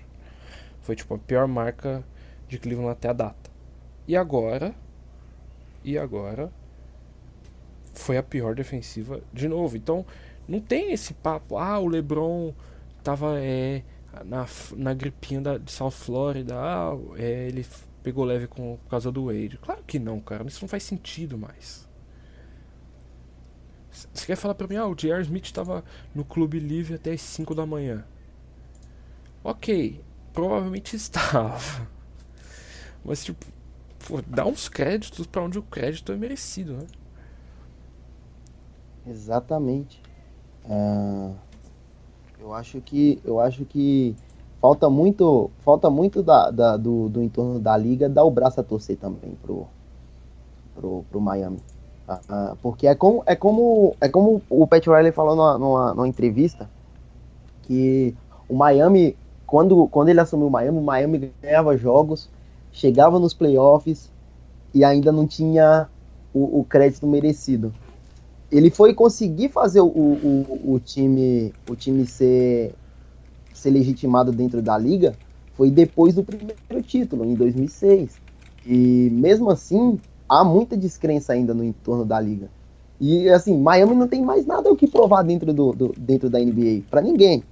Foi 0.80 0.96
tipo 0.96 1.14
a 1.14 1.18
pior 1.18 1.46
marca 1.46 2.02
de 2.48 2.58
Cleveland 2.58 2.92
até 2.92 3.10
a 3.10 3.12
data. 3.12 3.50
E 4.08 4.16
agora, 4.16 4.74
e 5.84 5.98
agora 5.98 6.50
foi 7.92 8.16
a 8.16 8.22
pior 8.22 8.54
defensiva 8.54 9.20
de 9.32 9.46
novo. 9.48 9.76
Então, 9.76 10.06
não 10.48 10.60
tem 10.60 10.92
esse 10.92 11.12
papo, 11.14 11.58
ah, 11.58 11.78
o 11.78 11.86
LeBron 11.86 12.54
tava 13.04 13.38
é, 13.38 13.82
na, 14.24 14.46
na 14.76 14.94
gripinha 14.94 15.40
da, 15.40 15.58
de 15.58 15.70
South 15.70 15.90
Florida, 15.90 16.54
ah, 16.56 16.96
é, 17.16 17.48
ele 17.48 17.66
pegou 18.02 18.24
leve 18.24 18.46
com, 18.46 18.76
por 18.76 18.90
causa 18.90 19.10
do 19.10 19.26
Wade. 19.26 19.58
Claro 19.58 19.82
que 19.84 19.98
não, 19.98 20.20
cara. 20.20 20.44
Isso 20.46 20.62
não 20.62 20.68
faz 20.68 20.82
sentido 20.82 21.38
mais. 21.38 21.88
Você 23.90 24.26
quer 24.26 24.36
falar 24.36 24.54
pra 24.54 24.66
mim, 24.66 24.76
ah, 24.76 24.86
o 24.86 24.94
J.R. 24.94 25.22
Smith 25.22 25.44
estava 25.44 25.84
no 26.14 26.24
clube 26.24 26.58
livre 26.58 26.94
até 26.94 27.12
as 27.12 27.20
5 27.20 27.54
da 27.54 27.66
manhã. 27.66 28.04
Ok, 29.44 30.00
provavelmente 30.32 30.96
estava. 30.96 31.88
Mas, 33.04 33.24
tipo, 33.24 33.44
pô, 34.06 34.22
dá 34.26 34.46
uns 34.46 34.68
créditos 34.68 35.26
para 35.26 35.42
onde 35.42 35.58
o 35.58 35.62
crédito 35.62 36.12
é 36.12 36.16
merecido, 36.16 36.74
né? 36.74 36.86
Exatamente. 39.06 40.00
Uh, 40.64 41.36
eu 42.38 42.54
acho 42.54 42.80
que 42.80 43.20
eu 43.24 43.40
acho 43.40 43.64
que 43.64 44.14
falta 44.62 44.88
muito, 44.88 45.50
falta 45.64 45.90
muito 45.90 46.22
da, 46.22 46.48
da, 46.52 46.76
do, 46.76 47.08
do 47.08 47.20
entorno 47.20 47.58
da 47.58 47.76
liga 47.76 48.08
dar 48.08 48.22
o 48.22 48.30
braço 48.30 48.60
a 48.60 48.62
torcer 48.62 48.96
também 48.96 49.36
pro, 49.42 49.66
pro, 50.76 51.04
pro 51.10 51.20
Miami. 51.20 51.58
Uh, 52.08 52.56
porque 52.62 52.86
é 52.86 52.94
como, 52.94 53.24
é, 53.26 53.34
como, 53.34 53.96
é 54.00 54.08
como 54.08 54.40
o 54.48 54.66
Pat 54.66 54.86
Riley 54.86 55.10
falou 55.10 55.34
numa, 55.34 55.58
numa, 55.58 55.94
numa, 55.94 56.08
entrevista 56.08 56.70
que 57.62 58.14
o 58.48 58.54
Miami, 58.54 59.16
quando, 59.46 59.88
quando 59.88 60.10
ele 60.10 60.20
assumiu 60.20 60.46
o 60.46 60.50
Miami, 60.50 60.78
o 60.78 60.82
Miami 60.82 61.32
ganhava 61.42 61.76
jogos, 61.76 62.28
chegava 62.70 63.18
nos 63.18 63.34
playoffs 63.34 64.12
e 64.72 64.84
ainda 64.84 65.10
não 65.10 65.26
tinha 65.26 65.88
o, 66.32 66.60
o 66.60 66.64
crédito 66.64 67.06
merecido. 67.06 67.72
Ele 68.50 68.70
foi 68.70 68.94
conseguir 68.94 69.48
fazer 69.48 69.80
o, 69.80 69.86
o, 69.86 70.74
o, 70.74 70.80
time, 70.80 71.52
o 71.68 71.74
time 71.74 72.06
ser 72.06 72.74
ser 73.52 73.70
legitimado 73.70 74.32
dentro 74.32 74.60
da 74.62 74.76
liga 74.76 75.14
foi 75.54 75.70
depois 75.70 76.14
do 76.14 76.24
primeiro 76.24 76.82
título, 76.82 77.24
em 77.24 77.34
2006. 77.34 78.20
E 78.66 79.08
mesmo 79.12 79.50
assim, 79.50 80.00
há 80.28 80.44
muita 80.44 80.76
descrença 80.76 81.32
ainda 81.32 81.52
no 81.52 81.64
entorno 81.64 82.04
da 82.04 82.20
liga. 82.20 82.48
E 83.00 83.28
assim, 83.28 83.58
Miami 83.58 83.94
não 83.94 84.06
tem 84.06 84.22
mais 84.22 84.46
nada 84.46 84.70
o 84.70 84.76
que 84.76 84.86
provar 84.86 85.22
dentro, 85.22 85.52
do, 85.52 85.72
do 85.72 85.92
dentro 85.96 86.30
da 86.30 86.38
NBA, 86.38 86.82
para 86.88 87.00
ninguém. 87.00 87.42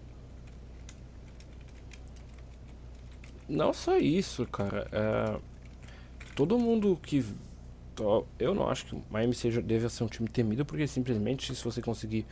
Não 3.48 3.72
só 3.72 3.98
isso, 3.98 4.46
cara. 4.46 4.86
É... 4.92 5.36
Todo 6.36 6.58
mundo 6.58 6.96
que. 7.02 7.24
Eu 8.38 8.54
não 8.54 8.68
acho 8.68 8.86
que 8.86 8.96
Miami 9.10 9.34
seja, 9.34 9.60
deve 9.60 9.86
ser 9.90 10.04
um 10.04 10.06
time 10.06 10.28
temido, 10.28 10.64
porque 10.64 10.86
simplesmente 10.86 11.54
se 11.54 11.62
você 11.62 11.82
conseguir 11.82 12.24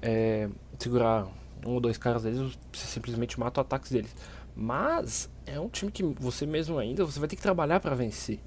é, 0.00 0.48
segurar 0.78 1.26
um 1.66 1.72
ou 1.72 1.80
dois 1.80 1.98
caras 1.98 2.22
deles, 2.22 2.58
você 2.72 2.86
simplesmente 2.86 3.38
mata 3.38 3.60
os 3.60 3.66
ataques 3.66 3.90
deles. 3.90 4.14
Mas 4.54 5.30
é 5.46 5.58
um 5.58 5.68
time 5.68 5.90
que 5.90 6.02
você 6.02 6.46
mesmo 6.46 6.78
ainda 6.78 7.04
você 7.04 7.18
vai 7.18 7.28
ter 7.28 7.36
que 7.36 7.42
trabalhar 7.42 7.80
para 7.80 7.94
vencer. 7.94 8.40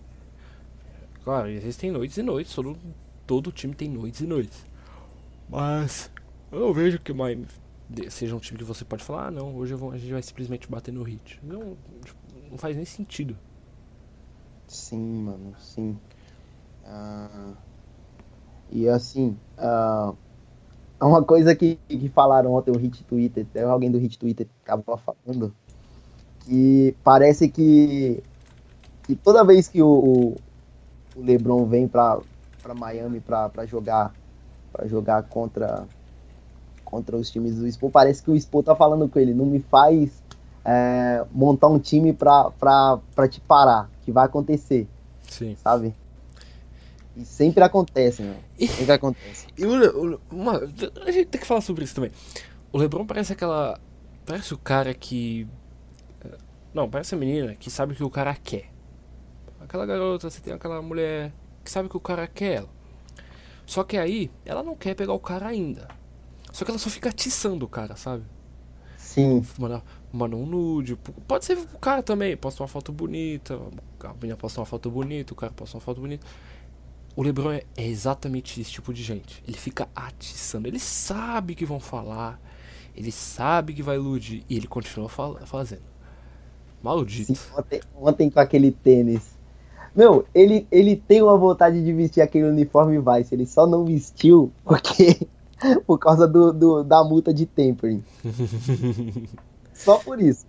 Claro, 1.24 1.50
existem 1.50 1.92
noites 1.92 2.18
e 2.18 2.24
noites, 2.24 2.54
todo, 2.54 2.78
todo 3.26 3.52
time 3.52 3.74
tem 3.74 3.90
noites 3.90 4.22
e 4.22 4.28
noites. 4.28 4.66
Mas 5.50 6.12
eu 6.52 6.60
não 6.60 6.74
vejo 6.74 7.00
que 7.00 7.12
o 7.12 7.16
Miami 7.16 7.48
seja 8.10 8.36
um 8.36 8.40
time 8.40 8.58
que 8.58 8.64
você 8.64 8.86
pode 8.86 9.04
falar, 9.04 9.28
ah 9.28 9.32
não, 9.32 9.56
hoje 9.56 9.74
vou, 9.74 9.92
a 9.92 9.98
gente 9.98 10.12
vai 10.12 10.22
simplesmente 10.22 10.70
bater 10.70 10.92
no 10.94 11.04
hit. 11.04 11.40
Não, 11.44 11.78
não 12.50 12.58
faz 12.58 12.76
nem 12.76 12.86
sentido. 12.86 13.38
Sim, 14.68 15.24
mano, 15.24 15.56
sim. 15.60 15.98
Uh, 16.84 17.56
e 18.72 18.88
assim, 18.88 19.38
uh, 19.58 20.16
uma 21.02 21.24
coisa 21.24 21.56
que, 21.56 21.76
que 21.88 22.10
falaram 22.10 22.54
ontem, 22.54 22.72
o 22.72 22.78
Hit 22.78 23.04
Twitter, 23.04 23.46
alguém 23.68 23.92
do 23.92 23.98
Hit 23.98 24.18
Twitter 24.18 24.48
acabou 24.64 24.98
falando, 24.98 25.54
que 26.42 26.96
parece 27.04 27.50
que, 27.50 28.24
que 29.04 29.16
toda 29.16 29.44
vez 29.44 29.68
que 29.68 29.82
o, 29.82 30.36
o 31.16 31.22
LeBron 31.22 31.66
vem 31.66 31.88
para 31.88 32.22
Miami 32.76 33.20
para 33.20 33.66
jogar 33.66 34.14
para 34.72 34.88
jogar 34.88 35.24
contra 35.24 35.88
contra 36.84 37.18
os 37.18 37.30
times 37.30 37.56
do 37.56 37.68
Expo, 37.68 37.90
parece 37.90 38.24
que 38.24 38.32
o 38.32 38.36
Expo 38.36 38.64
tá 38.64 38.76
falando 38.76 39.10
com 39.10 39.20
ele, 39.20 39.34
não 39.34 39.46
me 39.46 39.60
faz 39.60 40.24
é, 40.64 41.26
montar 41.32 41.68
um 41.68 41.80
time 41.80 42.14
para 42.14 43.02
te 43.30 43.42
parar, 43.42 43.90
que 44.04 44.12
vai 44.12 44.26
acontecer. 44.26 44.88
Sim. 45.24 45.56
Sabe? 45.56 45.94
E 47.16 47.24
sempre 47.24 47.64
acontece, 47.64 48.22
meu. 48.22 48.36
Sempre 48.68 48.92
acontece. 48.92 49.48
E 49.58 49.66
o, 49.66 50.20
uma, 50.32 50.58
a 51.06 51.12
gente 51.12 51.28
tem 51.28 51.42
que 51.42 51.48
falar 51.48 51.62
sobre 51.62 51.84
isso 51.84 51.96
também. 51.96 52.12
O 52.72 52.78
Lebron 52.78 53.06
parece 53.06 53.34
aquela. 53.34 53.80
Parece 54.26 54.54
o 54.54 54.58
cara 54.58 54.94
que. 54.94 55.48
Não, 56.74 56.90
parece 56.90 57.16
a 57.16 57.18
menina 57.18 57.56
que 57.56 57.72
sabe 57.72 57.94
o 57.94 57.96
que 57.96 58.04
o 58.04 58.10
cara 58.10 58.36
quer. 58.36 58.70
Aquela 59.62 59.86
garota, 59.86 60.30
você 60.30 60.42
tem 60.42 60.54
aquela 60.54 60.82
mulher 60.82 61.32
que 61.64 61.72
sabe 61.72 61.88
o 61.88 61.90
que 61.90 61.98
o 61.98 62.02
cara 62.02 62.28
quer 62.28 62.58
ela. 62.58 62.70
Só 63.66 63.84
que 63.84 63.98
aí, 63.98 64.30
ela 64.46 64.62
não 64.62 64.76
quer 64.76 64.94
pegar 64.94 65.14
o 65.14 65.20
cara 65.20 65.48
ainda. 65.48 65.88
Só 66.52 66.64
que 66.64 66.72
ela 66.72 66.78
só 66.78 66.90
fica 66.90 67.10
atiçando 67.10 67.66
o 67.66 67.70
cara, 67.70 67.96
sabe? 67.96 68.24
Sim. 68.98 69.42
Manda, 69.58 69.82
manda 70.12 70.36
um 70.36 70.46
nude. 70.46 70.98
Pode 71.28 71.46
ser 71.46 71.58
o 71.58 71.80
cara 71.80 72.04
também. 72.04 72.36
Posta 72.36 72.62
uma 72.62 72.68
foto 72.68 72.92
bonita. 72.92 73.60
A 74.04 74.14
menina 74.14 74.36
posta 74.36 74.60
uma 74.60 74.66
foto 74.66 74.92
bonita, 74.92 75.34
o 75.34 75.36
cara 75.36 75.54
posta 75.54 75.78
uma 75.78 75.82
foto 75.82 76.02
bonita. 76.02 76.26
O 77.16 77.24
LeBron 77.24 77.52
é, 77.54 77.64
é 77.78 77.88
exatamente 77.88 78.60
esse 78.60 78.72
tipo 78.72 78.94
de 78.94 79.02
gente. 79.02 79.42
Ele 79.48 79.58
fica 79.58 79.88
atiçando. 79.96 80.68
Ele 80.68 80.80
sabe 80.80 81.56
que 81.56 81.66
vão 81.66 81.80
falar. 81.80 82.40
Ele 82.96 83.12
sabe 83.12 83.74
que 83.74 83.82
vai 83.82 83.96
iludir. 83.96 84.44
E 84.50 84.58
ele 84.58 84.68
continua 84.68 85.08
fazendo. 85.10 85.84
Maldito. 86.84 87.34
Sim, 87.34 87.50
ontem, 87.58 87.82
ontem, 87.96 88.30
com 88.30 88.40
aquele 88.40 88.72
tênis. 88.72 89.36
Meu, 89.96 90.26
ele, 90.34 90.68
ele 90.70 90.96
tem 90.98 91.22
uma 91.22 91.38
vontade 91.38 91.84
de 91.84 91.94
vestir 91.94 92.22
aquele 92.22 92.46
uniforme 92.50 93.00
Vice. 93.00 93.34
Ele 93.34 93.46
só 93.46 93.66
não 93.66 93.86
vestiu 93.86 94.52
porque 94.64 95.26
por 95.88 95.98
causa 95.98 96.28
do, 96.28 96.52
do, 96.52 96.84
da 96.84 97.02
multa 97.04 97.34
de 97.34 97.46
tempering. 97.46 98.04
Só 99.74 99.98
por 100.00 100.22
isso. 100.22 100.46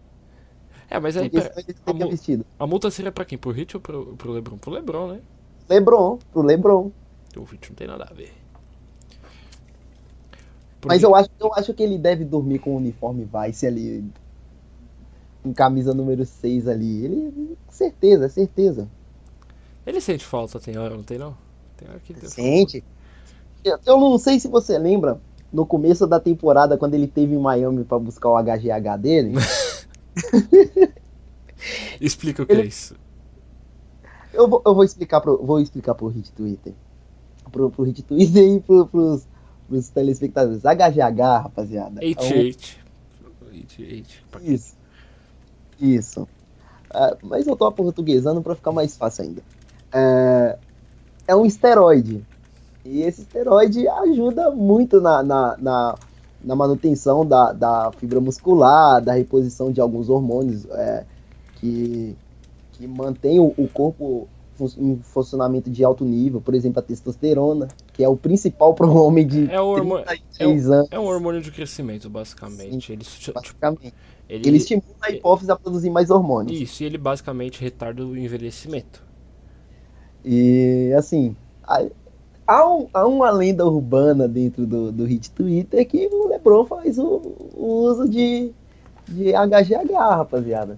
É, 0.88 0.98
mas 1.00 1.16
aí. 1.16 1.28
Pera- 1.30 1.52
a, 1.56 1.62
teria 1.62 2.04
mu- 2.04 2.10
vestido. 2.10 2.46
a 2.58 2.66
multa 2.66 2.90
seria 2.90 3.10
pra 3.12 3.24
quem? 3.24 3.36
Pro 3.38 3.50
Hit 3.50 3.76
ou 3.76 3.80
pro, 3.80 4.16
pro 4.16 4.32
Lebron? 4.32 4.56
Pro 4.58 4.70
Lebron, 4.72 5.12
né? 5.12 5.20
Lebron, 5.68 6.18
pro 6.32 6.42
Lebron. 6.42 6.90
O 7.36 7.42
Hit 7.44 7.68
não 7.70 7.76
tem 7.76 7.86
nada 7.86 8.06
a 8.10 8.14
ver. 8.14 8.32
Pro 10.80 10.88
Mas 10.88 11.02
eu 11.02 11.14
acho, 11.14 11.28
eu 11.38 11.52
acho 11.54 11.74
que 11.74 11.82
ele 11.82 11.98
deve 11.98 12.24
dormir 12.24 12.58
com 12.60 12.70
o 12.74 12.76
uniforme 12.76 13.28
Vice 13.30 13.66
ali. 13.66 14.04
Com 15.42 15.52
camisa 15.52 15.92
número 15.94 16.24
6 16.24 16.66
ali. 16.68 17.04
Ele. 17.04 17.56
Certeza, 17.68 18.28
certeza. 18.28 18.88
Ele 19.86 20.00
sente 20.00 20.24
falta, 20.24 20.58
tem 20.58 20.76
hora, 20.76 20.96
não 20.96 21.02
tem 21.04 21.18
não? 21.18 21.36
Tem 21.76 21.88
hora 21.88 22.00
que 22.00 22.12
ele 22.12 22.26
Sente. 22.28 22.82
Eu 23.64 23.78
eu 23.84 24.00
não 24.00 24.18
sei 24.18 24.40
se 24.40 24.48
você 24.48 24.78
lembra, 24.78 25.20
no 25.52 25.66
começo 25.66 26.06
da 26.06 26.18
temporada, 26.18 26.76
quando 26.76 26.94
ele 26.94 27.06
teve 27.06 27.34
em 27.34 27.38
Miami 27.38 27.84
pra 27.84 27.98
buscar 27.98 28.30
o 28.30 28.36
HGH 28.42 28.96
dele. 28.98 29.34
Explica 32.00 32.42
o 32.42 32.46
que 32.46 32.52
Ele- 32.52 32.62
é 32.62 32.66
isso. 32.66 32.94
Eu, 34.36 34.48
vou, 34.48 34.62
eu 34.64 34.74
vou 34.74 34.84
explicar 34.84 35.20
pro, 35.20 35.44
vou 35.44 35.60
explicar 35.60 35.94
pro 35.94 36.08
Hit 36.08 36.30
Twitter. 36.32 36.72
Pro, 37.50 37.70
pro 37.70 37.84
Hit 37.84 38.02
Twitter 38.02 38.42
e 38.56 38.60
pro, 38.60 38.86
pros, 38.86 39.26
pros 39.68 39.88
telespectadores. 39.88 40.62
HGH, 40.64 41.42
rapaziada. 41.42 42.00
é 42.00 42.04
um- 42.04 42.08
88. 42.08 42.76
88. 43.52 44.14
pra 44.30 44.40
quem- 44.40 44.54
Isso. 44.54 44.74
Isso. 45.80 46.28
Ah, 46.92 47.16
mas 47.22 47.46
eu 47.46 47.56
tô 47.56 47.64
aportuguesando 47.66 48.40
pra 48.42 48.54
ficar 48.54 48.72
mais 48.72 48.96
fácil 48.96 49.24
ainda. 49.24 49.42
É, 49.92 50.58
é 51.28 51.36
um 51.36 51.44
esteroide. 51.44 52.24
E 52.84 53.02
esse 53.02 53.22
esteroide 53.22 53.86
ajuda 53.88 54.50
muito 54.52 55.00
na, 55.00 55.22
na, 55.22 55.56
na, 55.58 55.94
na 56.42 56.54
manutenção 56.56 57.26
da, 57.26 57.52
da 57.52 57.90
fibra 57.98 58.20
muscular, 58.20 59.02
da 59.02 59.12
reposição 59.12 59.72
de 59.72 59.80
alguns 59.80 60.08
hormônios 60.08 60.64
é, 60.70 61.04
que, 61.56 62.16
que 62.76 62.86
mantém 62.86 63.38
o, 63.40 63.54
o 63.56 63.68
corpo 63.68 64.28
em 64.78 64.96
funcionamento 65.02 65.68
de 65.70 65.84
alto 65.84 66.04
nível. 66.04 66.40
Por 66.40 66.54
exemplo, 66.54 66.78
a 66.78 66.82
testosterona, 66.82 67.68
que 67.92 68.02
é 68.02 68.08
o 68.08 68.16
principal 68.16 68.72
para 68.74 68.86
um 68.88 68.96
homem 68.96 69.26
de 69.26 69.50
É 69.50 69.60
o 69.60 69.66
hormônio- 69.66 70.04
36 70.06 70.70
anos, 70.70 70.88
É 70.90 70.98
um 70.98 71.04
hormônio 71.04 71.40
de 71.42 71.50
crescimento, 71.50 72.08
basicamente. 72.08 72.92
Ele, 72.92 73.04
tipo, 73.04 73.34
basicamente. 73.34 73.94
ele, 74.28 74.48
Ele 74.48 74.56
estimula 74.56 74.86
a 75.02 75.10
hipófise 75.10 75.50
a 75.50 75.56
produzir 75.56 75.90
mais 75.90 76.08
hormônios. 76.10 76.58
Isso, 76.60 76.82
e 76.82 76.86
ele 76.86 76.96
basicamente 76.98 77.60
retarda 77.62 78.04
o 78.04 78.16
envelhecimento. 78.16 79.04
E 80.24 80.92
assim, 80.96 81.36
há, 81.62 81.84
há 82.46 82.68
um- 82.68 82.88
há 82.92 83.06
uma 83.06 83.30
lenda 83.30 83.64
urbana 83.66 84.26
dentro 84.26 84.66
do, 84.66 84.90
do 84.90 85.04
hit 85.04 85.30
Twitter 85.30 85.86
que 85.86 86.08
o 86.10 86.28
Lebron 86.28 86.64
faz 86.64 86.98
o, 86.98 87.04
o 87.54 87.84
uso 87.88 88.08
de, 88.08 88.52
de 89.06 89.32
HGH, 89.32 89.92
rapaziada. 90.16 90.76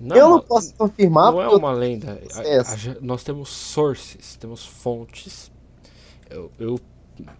Não, 0.00 0.16
eu 0.16 0.28
não 0.30 0.40
posso 0.40 0.74
confirmar, 0.74 1.32
Não 1.32 1.40
é 1.40 1.44
porque 1.44 1.54
eu- 1.56 1.58
uma 1.58 1.72
lenda. 1.72 2.20
A- 2.34 2.40
a 2.72 3.00
nós 3.00 3.24
temos 3.24 3.48
sources, 3.48 4.36
temos 4.36 4.64
fontes. 4.64 5.50
Eu, 6.30 6.50
eu- 6.58 6.78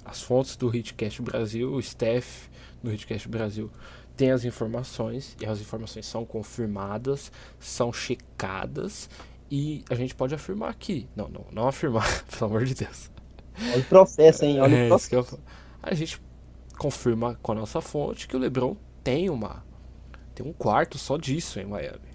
as 0.05 0.21
fontes 0.23 0.57
do 0.57 0.75
Hitcast 0.75 1.23
Brasil, 1.23 1.73
o 1.73 1.79
staff 1.81 2.49
do 2.83 2.93
Hitcast 2.93 3.29
Brasil 3.29 3.71
tem 4.17 4.31
as 4.33 4.45
informações 4.45 5.37
e 5.41 5.47
as 5.47 5.61
informações 5.61 6.07
são 6.07 6.25
confirmadas, 6.25 7.31
são 7.61 7.93
checadas 7.93 9.09
e 9.51 9.85
a 9.89 9.95
gente 9.95 10.15
pode 10.15 10.35
afirmar 10.35 10.71
aqui. 10.71 11.09
Não, 11.15 11.29
não, 11.29 11.45
não 11.53 11.69
afirmar, 11.69 12.05
pelo 12.27 12.51
amor 12.51 12.65
de 12.65 12.75
Deus. 12.75 13.11
olha 13.61 13.79
o 13.79 13.85
processo, 13.85 14.45
hein? 14.45 14.61
Olha 14.61 14.75
É, 14.75 14.81
o 14.83 14.85
eu 14.85 14.89
processo. 14.89 15.25
falo. 15.31 15.43
a 15.83 15.95
gente 15.95 16.21
confirma 16.77 17.39
com 17.43 17.53
a 17.53 17.55
nossa 17.55 17.81
fonte 17.81 18.27
que 18.29 18.37
o 18.37 18.39
LeBron 18.39 18.77
tem 19.05 19.31
uma 19.31 19.65
tem 20.35 20.47
um 20.47 20.53
quarto 20.53 20.97
só 20.99 21.17
disso 21.17 21.59
em 21.59 21.65
Miami. 21.67 22.09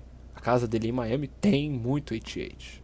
A 0.43 0.45
casa 0.45 0.67
dele 0.67 0.89
em 0.89 0.91
Miami 0.91 1.29
tem 1.39 1.71
muito 1.71 2.12
88. 2.12 2.84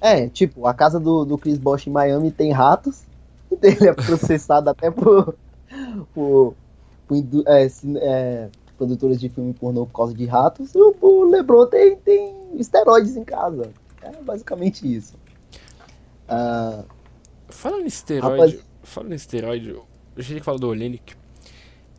É, 0.00 0.28
tipo, 0.28 0.66
a 0.66 0.74
casa 0.74 0.98
do, 0.98 1.24
do 1.24 1.38
Chris 1.38 1.56
Bosh 1.56 1.86
em 1.86 1.90
Miami 1.90 2.32
tem 2.32 2.50
ratos. 2.50 3.04
Ele 3.62 3.88
é 3.88 3.92
processado 3.92 4.68
até 4.68 4.90
por, 4.90 5.36
por, 6.12 6.56
por 7.06 7.24
é, 7.46 7.68
é, 7.98 8.48
produtores 8.76 9.20
de 9.20 9.28
filme 9.28 9.54
pornô 9.54 9.86
por 9.86 9.92
causa 9.92 10.12
de 10.12 10.26
ratos. 10.26 10.74
E 10.74 10.78
o, 10.78 10.96
o 11.00 11.30
LeBron 11.30 11.66
tem, 11.66 11.94
tem 11.94 12.34
esteroides 12.58 13.16
em 13.16 13.22
casa. 13.22 13.70
É 14.02 14.20
basicamente 14.20 14.92
isso. 14.92 15.14
Ah, 16.28 16.82
Falando 17.50 17.84
em 17.84 17.86
esteroide, 17.86 18.56
Rapaz- 18.56 18.66
falando 18.82 19.12
em 19.12 19.14
esteroide, 19.14 19.78
a 20.16 20.22
gente 20.22 20.42
fala 20.42 20.58
do 20.58 20.66
Olenek, 20.66 21.14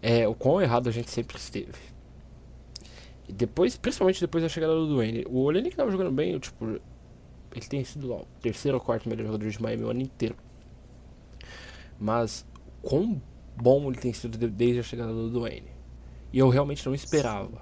é 0.01 0.27
o 0.27 0.35
quão 0.35 0.61
errado 0.61 0.89
a 0.89 0.91
gente 0.91 1.09
sempre 1.09 1.37
esteve. 1.37 1.94
Depois, 3.29 3.77
principalmente 3.77 4.21
depois 4.21 4.43
da 4.43 4.49
chegada 4.49 4.73
do 4.75 4.87
Dwayne, 4.87 5.25
o 5.27 5.39
Olenek 5.43 5.75
tava 5.75 5.91
jogando 5.91 6.11
bem, 6.11 6.37
tipo, 6.39 6.65
ele 6.65 7.67
tem 7.69 7.83
sido 7.83 8.07
lá, 8.09 8.17
o 8.17 8.27
terceiro 8.41 8.77
ou 8.77 8.83
quarto 8.83 9.09
melhor 9.09 9.25
jogador 9.27 9.49
de 9.49 9.61
Miami 9.61 9.83
o 9.83 9.89
ano 9.91 10.01
inteiro. 10.01 10.35
Mas 11.99 12.45
quão 12.81 13.21
bom 13.55 13.87
ele 13.89 13.97
tem 13.99 14.13
sido 14.13 14.37
de- 14.37 14.47
desde 14.49 14.79
a 14.79 14.83
chegada 14.83 15.13
do 15.13 15.29
Dwayne. 15.29 15.71
E 16.33 16.39
eu 16.39 16.49
realmente 16.49 16.85
não 16.85 16.95
esperava. 16.95 17.61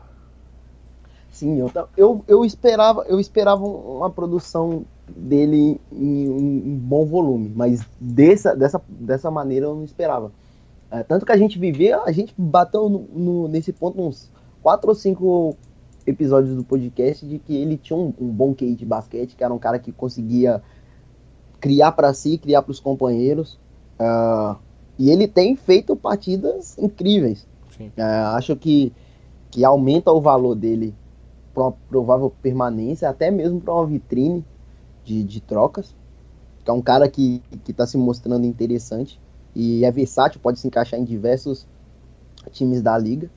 sim, 1.29 1.57
eu, 1.59 1.71
eu, 1.97 2.23
eu 2.27 2.45
esperava 2.45 3.03
eu 3.07 3.19
esperava 3.19 3.63
uma 3.65 4.09
produção 4.09 4.85
dele 5.07 5.79
em 5.91 6.29
um, 6.29 6.77
bom 6.77 7.05
volume, 7.05 7.51
mas 7.55 7.85
dessa, 7.99 8.55
dessa, 8.55 8.81
dessa 8.87 9.29
maneira 9.31 9.65
eu 9.65 9.75
não 9.75 9.83
esperava. 9.83 10.31
É, 10.91 11.03
tanto 11.03 11.25
que 11.25 11.31
a 11.31 11.37
gente 11.37 11.59
vivia, 11.59 12.01
a 12.03 12.11
gente 12.11 12.33
bateu 12.37 12.89
no, 12.89 12.99
no- 13.13 13.47
nesse 13.47 13.73
ponto 13.73 14.01
uns 14.01 14.31
quatro 14.63 14.89
ou 14.89 14.95
cinco 14.95 15.57
episódios 16.07 16.55
do 16.55 16.63
podcast 16.63 17.25
de 17.25 17.37
que 17.37 17.55
ele 17.55 17.77
tinha 17.77 17.97
um, 17.97 18.13
um 18.19 18.29
bom 18.29 18.53
QI 18.53 18.75
de 18.75 18.85
basquete, 18.85 19.35
que 19.35 19.43
era 19.43 19.53
um 19.53 19.59
cara 19.59 19.77
que 19.77 19.91
conseguia 19.91 20.63
criar 21.59 21.91
para 21.91 22.13
si, 22.13 22.37
criar 22.37 22.61
para 22.61 22.71
os 22.71 22.79
companheiros. 22.79 23.59
Ah, 23.99 24.57
e 24.97 25.09
ele 25.09 25.27
tem 25.27 25.55
feito 25.55 25.95
partidas 25.95 26.77
incríveis. 26.77 27.45
É, 27.97 28.03
acho 28.03 28.55
que, 28.55 28.93
que 29.51 29.65
aumenta 29.65 30.11
o 30.11 30.21
valor 30.21 30.55
dele 30.55 30.95
para 31.53 31.63
uma 31.63 31.71
provável 31.89 32.33
permanência, 32.41 33.09
até 33.09 33.29
mesmo 33.29 33.59
para 33.59 33.73
uma 33.73 33.85
vitrine 33.85 34.45
de, 35.03 35.23
de 35.23 35.41
trocas. 35.41 35.95
Que 36.63 36.69
é 36.69 36.73
um 36.73 36.81
cara 36.81 37.09
que 37.09 37.41
está 37.67 37.85
se 37.85 37.97
mostrando 37.97 38.45
interessante 38.45 39.19
e 39.53 39.83
é 39.83 39.91
versátil, 39.91 40.39
pode 40.41 40.59
se 40.59 40.67
encaixar 40.67 40.99
em 40.99 41.03
diversos 41.03 41.67
times 42.51 42.81
da 42.81 42.97
liga. 42.97 43.29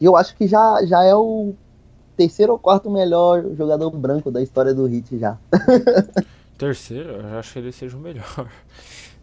E 0.00 0.04
eu 0.04 0.16
acho 0.16 0.34
que 0.36 0.46
já, 0.46 0.84
já 0.84 1.04
é 1.04 1.14
o 1.14 1.54
terceiro 2.16 2.52
ou 2.52 2.58
quarto 2.58 2.90
melhor 2.90 3.44
jogador 3.54 3.90
branco 3.90 4.30
da 4.30 4.42
história 4.42 4.74
do 4.74 4.86
Hit 4.86 5.18
já. 5.18 5.38
Terceiro, 6.56 7.12
eu 7.12 7.38
acho 7.38 7.54
que 7.54 7.58
ele 7.58 7.72
seja 7.72 7.96
o 7.96 8.00
melhor. 8.00 8.50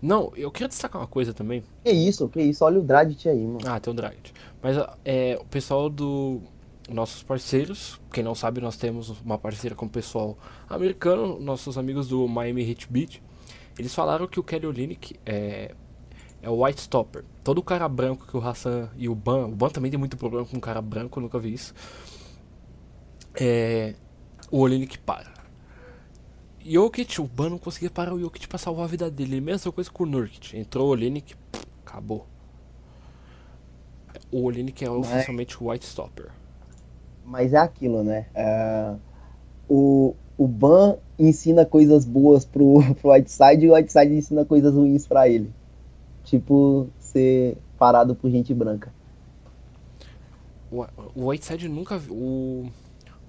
Não, 0.01 0.31
eu 0.35 0.49
queria 0.49 0.67
destacar 0.67 0.99
uma 0.99 1.07
coisa 1.07 1.33
também. 1.33 1.63
Que 1.83 1.91
isso, 1.91 2.27
que 2.27 2.41
isso, 2.41 2.65
olha 2.65 2.79
o 2.79 2.83
Dragic 2.83 3.29
aí, 3.29 3.45
mano. 3.45 3.59
Ah, 3.65 3.79
tem 3.79 3.93
o 3.93 3.95
Dragic. 3.95 4.31
Mas 4.61 4.75
é, 5.05 5.37
o 5.39 5.45
pessoal 5.45 5.89
do. 5.89 6.41
Nossos 6.89 7.21
parceiros, 7.21 7.99
quem 8.13 8.23
não 8.23 8.33
sabe, 8.33 8.61
nós 8.61 8.77
temos 8.77 9.09
uma 9.21 9.37
parceira 9.37 9.75
com 9.75 9.85
o 9.85 9.89
pessoal 9.89 10.37
americano, 10.69 11.37
nossos 11.37 11.77
amigos 11.77 12.07
do 12.07 12.25
Miami 12.29 12.67
Heat 12.67 12.87
Beat. 12.89 13.21
Eles 13.77 13.93
falaram 13.93 14.25
que 14.25 14.39
o 14.39 14.43
Kelly 14.43 14.65
Olynyk 14.65 15.19
é, 15.25 15.75
é 16.41 16.49
o 16.49 16.63
White 16.63 16.81
Stopper. 16.81 17.23
Todo 17.43 17.63
cara 17.63 17.87
branco 17.87 18.27
que 18.27 18.35
o 18.37 18.41
Hassan 18.41 18.89
e 18.97 19.07
o 19.09 19.15
Ban. 19.15 19.47
O 19.47 19.55
Ban 19.55 19.69
também 19.69 19.89
tem 19.91 19.99
muito 19.99 20.17
problema 20.17 20.45
com 20.45 20.57
um 20.57 20.61
cara 20.61 20.81
branco, 20.81 21.19
eu 21.19 21.23
nunca 21.23 21.39
vi 21.39 21.53
isso. 21.53 21.73
É, 23.39 23.93
o 24.51 24.59
Olynyk 24.59 24.97
para. 24.99 25.37
Jokic, 26.65 27.21
o 27.21 27.27
Ban 27.27 27.49
não 27.49 27.57
conseguia 27.57 27.89
parar 27.89 28.13
o 28.13 28.19
Jokic 28.19 28.47
pra 28.47 28.57
salvar 28.57 28.85
a 28.85 28.87
vida 28.87 29.09
dele. 29.09 29.39
Mesma 29.39 29.71
coisa 29.71 29.89
com 29.89 30.03
o 30.03 30.07
Nurkic. 30.07 30.57
Entrou 30.57 30.93
o 30.93 30.97
pff, 30.97 31.65
acabou. 31.85 32.25
O 34.31 34.43
Olynyk 34.43 34.83
é 34.83 34.89
Mas- 34.89 34.99
oficialmente 34.99 35.63
o 35.63 35.69
White 35.69 35.85
Stopper. 35.85 36.29
Mas 37.23 37.53
é 37.53 37.57
aquilo, 37.57 38.03
né? 38.03 38.27
É, 38.33 38.95
o, 39.69 40.15
o 40.37 40.47
Ban 40.47 40.97
ensina 41.19 41.65
coisas 41.65 42.05
boas 42.05 42.43
pro, 42.45 42.79
pro 43.01 43.11
Whiteside 43.11 43.65
e 43.65 43.69
o 43.69 43.73
Whiteside 43.73 44.13
ensina 44.13 44.45
coisas 44.45 44.73
ruins 44.73 45.07
pra 45.07 45.27
ele. 45.29 45.51
Tipo, 46.27 46.89
ser 46.99 47.57
parado 47.79 48.13
por 48.13 48.29
gente 48.29 48.53
branca. 48.53 48.91
O, 50.69 50.85
o 51.15 51.27
Whiteside 51.27 51.69
nunca 51.69 51.97
vi, 51.97 52.11
o, 52.11 52.69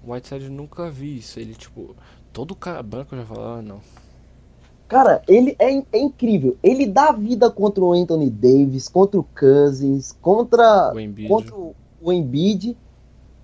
o 0.04 0.12
Whiteside 0.12 0.48
nunca 0.50 0.90
vi 0.90 1.18
isso. 1.18 1.38
Ele, 1.38 1.54
tipo, 1.54 1.94
todo 2.32 2.56
cara 2.56 2.82
branco 2.82 3.14
já 3.14 3.24
fala, 3.24 3.58
ah, 3.58 3.62
não. 3.62 3.80
Cara, 4.88 5.22
ele 5.28 5.54
é, 5.60 5.76
é 5.92 5.98
incrível. 5.98 6.56
Ele 6.60 6.86
dá 6.86 7.12
vida 7.12 7.48
contra 7.48 7.84
o 7.84 7.92
Anthony 7.92 8.28
Davis, 8.28 8.88
contra 8.88 9.20
o 9.20 9.22
Cousins, 9.22 10.10
contra, 10.20 10.92
O 10.92 10.98
Embiid. 10.98 11.28
contra 11.28 11.54
o 11.54 12.12
Embiid. 12.12 12.76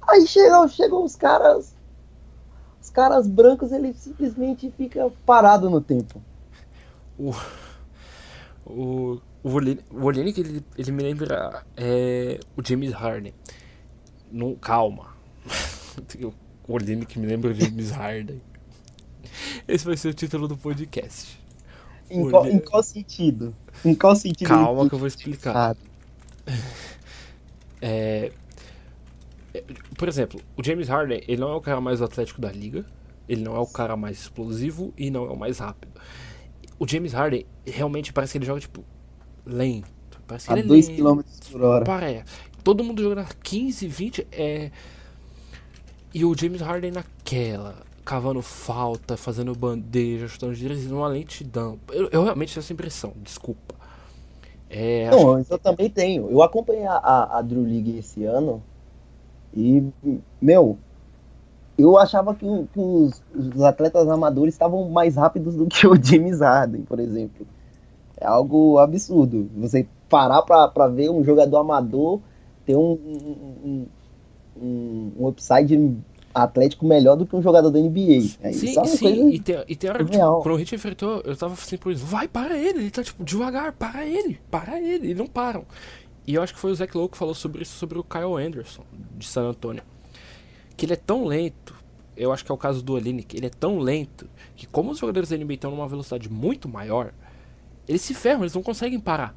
Aí 0.02 0.26
chegam, 0.26 0.66
chegam 0.66 1.04
os 1.04 1.14
caras. 1.14 1.76
Os 2.82 2.90
caras 2.90 3.28
brancos, 3.28 3.70
ele 3.70 3.94
simplesmente 3.94 4.68
fica 4.76 5.12
parado 5.24 5.70
no 5.70 5.80
tempo. 5.80 6.20
O, 7.16 7.30
o 8.66 9.20
Olenek, 9.44 10.40
ele, 10.40 10.64
ele 10.76 10.92
me 10.92 11.02
lembra 11.02 11.66
é, 11.76 12.40
o 12.56 12.66
James 12.66 12.92
Harden. 12.92 13.34
Não, 14.32 14.54
calma. 14.54 15.14
o 16.66 16.72
Olenek 16.72 17.18
me 17.18 17.26
lembra 17.26 17.50
o 17.50 17.54
James 17.54 17.90
Harden. 17.90 18.40
Esse 19.68 19.84
vai 19.84 19.96
ser 19.98 20.08
o 20.08 20.14
título 20.14 20.48
do 20.48 20.56
podcast. 20.56 21.38
Em, 22.10 22.30
qual, 22.30 22.46
em 22.46 22.58
qual, 22.58 22.82
sentido? 22.82 23.54
Em 23.84 23.94
qual 23.94 24.16
sentido? 24.16 24.48
Calma 24.48 24.88
que 24.88 24.94
eu 24.94 24.98
vou 24.98 25.08
explicar. 25.08 25.76
É, 27.82 28.32
é, 29.52 29.62
por 29.98 30.08
exemplo, 30.08 30.40
o 30.56 30.64
James 30.64 30.88
Harden, 30.88 31.22
ele 31.28 31.40
não 31.40 31.50
é 31.50 31.54
o 31.54 31.60
cara 31.60 31.80
mais 31.82 32.00
atlético 32.00 32.40
da 32.40 32.50
liga, 32.50 32.84
ele 33.28 33.42
não 33.42 33.54
é 33.56 33.58
o 33.58 33.66
cara 33.66 33.94
mais 33.94 34.20
explosivo 34.20 34.92
e 34.96 35.10
não 35.10 35.26
é 35.26 35.30
o 35.30 35.36
mais 35.36 35.58
rápido. 35.58 35.92
O 36.78 36.88
James 36.88 37.12
Harden 37.12 37.46
realmente 37.66 38.12
parece 38.12 38.32
que 38.32 38.38
ele 38.38 38.46
joga 38.46 38.60
tipo 38.60 38.84
lento. 39.46 40.20
Parece 40.26 40.46
que 40.46 40.52
a 40.52 40.62
2 40.62 40.88
km 40.88 41.20
por 41.50 41.62
hora. 41.62 41.84
Parece. 41.84 42.24
Todo 42.62 42.82
mundo 42.82 43.02
jogando 43.02 43.26
15, 43.42 43.86
20 43.86 44.26
é 44.32 44.70
e 46.12 46.24
o 46.24 46.32
James 46.36 46.60
Harden 46.60 46.92
naquela 46.92 47.74
cavando 48.04 48.42
falta, 48.42 49.16
fazendo 49.16 49.54
bandeja, 49.54 50.28
chutando 50.28 50.54
de 50.54 50.60
direita, 50.60 50.94
uma 50.94 51.08
lentidão. 51.08 51.78
Eu, 51.90 52.08
eu, 52.12 52.22
realmente 52.22 52.52
tenho 52.52 52.62
essa 52.62 52.72
impressão, 52.72 53.12
desculpa. 53.22 53.74
É, 54.68 55.10
Não, 55.10 55.34
acho... 55.34 55.52
eu 55.52 55.58
também 55.58 55.88
tenho. 55.88 56.30
Eu 56.30 56.42
acompanhei 56.42 56.86
a, 56.86 56.96
a, 56.96 57.38
a 57.38 57.42
Drew 57.42 57.62
League 57.62 57.98
esse 57.98 58.24
ano 58.24 58.62
e, 59.56 59.82
meu, 60.40 60.78
eu 61.78 61.96
achava 61.98 62.34
que, 62.34 62.46
que 62.72 62.78
os, 62.78 63.22
os, 63.34 63.62
atletas 63.62 64.08
amadores 64.08 64.54
estavam 64.54 64.88
mais 64.90 65.16
rápidos 65.16 65.56
do 65.56 65.66
que 65.66 65.86
o 65.86 65.96
James 66.00 66.40
Harden, 66.40 66.82
por 66.82 67.00
exemplo. 67.00 67.46
É 68.16 68.26
algo 68.26 68.78
absurdo. 68.78 69.50
Você 69.56 69.86
parar 70.08 70.42
para 70.42 70.88
ver 70.88 71.10
um 71.10 71.24
jogador 71.24 71.58
amador 71.58 72.20
ter 72.64 72.76
um, 72.76 72.92
um, 72.92 73.86
um, 74.56 75.12
um 75.18 75.26
upside 75.26 75.76
Atlético 76.34 76.84
melhor 76.84 77.16
do 77.16 77.24
que 77.24 77.36
um 77.36 77.42
jogador 77.42 77.70
da 77.70 77.78
NBA. 77.78 78.36
É, 78.42 78.52
sim, 78.52 78.76
é 78.76 78.84
sim. 78.86 79.30
E 79.30 79.38
tem, 79.38 79.64
e 79.68 79.76
tem 79.76 79.88
hora 79.88 80.04
que, 80.04 80.10
tipo, 80.10 80.42
quando 80.42 80.54
o 80.54 80.56
Hit 80.56 80.74
enfrentou, 80.74 81.22
eu 81.24 81.36
tava 81.36 81.54
assim 81.54 81.76
por 81.76 81.92
isso, 81.92 82.04
vai, 82.04 82.26
para 82.26 82.58
ele, 82.58 82.80
ele 82.80 82.90
tá 82.90 83.04
tipo, 83.04 83.22
devagar, 83.22 83.72
para 83.72 84.04
ele, 84.04 84.40
para 84.50 84.80
ele, 84.80 85.12
e 85.12 85.14
não 85.14 85.28
param. 85.28 85.64
E 86.26 86.34
eu 86.34 86.42
acho 86.42 86.52
que 86.52 86.58
foi 86.58 86.72
o 86.72 86.74
Zach 86.74 86.96
Lowe 86.96 87.08
que 87.08 87.16
falou 87.16 87.34
sobre 87.34 87.62
isso, 87.62 87.76
sobre 87.78 87.98
o 87.98 88.02
Kyle 88.02 88.34
Anderson, 88.34 88.82
de 89.16 89.26
San 89.26 89.48
Antonio. 89.48 89.82
Que 90.76 90.86
ele 90.86 90.94
é 90.94 90.96
tão 90.96 91.24
lento, 91.24 91.74
eu 92.16 92.32
acho 92.32 92.44
que 92.44 92.50
é 92.50 92.54
o 92.54 92.58
caso 92.58 92.82
do 92.82 92.94
Olinick, 92.94 93.36
ele 93.36 93.46
é 93.46 93.50
tão 93.50 93.78
lento, 93.78 94.26
que 94.56 94.66
como 94.66 94.90
os 94.90 94.98
jogadores 94.98 95.28
da 95.28 95.36
NBA 95.36 95.54
estão 95.54 95.70
numa 95.70 95.86
velocidade 95.86 96.28
muito 96.28 96.68
maior, 96.68 97.12
eles 97.88 98.02
se 98.02 98.14
ferram, 98.14 98.40
eles 98.40 98.54
não 98.54 98.62
conseguem 98.62 99.00
parar. 99.00 99.34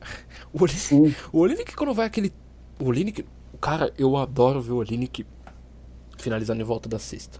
O 0.52 0.64
Olinick, 0.64 1.16
o 1.32 1.38
Olinick 1.38 1.76
quando 1.76 1.94
vai 1.94 2.06
aquele... 2.06 2.32
O 2.80 2.86
Olinick, 2.86 3.24
cara, 3.60 3.92
eu 3.96 4.16
adoro 4.16 4.60
ver 4.60 4.72
o 4.72 4.78
Olinick 4.78 5.24
finalizando 6.18 6.60
em 6.60 6.64
volta 6.64 6.88
da 6.88 6.98
cesta. 6.98 7.38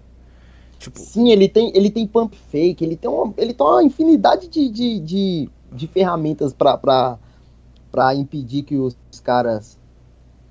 Tipo... 0.78 0.98
Sim, 1.00 1.30
ele 1.30 1.48
tem, 1.48 1.70
ele 1.74 1.90
tem 1.90 2.06
pump 2.06 2.34
fake, 2.34 2.82
ele 2.82 2.96
tem 2.96 3.10
uma, 3.10 3.34
ele 3.36 3.52
tem 3.52 3.66
uma 3.66 3.82
infinidade 3.82 4.48
de, 4.48 4.68
de, 4.70 5.00
de, 5.00 5.50
de 5.72 5.86
ferramentas 5.86 6.54
para 6.54 7.18
impedir 8.14 8.62
que 8.62 8.76
os 8.76 8.96
caras 9.22 9.78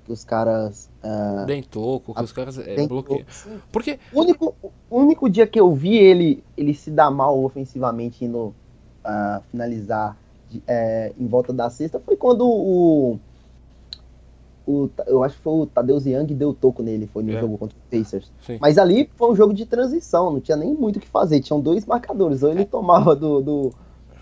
que 0.06 0.14
os 0.14 0.24
caras 0.24 0.90
uh, 1.04 1.46
deem 1.46 1.64
toco, 1.64 2.14
que 2.14 2.24
os 2.24 2.32
caras 2.32 2.58
é, 2.60 2.88
bloqueiam. 2.88 3.26
Porque 3.72 4.00
o 4.14 4.22
único, 4.22 4.56
o 4.90 5.00
único 5.00 5.30
dia 5.30 5.48
que 5.48 5.60
eu 5.60 5.74
vi 5.74 5.98
ele 5.98 6.44
ele 6.56 6.74
se 6.74 6.92
dar 6.92 7.10
mal 7.10 7.44
ofensivamente 7.44 8.26
indo 8.26 8.54
uh, 9.10 9.42
finalizar 9.52 10.16
de, 10.50 10.62
é, 10.68 11.14
em 11.20 11.28
volta 11.28 11.52
da 11.52 11.70
cesta 11.70 12.00
foi 12.00 12.16
quando 12.16 12.46
o 12.46 13.20
o, 14.70 14.88
eu 15.08 15.24
acho 15.24 15.36
que 15.36 15.42
foi 15.42 15.54
o 15.54 15.66
Tadeu 15.66 15.98
Young 15.98 16.28
deu 16.36 16.54
toco 16.54 16.84
nele, 16.84 17.08
foi 17.08 17.24
no 17.24 17.34
é. 17.34 17.42
jogo 17.42 17.58
contra 17.58 17.76
o 17.76 17.82
Pacers. 17.90 18.32
Sim. 18.46 18.60
Mas 18.62 18.78
ali 18.78 19.10
foi 19.16 19.32
um 19.32 19.36
jogo 19.36 19.52
de 19.52 19.66
transição, 19.66 20.32
não 20.32 20.40
tinha 20.40 20.56
nem 20.56 20.76
muito 20.76 20.98
o 20.98 21.00
que 21.00 21.08
fazer, 21.08 21.42
tinham 21.42 21.60
dois 21.60 21.88
marcadores, 21.88 22.44
ou 22.44 22.52
ele 22.52 22.66
tomava 22.66 23.16
do, 23.16 23.42
do, 23.42 23.74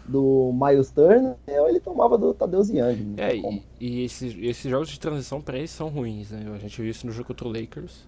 do 0.07 0.53
Miles 0.53 0.89
Turner, 0.89 1.35
ou 1.45 1.67
ele 1.67 1.81
tomava 1.81 2.17
do 2.17 2.33
Tadeu 2.33 2.61
Young. 2.61 3.15
É, 3.17 3.35
e, 3.35 3.63
e, 3.79 4.03
esses, 4.05 4.33
esses 4.39 4.71
jogos 4.71 4.87
de 4.87 4.97
transição 4.97 5.41
para 5.41 5.57
eles 5.57 5.71
são 5.71 5.89
ruins, 5.89 6.31
né? 6.31 6.45
A 6.55 6.59
gente 6.59 6.81
viu 6.81 6.89
isso 6.89 7.05
no 7.05 7.11
jogo 7.11 7.27
contra 7.27 7.45
o 7.45 7.51
Lakers, 7.51 8.07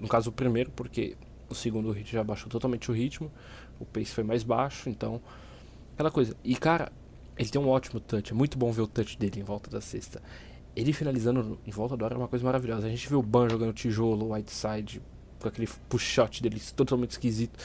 no 0.00 0.08
caso 0.08 0.30
o 0.30 0.32
primeiro, 0.32 0.70
porque 0.74 1.14
o 1.50 1.54
segundo 1.54 1.90
hit 1.90 2.10
já 2.10 2.24
baixou 2.24 2.48
totalmente 2.48 2.90
o 2.90 2.94
ritmo, 2.94 3.30
o 3.78 3.84
pace 3.84 4.06
foi 4.06 4.24
mais 4.24 4.42
baixo, 4.42 4.88
então 4.88 5.20
aquela 5.96 6.10
coisa. 6.10 6.36
E 6.44 6.54
cara, 6.54 6.92
ele 7.36 7.48
tem 7.48 7.60
um 7.60 7.68
ótimo 7.68 7.98
touch, 7.98 8.32
é 8.32 8.34
muito 8.34 8.56
bom 8.56 8.70
ver 8.70 8.82
o 8.82 8.86
touch 8.86 9.18
dele 9.18 9.40
em 9.40 9.42
volta 9.42 9.68
da 9.68 9.80
cesta 9.80 10.22
ele 10.76 10.92
finalizando 10.92 11.58
em 11.66 11.70
volta 11.70 11.96
do 11.96 12.04
ar 12.04 12.12
é 12.12 12.16
uma 12.16 12.28
coisa 12.28 12.44
maravilhosa. 12.44 12.86
A 12.86 12.90
gente 12.90 13.08
viu 13.08 13.18
o 13.18 13.22
Ban 13.22 13.48
jogando 13.48 13.72
tijolo, 13.72 14.32
Whiteside, 14.32 15.00
com 15.40 15.48
aquele 15.48 15.66
push-shot 15.88 16.42
dele 16.42 16.60
totalmente 16.76 17.12
esquisito. 17.12 17.58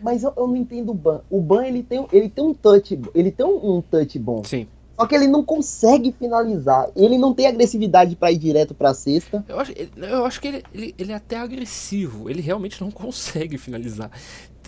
Mas 0.00 0.22
eu, 0.22 0.32
eu, 0.36 0.46
não 0.46 0.56
entendo 0.56 0.90
o 0.90 0.94
Ban. 0.94 1.22
O 1.28 1.40
Ban 1.40 1.66
ele 1.66 1.82
tem, 1.82 2.06
ele 2.12 2.28
tem 2.28 2.44
um 2.44 2.54
touch, 2.54 3.00
ele 3.14 3.32
tem 3.32 3.44
um, 3.44 3.78
um 3.78 3.82
touch 3.82 4.16
bom. 4.20 4.44
Sim. 4.44 4.68
Só 4.94 5.06
que 5.06 5.14
ele 5.14 5.26
não 5.26 5.44
consegue 5.44 6.12
finalizar. 6.12 6.88
Ele 6.94 7.18
não 7.18 7.34
tem 7.34 7.48
agressividade 7.48 8.14
para 8.14 8.30
ir 8.30 8.38
direto 8.38 8.74
pra 8.74 8.94
cesta. 8.94 9.44
Eu 9.48 9.58
acho, 9.58 9.72
eu 9.72 10.24
acho 10.24 10.40
que 10.40 10.48
ele, 10.48 10.62
ele, 10.72 10.94
ele, 10.96 11.12
é 11.12 11.16
até 11.16 11.36
agressivo. 11.36 12.30
Ele 12.30 12.40
realmente 12.40 12.80
não 12.80 12.90
consegue 12.92 13.58
finalizar. 13.58 14.10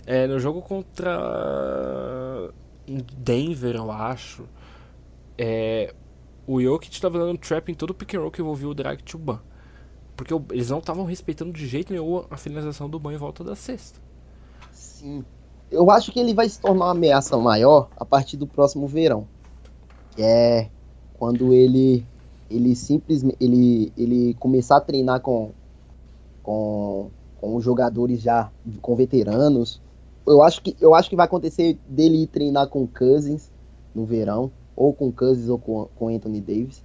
É, 0.05 0.27
no 0.27 0.41
jogo 0.41 0.61
contra. 0.63 2.51
Em 2.89 3.05
Denver, 3.17 3.77
eu 3.77 3.91
acho. 3.91 4.45
É, 5.37 5.95
o 6.47 6.61
Jokic 6.61 6.95
estava 6.95 7.19
dando 7.19 7.39
trap 7.39 7.71
em 7.71 7.75
todo 7.75 7.91
o 7.91 7.95
pick 7.95 8.15
and 8.15 8.21
roll 8.21 8.31
que 8.31 8.41
envolvia 8.41 8.69
o 8.69 8.75
drag 8.75 9.03
to 9.03 9.19
ban. 9.19 9.41
Porque 10.17 10.35
eles 10.51 10.71
não 10.71 10.79
estavam 10.79 11.05
respeitando 11.05 11.53
de 11.53 11.67
jeito 11.67 11.93
nenhum 11.93 12.25
a 12.31 12.37
finalização 12.37 12.89
do 12.89 12.99
ban 12.99 13.13
em 13.13 13.19
volta 13.19 13.45
da 13.45 13.55
cesta. 13.55 14.01
Sim. 14.73 15.25
Eu 15.71 15.91
acho 15.91 16.11
que 16.11 16.19
ele 16.19 16.33
vai 16.33 16.49
se 16.49 16.59
tornar 16.59 16.87
uma 16.87 16.91
ameaça 16.93 17.37
maior 17.37 17.89
a 17.97 18.05
partir 18.05 18.37
do 18.37 18.47
próximo 18.47 18.87
verão. 18.87 19.29
Que 20.17 20.23
é 20.23 20.71
quando 21.19 21.53
ele 21.53 22.05
ele 22.51 22.75
simplesmente 22.75 23.37
ele, 23.41 23.93
ele 23.97 24.35
começar 24.35 24.79
a 24.79 24.81
treinar 24.81 25.21
com, 25.21 25.51
com, 26.43 27.11
com 27.39 27.61
jogadores 27.61 28.23
já 28.23 28.51
com 28.81 28.97
veteranos. 28.97 29.81
Eu 30.31 30.43
acho 30.43 30.63
que 30.63 30.77
eu 30.81 30.95
acho 30.95 31.09
que 31.09 31.17
vai 31.17 31.27
acontecer 31.27 31.79
dele 31.89 32.23
ir 32.23 32.27
treinar 32.27 32.69
com 32.69 32.87
Cousins 32.87 33.51
no 33.95 34.05
verão 34.05 34.51
ou 34.77 34.93
com 34.93 35.11
Cousins 35.11 35.49
ou 35.49 35.59
com, 35.59 35.89
com 35.97 36.09
Anthony 36.09 36.41
Davis. 36.41 36.85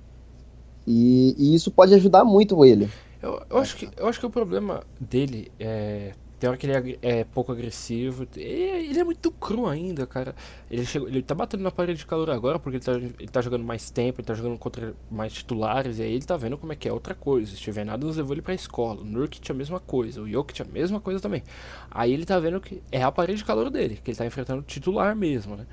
E, 0.88 1.36
e, 1.38 1.56
isso 1.56 1.72
pode 1.72 1.94
ajudar 1.94 2.26
muito 2.26 2.66
ele. 2.66 2.90
Eu, 3.22 3.42
eu, 3.50 3.58
acho 3.58 3.78
que, 3.78 3.90
eu 3.96 4.08
acho 4.08 4.20
que 4.20 4.26
o 4.26 4.30
problema 4.30 4.84
dele 5.00 5.52
é. 5.60 6.14
Tem 6.44 6.50
hora 6.50 6.58
que 6.58 6.68
ele 6.68 6.98
é, 7.02 7.20
é 7.20 7.24
pouco 7.24 7.54
agressivo. 7.54 8.28
Ele, 8.36 8.90
ele, 8.90 9.00
é 9.00 9.04
muito 9.06 9.32
cru 9.32 9.66
ainda, 9.66 10.06
cara. 10.06 10.36
Ele, 10.70 10.86
chegou, 10.86 11.08
ele 11.08 11.22
tá 11.22 11.34
batendo 11.34 11.64
na 11.64 11.72
parede 11.72 12.00
de 12.00 12.06
calor 12.06 12.30
agora 12.30 12.60
porque 12.60 12.76
ele 12.76 12.84
tá, 12.84 12.92
ele 12.92 13.30
tá 13.30 13.40
jogando 13.40 13.64
mais 13.64 13.90
tempo, 13.90 14.20
ele 14.20 14.28
tá 14.28 14.34
jogando 14.34 14.58
contra 14.58 14.94
mais 15.10 15.32
titulares. 15.32 16.00
E 16.00 16.02
aí 16.02 16.12
ele 16.12 16.26
tá 16.26 16.36
vendo 16.36 16.58
como 16.58 16.74
é 16.74 16.76
que 16.76 16.86
é 16.86 16.92
outra 16.92 17.16
coisa. 17.16 17.50
Se 17.50 17.56
tiver 17.56 17.86
nada, 17.86 18.06
nos 18.06 18.18
levou 18.18 18.34
ele 18.34 18.42
pra 18.42 18.54
escola. 18.54 19.00
O 19.00 19.06
Nurkic 19.06 19.50
a 19.50 19.56
mesma 19.56 19.80
coisa. 19.80 20.22
O 20.22 20.30
Jokic 20.30 20.62
a 20.62 20.66
mesma 20.66 21.00
coisa 21.00 21.22
também. 21.22 21.42
Aí 21.90 22.12
ele 22.12 22.26
tá 22.26 22.38
vendo 22.38 22.60
que 22.60 22.84
é 22.92 23.02
a 23.02 23.10
parede 23.10 23.38
de 23.38 23.46
calor 23.46 23.70
dele, 23.70 23.98
que 24.04 24.12
ele 24.12 24.18
tá 24.18 24.26
enfrentando 24.26 24.62
titular 24.64 25.16
mesmo, 25.16 25.56
né? 25.56 25.66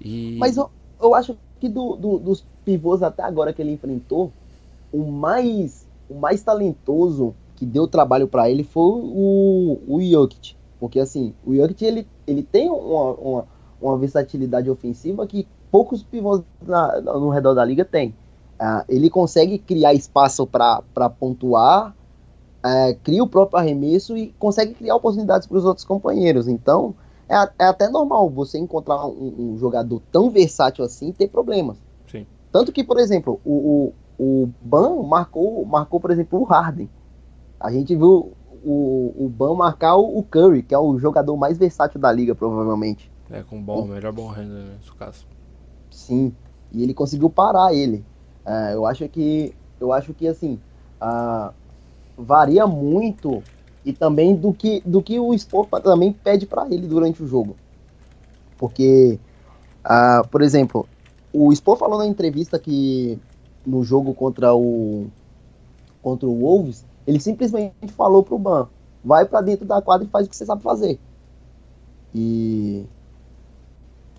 E... 0.00 0.38
Mas 0.38 0.56
eu, 0.56 0.70
eu 0.98 1.14
acho 1.14 1.36
que 1.60 1.68
do, 1.68 1.96
do, 1.96 2.18
dos 2.18 2.46
pivôs 2.64 3.02
até 3.02 3.22
agora 3.22 3.52
que 3.52 3.60
ele 3.60 3.72
enfrentou, 3.72 4.32
o 4.90 5.04
mais, 5.12 5.86
o 6.08 6.14
mais 6.14 6.42
talentoso 6.42 7.34
que 7.60 7.66
deu 7.66 7.86
trabalho 7.86 8.26
para 8.26 8.48
ele 8.48 8.64
foi 8.64 8.82
o, 8.82 9.78
o 9.86 10.00
Jokic. 10.00 10.56
Porque 10.78 10.98
assim, 10.98 11.34
o 11.44 11.54
Jokic 11.54 11.84
ele, 11.84 12.08
ele 12.26 12.42
tem 12.42 12.70
uma, 12.70 13.12
uma, 13.12 13.44
uma 13.78 13.98
versatilidade 13.98 14.70
ofensiva 14.70 15.26
que 15.26 15.46
poucos 15.70 16.02
pivôs 16.02 16.40
na, 16.66 17.02
no 17.02 17.28
redor 17.28 17.52
da 17.52 17.62
liga 17.62 17.84
têm. 17.84 18.14
Uh, 18.58 18.82
ele 18.88 19.10
consegue 19.10 19.58
criar 19.58 19.92
espaço 19.92 20.46
para 20.46 21.10
pontuar, 21.10 21.94
uh, 22.64 22.98
cria 23.02 23.22
o 23.22 23.28
próprio 23.28 23.58
arremesso 23.58 24.16
e 24.16 24.28
consegue 24.38 24.72
criar 24.72 24.96
oportunidades 24.96 25.46
para 25.46 25.58
os 25.58 25.66
outros 25.66 25.84
companheiros. 25.84 26.48
Então, 26.48 26.94
é, 27.28 27.34
é 27.58 27.66
até 27.66 27.90
normal 27.90 28.30
você 28.30 28.56
encontrar 28.56 29.06
um, 29.06 29.34
um, 29.38 29.58
jogador 29.58 30.00
tão 30.10 30.30
versátil 30.30 30.82
assim 30.82 31.10
e 31.10 31.12
ter 31.12 31.28
problemas. 31.28 31.76
Sim. 32.10 32.26
Tanto 32.50 32.72
que, 32.72 32.82
por 32.82 32.98
exemplo, 32.98 33.38
o, 33.44 33.92
o, 34.18 34.42
o 34.42 34.50
Ban 34.62 35.02
marcou, 35.02 35.62
marcou, 35.66 36.00
por 36.00 36.10
exemplo, 36.10 36.40
o 36.40 36.44
Harden. 36.44 36.88
A 37.60 37.70
gente 37.70 37.94
viu 37.94 38.32
o, 38.64 39.14
o 39.16 39.28
Ban 39.28 39.54
marcar 39.54 39.96
o 39.96 40.22
Curry, 40.22 40.62
que 40.62 40.74
é 40.74 40.78
o 40.78 40.98
jogador 40.98 41.36
mais 41.36 41.58
versátil 41.58 42.00
da 42.00 42.10
liga, 42.10 42.34
provavelmente. 42.34 43.10
É, 43.30 43.42
com 43.42 43.62
bom, 43.62 43.84
melhor 43.86 44.12
bom 44.12 44.28
render 44.28 44.64
nesse 44.76 44.92
caso. 44.92 45.26
Sim, 45.90 46.34
e 46.72 46.82
ele 46.82 46.94
conseguiu 46.94 47.30
parar 47.30 47.74
ele. 47.74 48.04
É, 48.44 48.74
eu 48.74 48.86
acho 48.86 49.06
que, 49.08 49.54
eu 49.78 49.92
acho 49.92 50.14
que 50.14 50.26
assim, 50.26 50.58
uh, 51.00 51.52
varia 52.16 52.66
muito 52.66 53.42
e 53.84 53.92
também 53.92 54.34
do 54.34 54.52
que, 54.52 54.82
do 54.84 55.02
que 55.02 55.18
o 55.18 55.32
Sport 55.34 55.68
também 55.82 56.12
pede 56.12 56.46
para 56.46 56.66
ele 56.66 56.86
durante 56.86 57.22
o 57.22 57.26
jogo. 57.26 57.56
Porque 58.58 59.18
Ah, 59.84 60.22
por 60.30 60.42
exemplo, 60.42 60.86
o 61.32 61.54
Spo 61.54 61.76
falou 61.76 61.98
na 61.98 62.06
entrevista 62.06 62.58
que 62.58 63.18
no 63.66 63.82
jogo 63.82 64.14
contra 64.14 64.54
o 64.54 65.06
contra 66.02 66.26
o 66.26 66.40
Wolves, 66.40 66.84
ele 67.06 67.20
simplesmente 67.20 67.92
falou 67.96 68.22
pro 68.22 68.38
Ban, 68.38 68.68
vai 69.04 69.24
para 69.24 69.40
dentro 69.40 69.66
da 69.66 69.80
quadra 69.80 70.06
e 70.06 70.10
faz 70.10 70.26
o 70.26 70.30
que 70.30 70.36
você 70.36 70.46
sabe 70.46 70.62
fazer. 70.62 70.98
E 72.14 72.84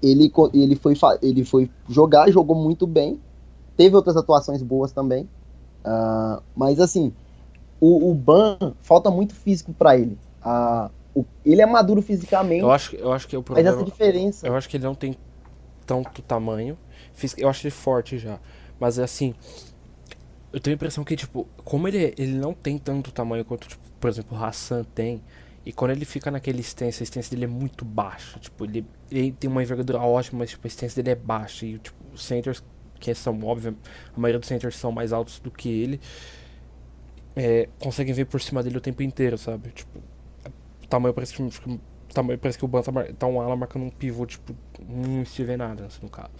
ele, 0.02 0.32
ele, 0.54 0.76
foi, 0.76 0.96
ele 1.22 1.46
foi 1.46 1.70
jogar, 1.88 2.30
jogou 2.32 2.56
muito 2.56 2.88
bem. 2.88 3.20
Teve 3.78 3.96
outras 3.96 4.18
atuações 4.18 4.62
boas 4.62 4.92
também. 4.92 5.30
Uh, 5.86 6.42
mas 6.56 6.80
assim, 6.80 7.14
o, 7.80 8.12
o, 8.12 8.14
Ban 8.14 8.58
falta 8.82 9.10
muito 9.10 9.34
físico 9.34 9.74
para 9.74 9.98
ele. 9.98 10.18
Uh, 10.44 10.90
o, 11.14 11.26
ele 11.46 11.62
é 11.62 11.66
maduro 11.66 12.02
fisicamente. 12.02 12.62
Eu 12.62 12.72
acho, 12.72 12.96
eu 12.96 13.12
acho 13.12 13.28
que 13.28 13.36
é 13.36 13.40
o 13.40 13.44
problema. 13.44 13.70
Mas 13.70 13.78
essa 13.78 13.86
diferença. 13.86 14.48
Eu 14.48 14.56
acho 14.56 14.70
que 14.70 14.78
ele 14.78 14.84
não 14.84 14.96
tem 14.96 15.16
tanto 15.86 16.22
tamanho. 16.22 16.78
Eu 17.38 17.50
acho 17.50 17.66
ele 17.66 17.72
forte 17.72 18.18
já. 18.18 18.40
Mas 18.80 18.98
assim. 18.98 19.36
Eu 20.54 20.60
tenho 20.60 20.74
a 20.74 20.76
impressão 20.76 21.04
que, 21.04 21.16
tipo, 21.16 21.48
como 21.64 21.88
ele, 21.88 22.14
ele 22.18 22.34
não 22.34 22.54
tem 22.54 22.78
tanto 22.78 23.12
tamanho 23.12 23.46
quanto, 23.46 23.68
tipo, 23.68 23.82
por 24.00 24.10
exemplo, 24.10 24.38
o 24.38 24.44
Hassan 24.44 24.84
tem. 24.84 25.22
E 25.66 25.72
quando 25.72 25.92
ele 25.92 26.06
fica 26.06 26.32
naquele 26.32 26.62
stance, 26.62 27.04
a 27.04 27.06
stance 27.06 27.30
dele 27.30 27.46
é 27.46 27.48
muito 27.48 27.86
baixa. 27.86 28.40
Tipo, 28.40 28.66
ele, 28.66 28.86
ele 29.10 29.32
tem 29.32 29.50
uma 29.50 29.62
envergadura 29.64 30.00
ótima, 30.00 30.40
mas 30.40 30.50
tipo, 30.50 30.66
a 30.66 30.70
stance 30.70 30.96
dele 30.96 31.12
é 31.12 31.16
baixa. 31.16 31.66
E 31.66 31.78
tipo, 31.78 31.98
os 32.14 32.24
centers, 32.24 32.64
que 33.00 33.14
são 33.14 33.40
óbvio, 33.44 33.78
a 34.16 34.20
maioria 34.20 34.40
dos 34.40 34.48
centers 34.48 34.76
são 34.76 34.92
mais 34.92 35.14
altos 35.14 35.40
do 35.40 35.52
que 35.52 35.70
ele, 35.70 36.00
é, 37.36 37.70
conseguem 37.80 38.14
ver 38.14 38.26
por 38.26 38.42
cima 38.42 38.62
dele 38.64 38.78
o 38.78 38.82
tempo 38.82 39.04
inteiro, 39.04 39.38
sabe? 39.38 39.70
Tipo, 39.70 40.00
o 40.84 40.88
tamanho 40.88 41.14
parece 41.14 41.34
que, 41.34 41.42
o 41.42 41.80
tamanho 42.14 42.40
parece 42.40 42.58
que 42.58 42.66
o 42.66 42.68
Ban 42.68 42.82
tá, 42.82 42.92
tá 43.18 43.28
um 43.28 43.40
ala 43.40 43.56
marcando 43.56 43.84
um 43.84 43.90
pivô, 43.90 44.26
tipo, 44.26 44.56
um 44.90 45.24
Steven 45.26 45.62
Adams, 45.62 46.00
no 46.02 46.10
caso. 46.10 46.32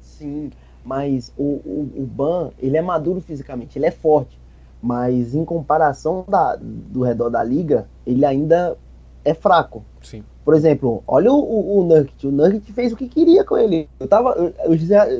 Sim, 0.00 0.50
mas 0.86 1.32
o, 1.36 1.42
o, 1.42 1.92
o 1.96 2.06
Ban, 2.06 2.50
ele 2.60 2.76
é 2.76 2.82
maduro 2.82 3.20
fisicamente, 3.20 3.76
ele 3.76 3.86
é 3.86 3.90
forte. 3.90 4.38
Mas 4.80 5.34
em 5.34 5.44
comparação 5.44 6.24
da, 6.28 6.56
do 6.56 7.02
redor 7.02 7.28
da 7.28 7.42
liga, 7.42 7.88
ele 8.06 8.24
ainda 8.24 8.78
é 9.24 9.34
fraco. 9.34 9.84
Sim. 10.00 10.22
Por 10.44 10.54
exemplo, 10.54 11.02
olha 11.08 11.32
o, 11.32 11.36
o, 11.36 11.80
o 11.80 11.84
Nurkic. 11.84 12.24
O 12.28 12.30
Nurkic 12.30 12.72
fez 12.72 12.92
o 12.92 12.96
que 12.96 13.08
queria 13.08 13.42
com 13.44 13.58
ele. 13.58 13.88
Eu 13.98 14.06
tava. 14.06 14.54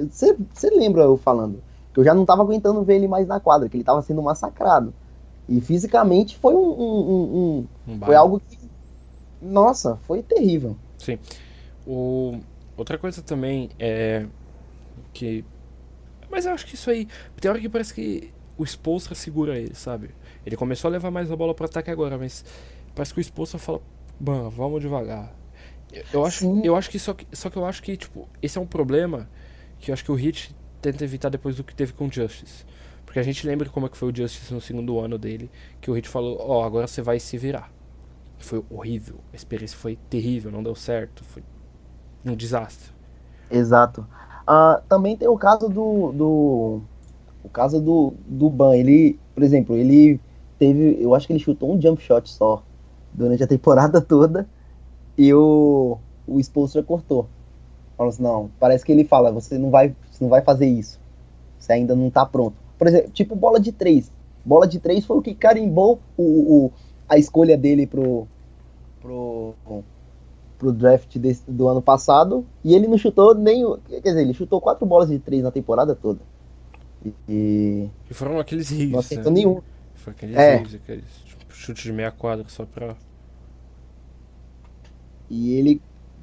Você 0.08 0.70
lembra 0.70 1.02
eu 1.02 1.16
falando? 1.16 1.60
Que 1.92 1.98
eu 1.98 2.04
já 2.04 2.14
não 2.14 2.24
tava 2.24 2.42
aguentando 2.42 2.84
ver 2.84 2.94
ele 2.94 3.08
mais 3.08 3.26
na 3.26 3.40
quadra, 3.40 3.68
que 3.68 3.76
ele 3.76 3.82
tava 3.82 4.00
sendo 4.02 4.22
massacrado. 4.22 4.94
E 5.48 5.60
fisicamente 5.60 6.36
foi 6.36 6.54
um. 6.54 6.58
um, 6.58 7.66
um, 7.88 7.92
um 7.92 7.98
foi 7.98 8.14
algo 8.14 8.38
que. 8.38 8.56
Nossa, 9.42 9.96
foi 10.02 10.22
terrível. 10.22 10.76
Sim. 10.96 11.18
O, 11.84 12.38
outra 12.76 12.96
coisa 12.96 13.20
também 13.20 13.70
é. 13.80 14.26
Que. 15.12 15.44
Mas 16.37 16.45
eu 16.45 16.53
acho 16.53 16.66
que 16.66 16.74
isso 16.74 16.91
aí. 16.91 17.09
Tem 17.41 17.51
hora 17.51 17.59
que 17.59 17.66
parece 17.66 17.95
que 17.95 18.30
o 18.59 18.64
Spolstra 18.66 19.14
segura 19.14 19.59
ele, 19.59 19.74
sabe? 19.74 20.11
Ele 20.45 20.55
começou 20.55 20.89
a 20.89 20.93
levar 20.93 21.11
mais 21.11 21.32
a 21.32 21.34
bola 21.34 21.55
para 21.55 21.64
ataque 21.64 21.91
agora, 21.91 22.18
mas 22.18 22.45
parece 22.95 23.14
que 23.14 23.20
o 23.20 23.24
Spolstra 23.24 23.59
fala, 23.59 23.80
mano, 24.20 24.51
vamos 24.51 24.82
devagar. 24.82 25.34
Eu 26.12 26.26
acho, 26.26 26.61
eu 26.62 26.76
acho 26.76 26.91
que 26.91 26.99
só, 26.99 27.14
que 27.14 27.26
só 27.32 27.49
que 27.49 27.57
eu 27.57 27.64
acho 27.64 27.82
que 27.82 27.97
tipo 27.97 28.28
esse 28.43 28.59
é 28.59 28.61
um 28.61 28.66
problema 28.66 29.30
que 29.78 29.91
eu 29.91 29.95
acho 29.95 30.05
que 30.05 30.12
o 30.12 30.14
Hit 30.14 30.55
tenta 30.82 31.05
evitar 31.05 31.30
depois 31.30 31.57
do 31.57 31.64
que 31.64 31.74
teve 31.74 31.95
com 31.95 32.07
o 32.07 32.12
Justice. 32.12 32.66
Porque 33.07 33.18
a 33.18 33.22
gente 33.22 33.47
lembra 33.47 33.70
como 33.70 33.87
é 33.87 33.89
que 33.89 33.97
foi 33.97 34.12
o 34.12 34.14
Justice 34.14 34.53
no 34.53 34.61
segundo 34.61 35.01
ano 35.01 35.16
dele, 35.16 35.51
que 35.80 35.91
o 35.91 35.95
Hit 35.95 36.07
falou, 36.07 36.37
ó, 36.39 36.61
oh, 36.61 36.62
agora 36.64 36.87
você 36.87 37.01
vai 37.01 37.18
se 37.18 37.39
virar. 37.39 37.72
Foi 38.37 38.62
horrível, 38.68 39.20
a 39.32 39.37
experiência 39.37 39.78
foi 39.78 39.97
terrível, 40.11 40.51
não 40.51 40.62
deu 40.62 40.74
certo, 40.74 41.24
foi 41.24 41.43
um 42.26 42.37
desastre. 42.37 42.91
Exato. 43.51 44.07
Uh, 44.49 44.80
também 44.88 45.16
tem 45.16 45.26
o 45.26 45.36
caso 45.36 45.68
do, 45.68 46.12
do 46.12 46.80
o 47.42 47.49
caso 47.49 47.80
do, 47.80 48.14
do 48.26 48.49
Ban, 48.49 48.76
ele, 48.76 49.18
por 49.34 49.42
exemplo, 49.42 49.76
ele 49.76 50.20
teve, 50.59 50.97
eu 51.01 51.14
acho 51.14 51.26
que 51.26 51.32
ele 51.32 51.40
chutou 51.40 51.72
um 51.72 51.80
jump 51.80 52.01
shot 52.03 52.28
só 52.28 52.62
durante 53.12 53.42
a 53.42 53.47
temporada 53.49 54.01
toda 54.01 54.49
e 55.16 55.32
o, 55.32 55.99
o 56.26 56.40
Spolstra 56.40 56.82
cortou. 56.82 57.28
Falou 57.97 58.11
assim, 58.11 58.22
não, 58.22 58.51
parece 58.61 58.84
que 58.84 58.92
ele 58.92 59.05
fala, 59.05 59.32
você 59.32 59.59
não 59.59 59.70
vai, 59.70 59.94
você 60.11 60.22
não 60.22 60.28
vai 60.28 60.42
fazer 60.42 60.66
isso. 60.66 61.01
Você 61.59 61.72
ainda 61.72 61.97
não 61.97 62.11
tá 62.11 62.26
pronto. 62.26 62.57
Por 62.78 62.86
exemplo, 62.86 63.11
tipo 63.11 63.34
bola 63.34 63.59
de 63.59 63.72
três. 63.72 64.12
Bola 64.44 64.66
de 64.66 64.78
três 64.78 65.05
foi 65.05 65.16
o 65.16 65.22
que 65.22 65.34
carimbou 65.34 65.99
o, 66.16 66.22
o 66.22 66.72
a 67.09 67.16
escolha 67.16 67.57
dele 67.57 67.86
pro, 67.86 68.26
pro, 69.01 69.55
pro 70.59 70.72
draft 70.72 71.16
desse, 71.18 71.42
do 71.48 71.68
ano 71.68 71.82
passado. 71.82 72.46
E 72.64 72.74
ele 72.74 72.86
não 72.86 72.98
chutou 72.98 73.34
nem. 73.34 73.64
Quer 73.88 74.00
dizer, 74.00 74.22
ele 74.22 74.34
chutou 74.34 74.61
quatro 74.61 74.86
bolas 74.86 75.09
de 75.09 75.18
três 75.18 75.42
na 75.42 75.50
temporada 75.50 75.94
toda. 75.94 76.20
E, 77.28 77.88
e 78.11 78.14
foram 78.14 78.38
aqueles 78.38 78.70
rios. 78.70 78.92
Não 78.92 78.98
acertou 78.98 79.32
né? 79.32 79.38
nenhum. 79.40 79.61
Foi 79.94 80.12
aqueles 80.12 80.36
é. 80.36 80.57
rios, 80.57 80.74
aqueles 80.74 81.04
tipo, 81.24 81.44
chute 81.48 81.82
de 81.84 81.92
meia 81.92 82.11
quadra 82.11 82.46
só 82.48 82.64
pra. 82.64 82.96
E 85.28 85.54
ele 85.54 85.80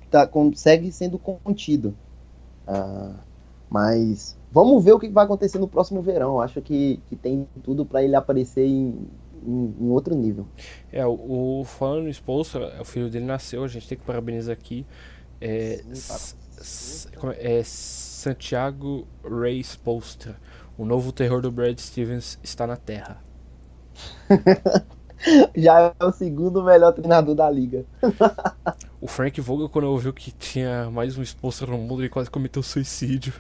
tá, 0.10 0.26
consegue 0.28 0.92
sendo 0.92 1.18
contido. 1.18 1.96
Ah, 2.68 3.16
mas 3.70 4.38
vamos 4.52 4.84
ver 4.84 4.94
o 4.94 5.00
que 5.00 5.10
vai 5.10 5.26
acontecer 5.26 5.60
no 5.60 5.68
próximo 5.68 6.02
verão. 6.02 6.40
Acho 6.40 6.62
que, 6.62 7.00
que 7.08 7.16
tem 7.16 7.48
tudo 7.64 7.86
para 7.86 8.04
ele 8.04 8.16
aparecer 8.16 8.66
em, 8.66 9.08
em, 9.46 9.76
em, 9.86 9.90
outro 9.90 10.16
nível. 10.16 10.48
É, 10.92 11.06
o, 11.06 11.62
o 11.62 11.66
falando 11.66 12.10
esposo, 12.10 12.60
o 12.80 12.86
filho 12.86 13.10
dele 13.10 13.26
nasceu, 13.26 13.64
a 13.64 13.68
gente 13.68 13.88
tem 13.88 13.98
que 13.98 14.04
parabenizar 14.04 14.54
aqui. 14.54 14.86
É, 15.40 15.84
Sim, 15.94 17.10
é, 17.38 17.60
é 17.60 17.64
Santiago 17.64 19.08
Reis 19.24 19.76
Postra. 19.76 20.40
O 20.78 20.86
novo 20.86 21.12
terror 21.12 21.42
do 21.42 21.52
Brad 21.52 21.78
Stevens 21.78 22.40
está 22.42 22.66
na 22.66 22.78
Terra. 22.78 23.22
Já 25.56 25.94
é 26.00 26.06
o 26.06 26.12
segundo 26.12 26.64
melhor 26.64 26.94
treinador 26.94 27.36
da 27.36 27.50
liga. 27.50 27.86
o 29.00 29.08
Frank 29.08 29.40
Vogel, 29.40 29.70
quando 29.70 29.86
ouviu 29.86 30.12
que 30.12 30.32
tinha 30.32 30.90
mais 30.90 31.18
um 31.18 31.22
exposto 31.22 31.66
no 31.68 31.78
mundo, 31.78 32.02
ele 32.02 32.10
quase 32.10 32.30
cometeu 32.30 32.62
suicídio. 32.64 33.34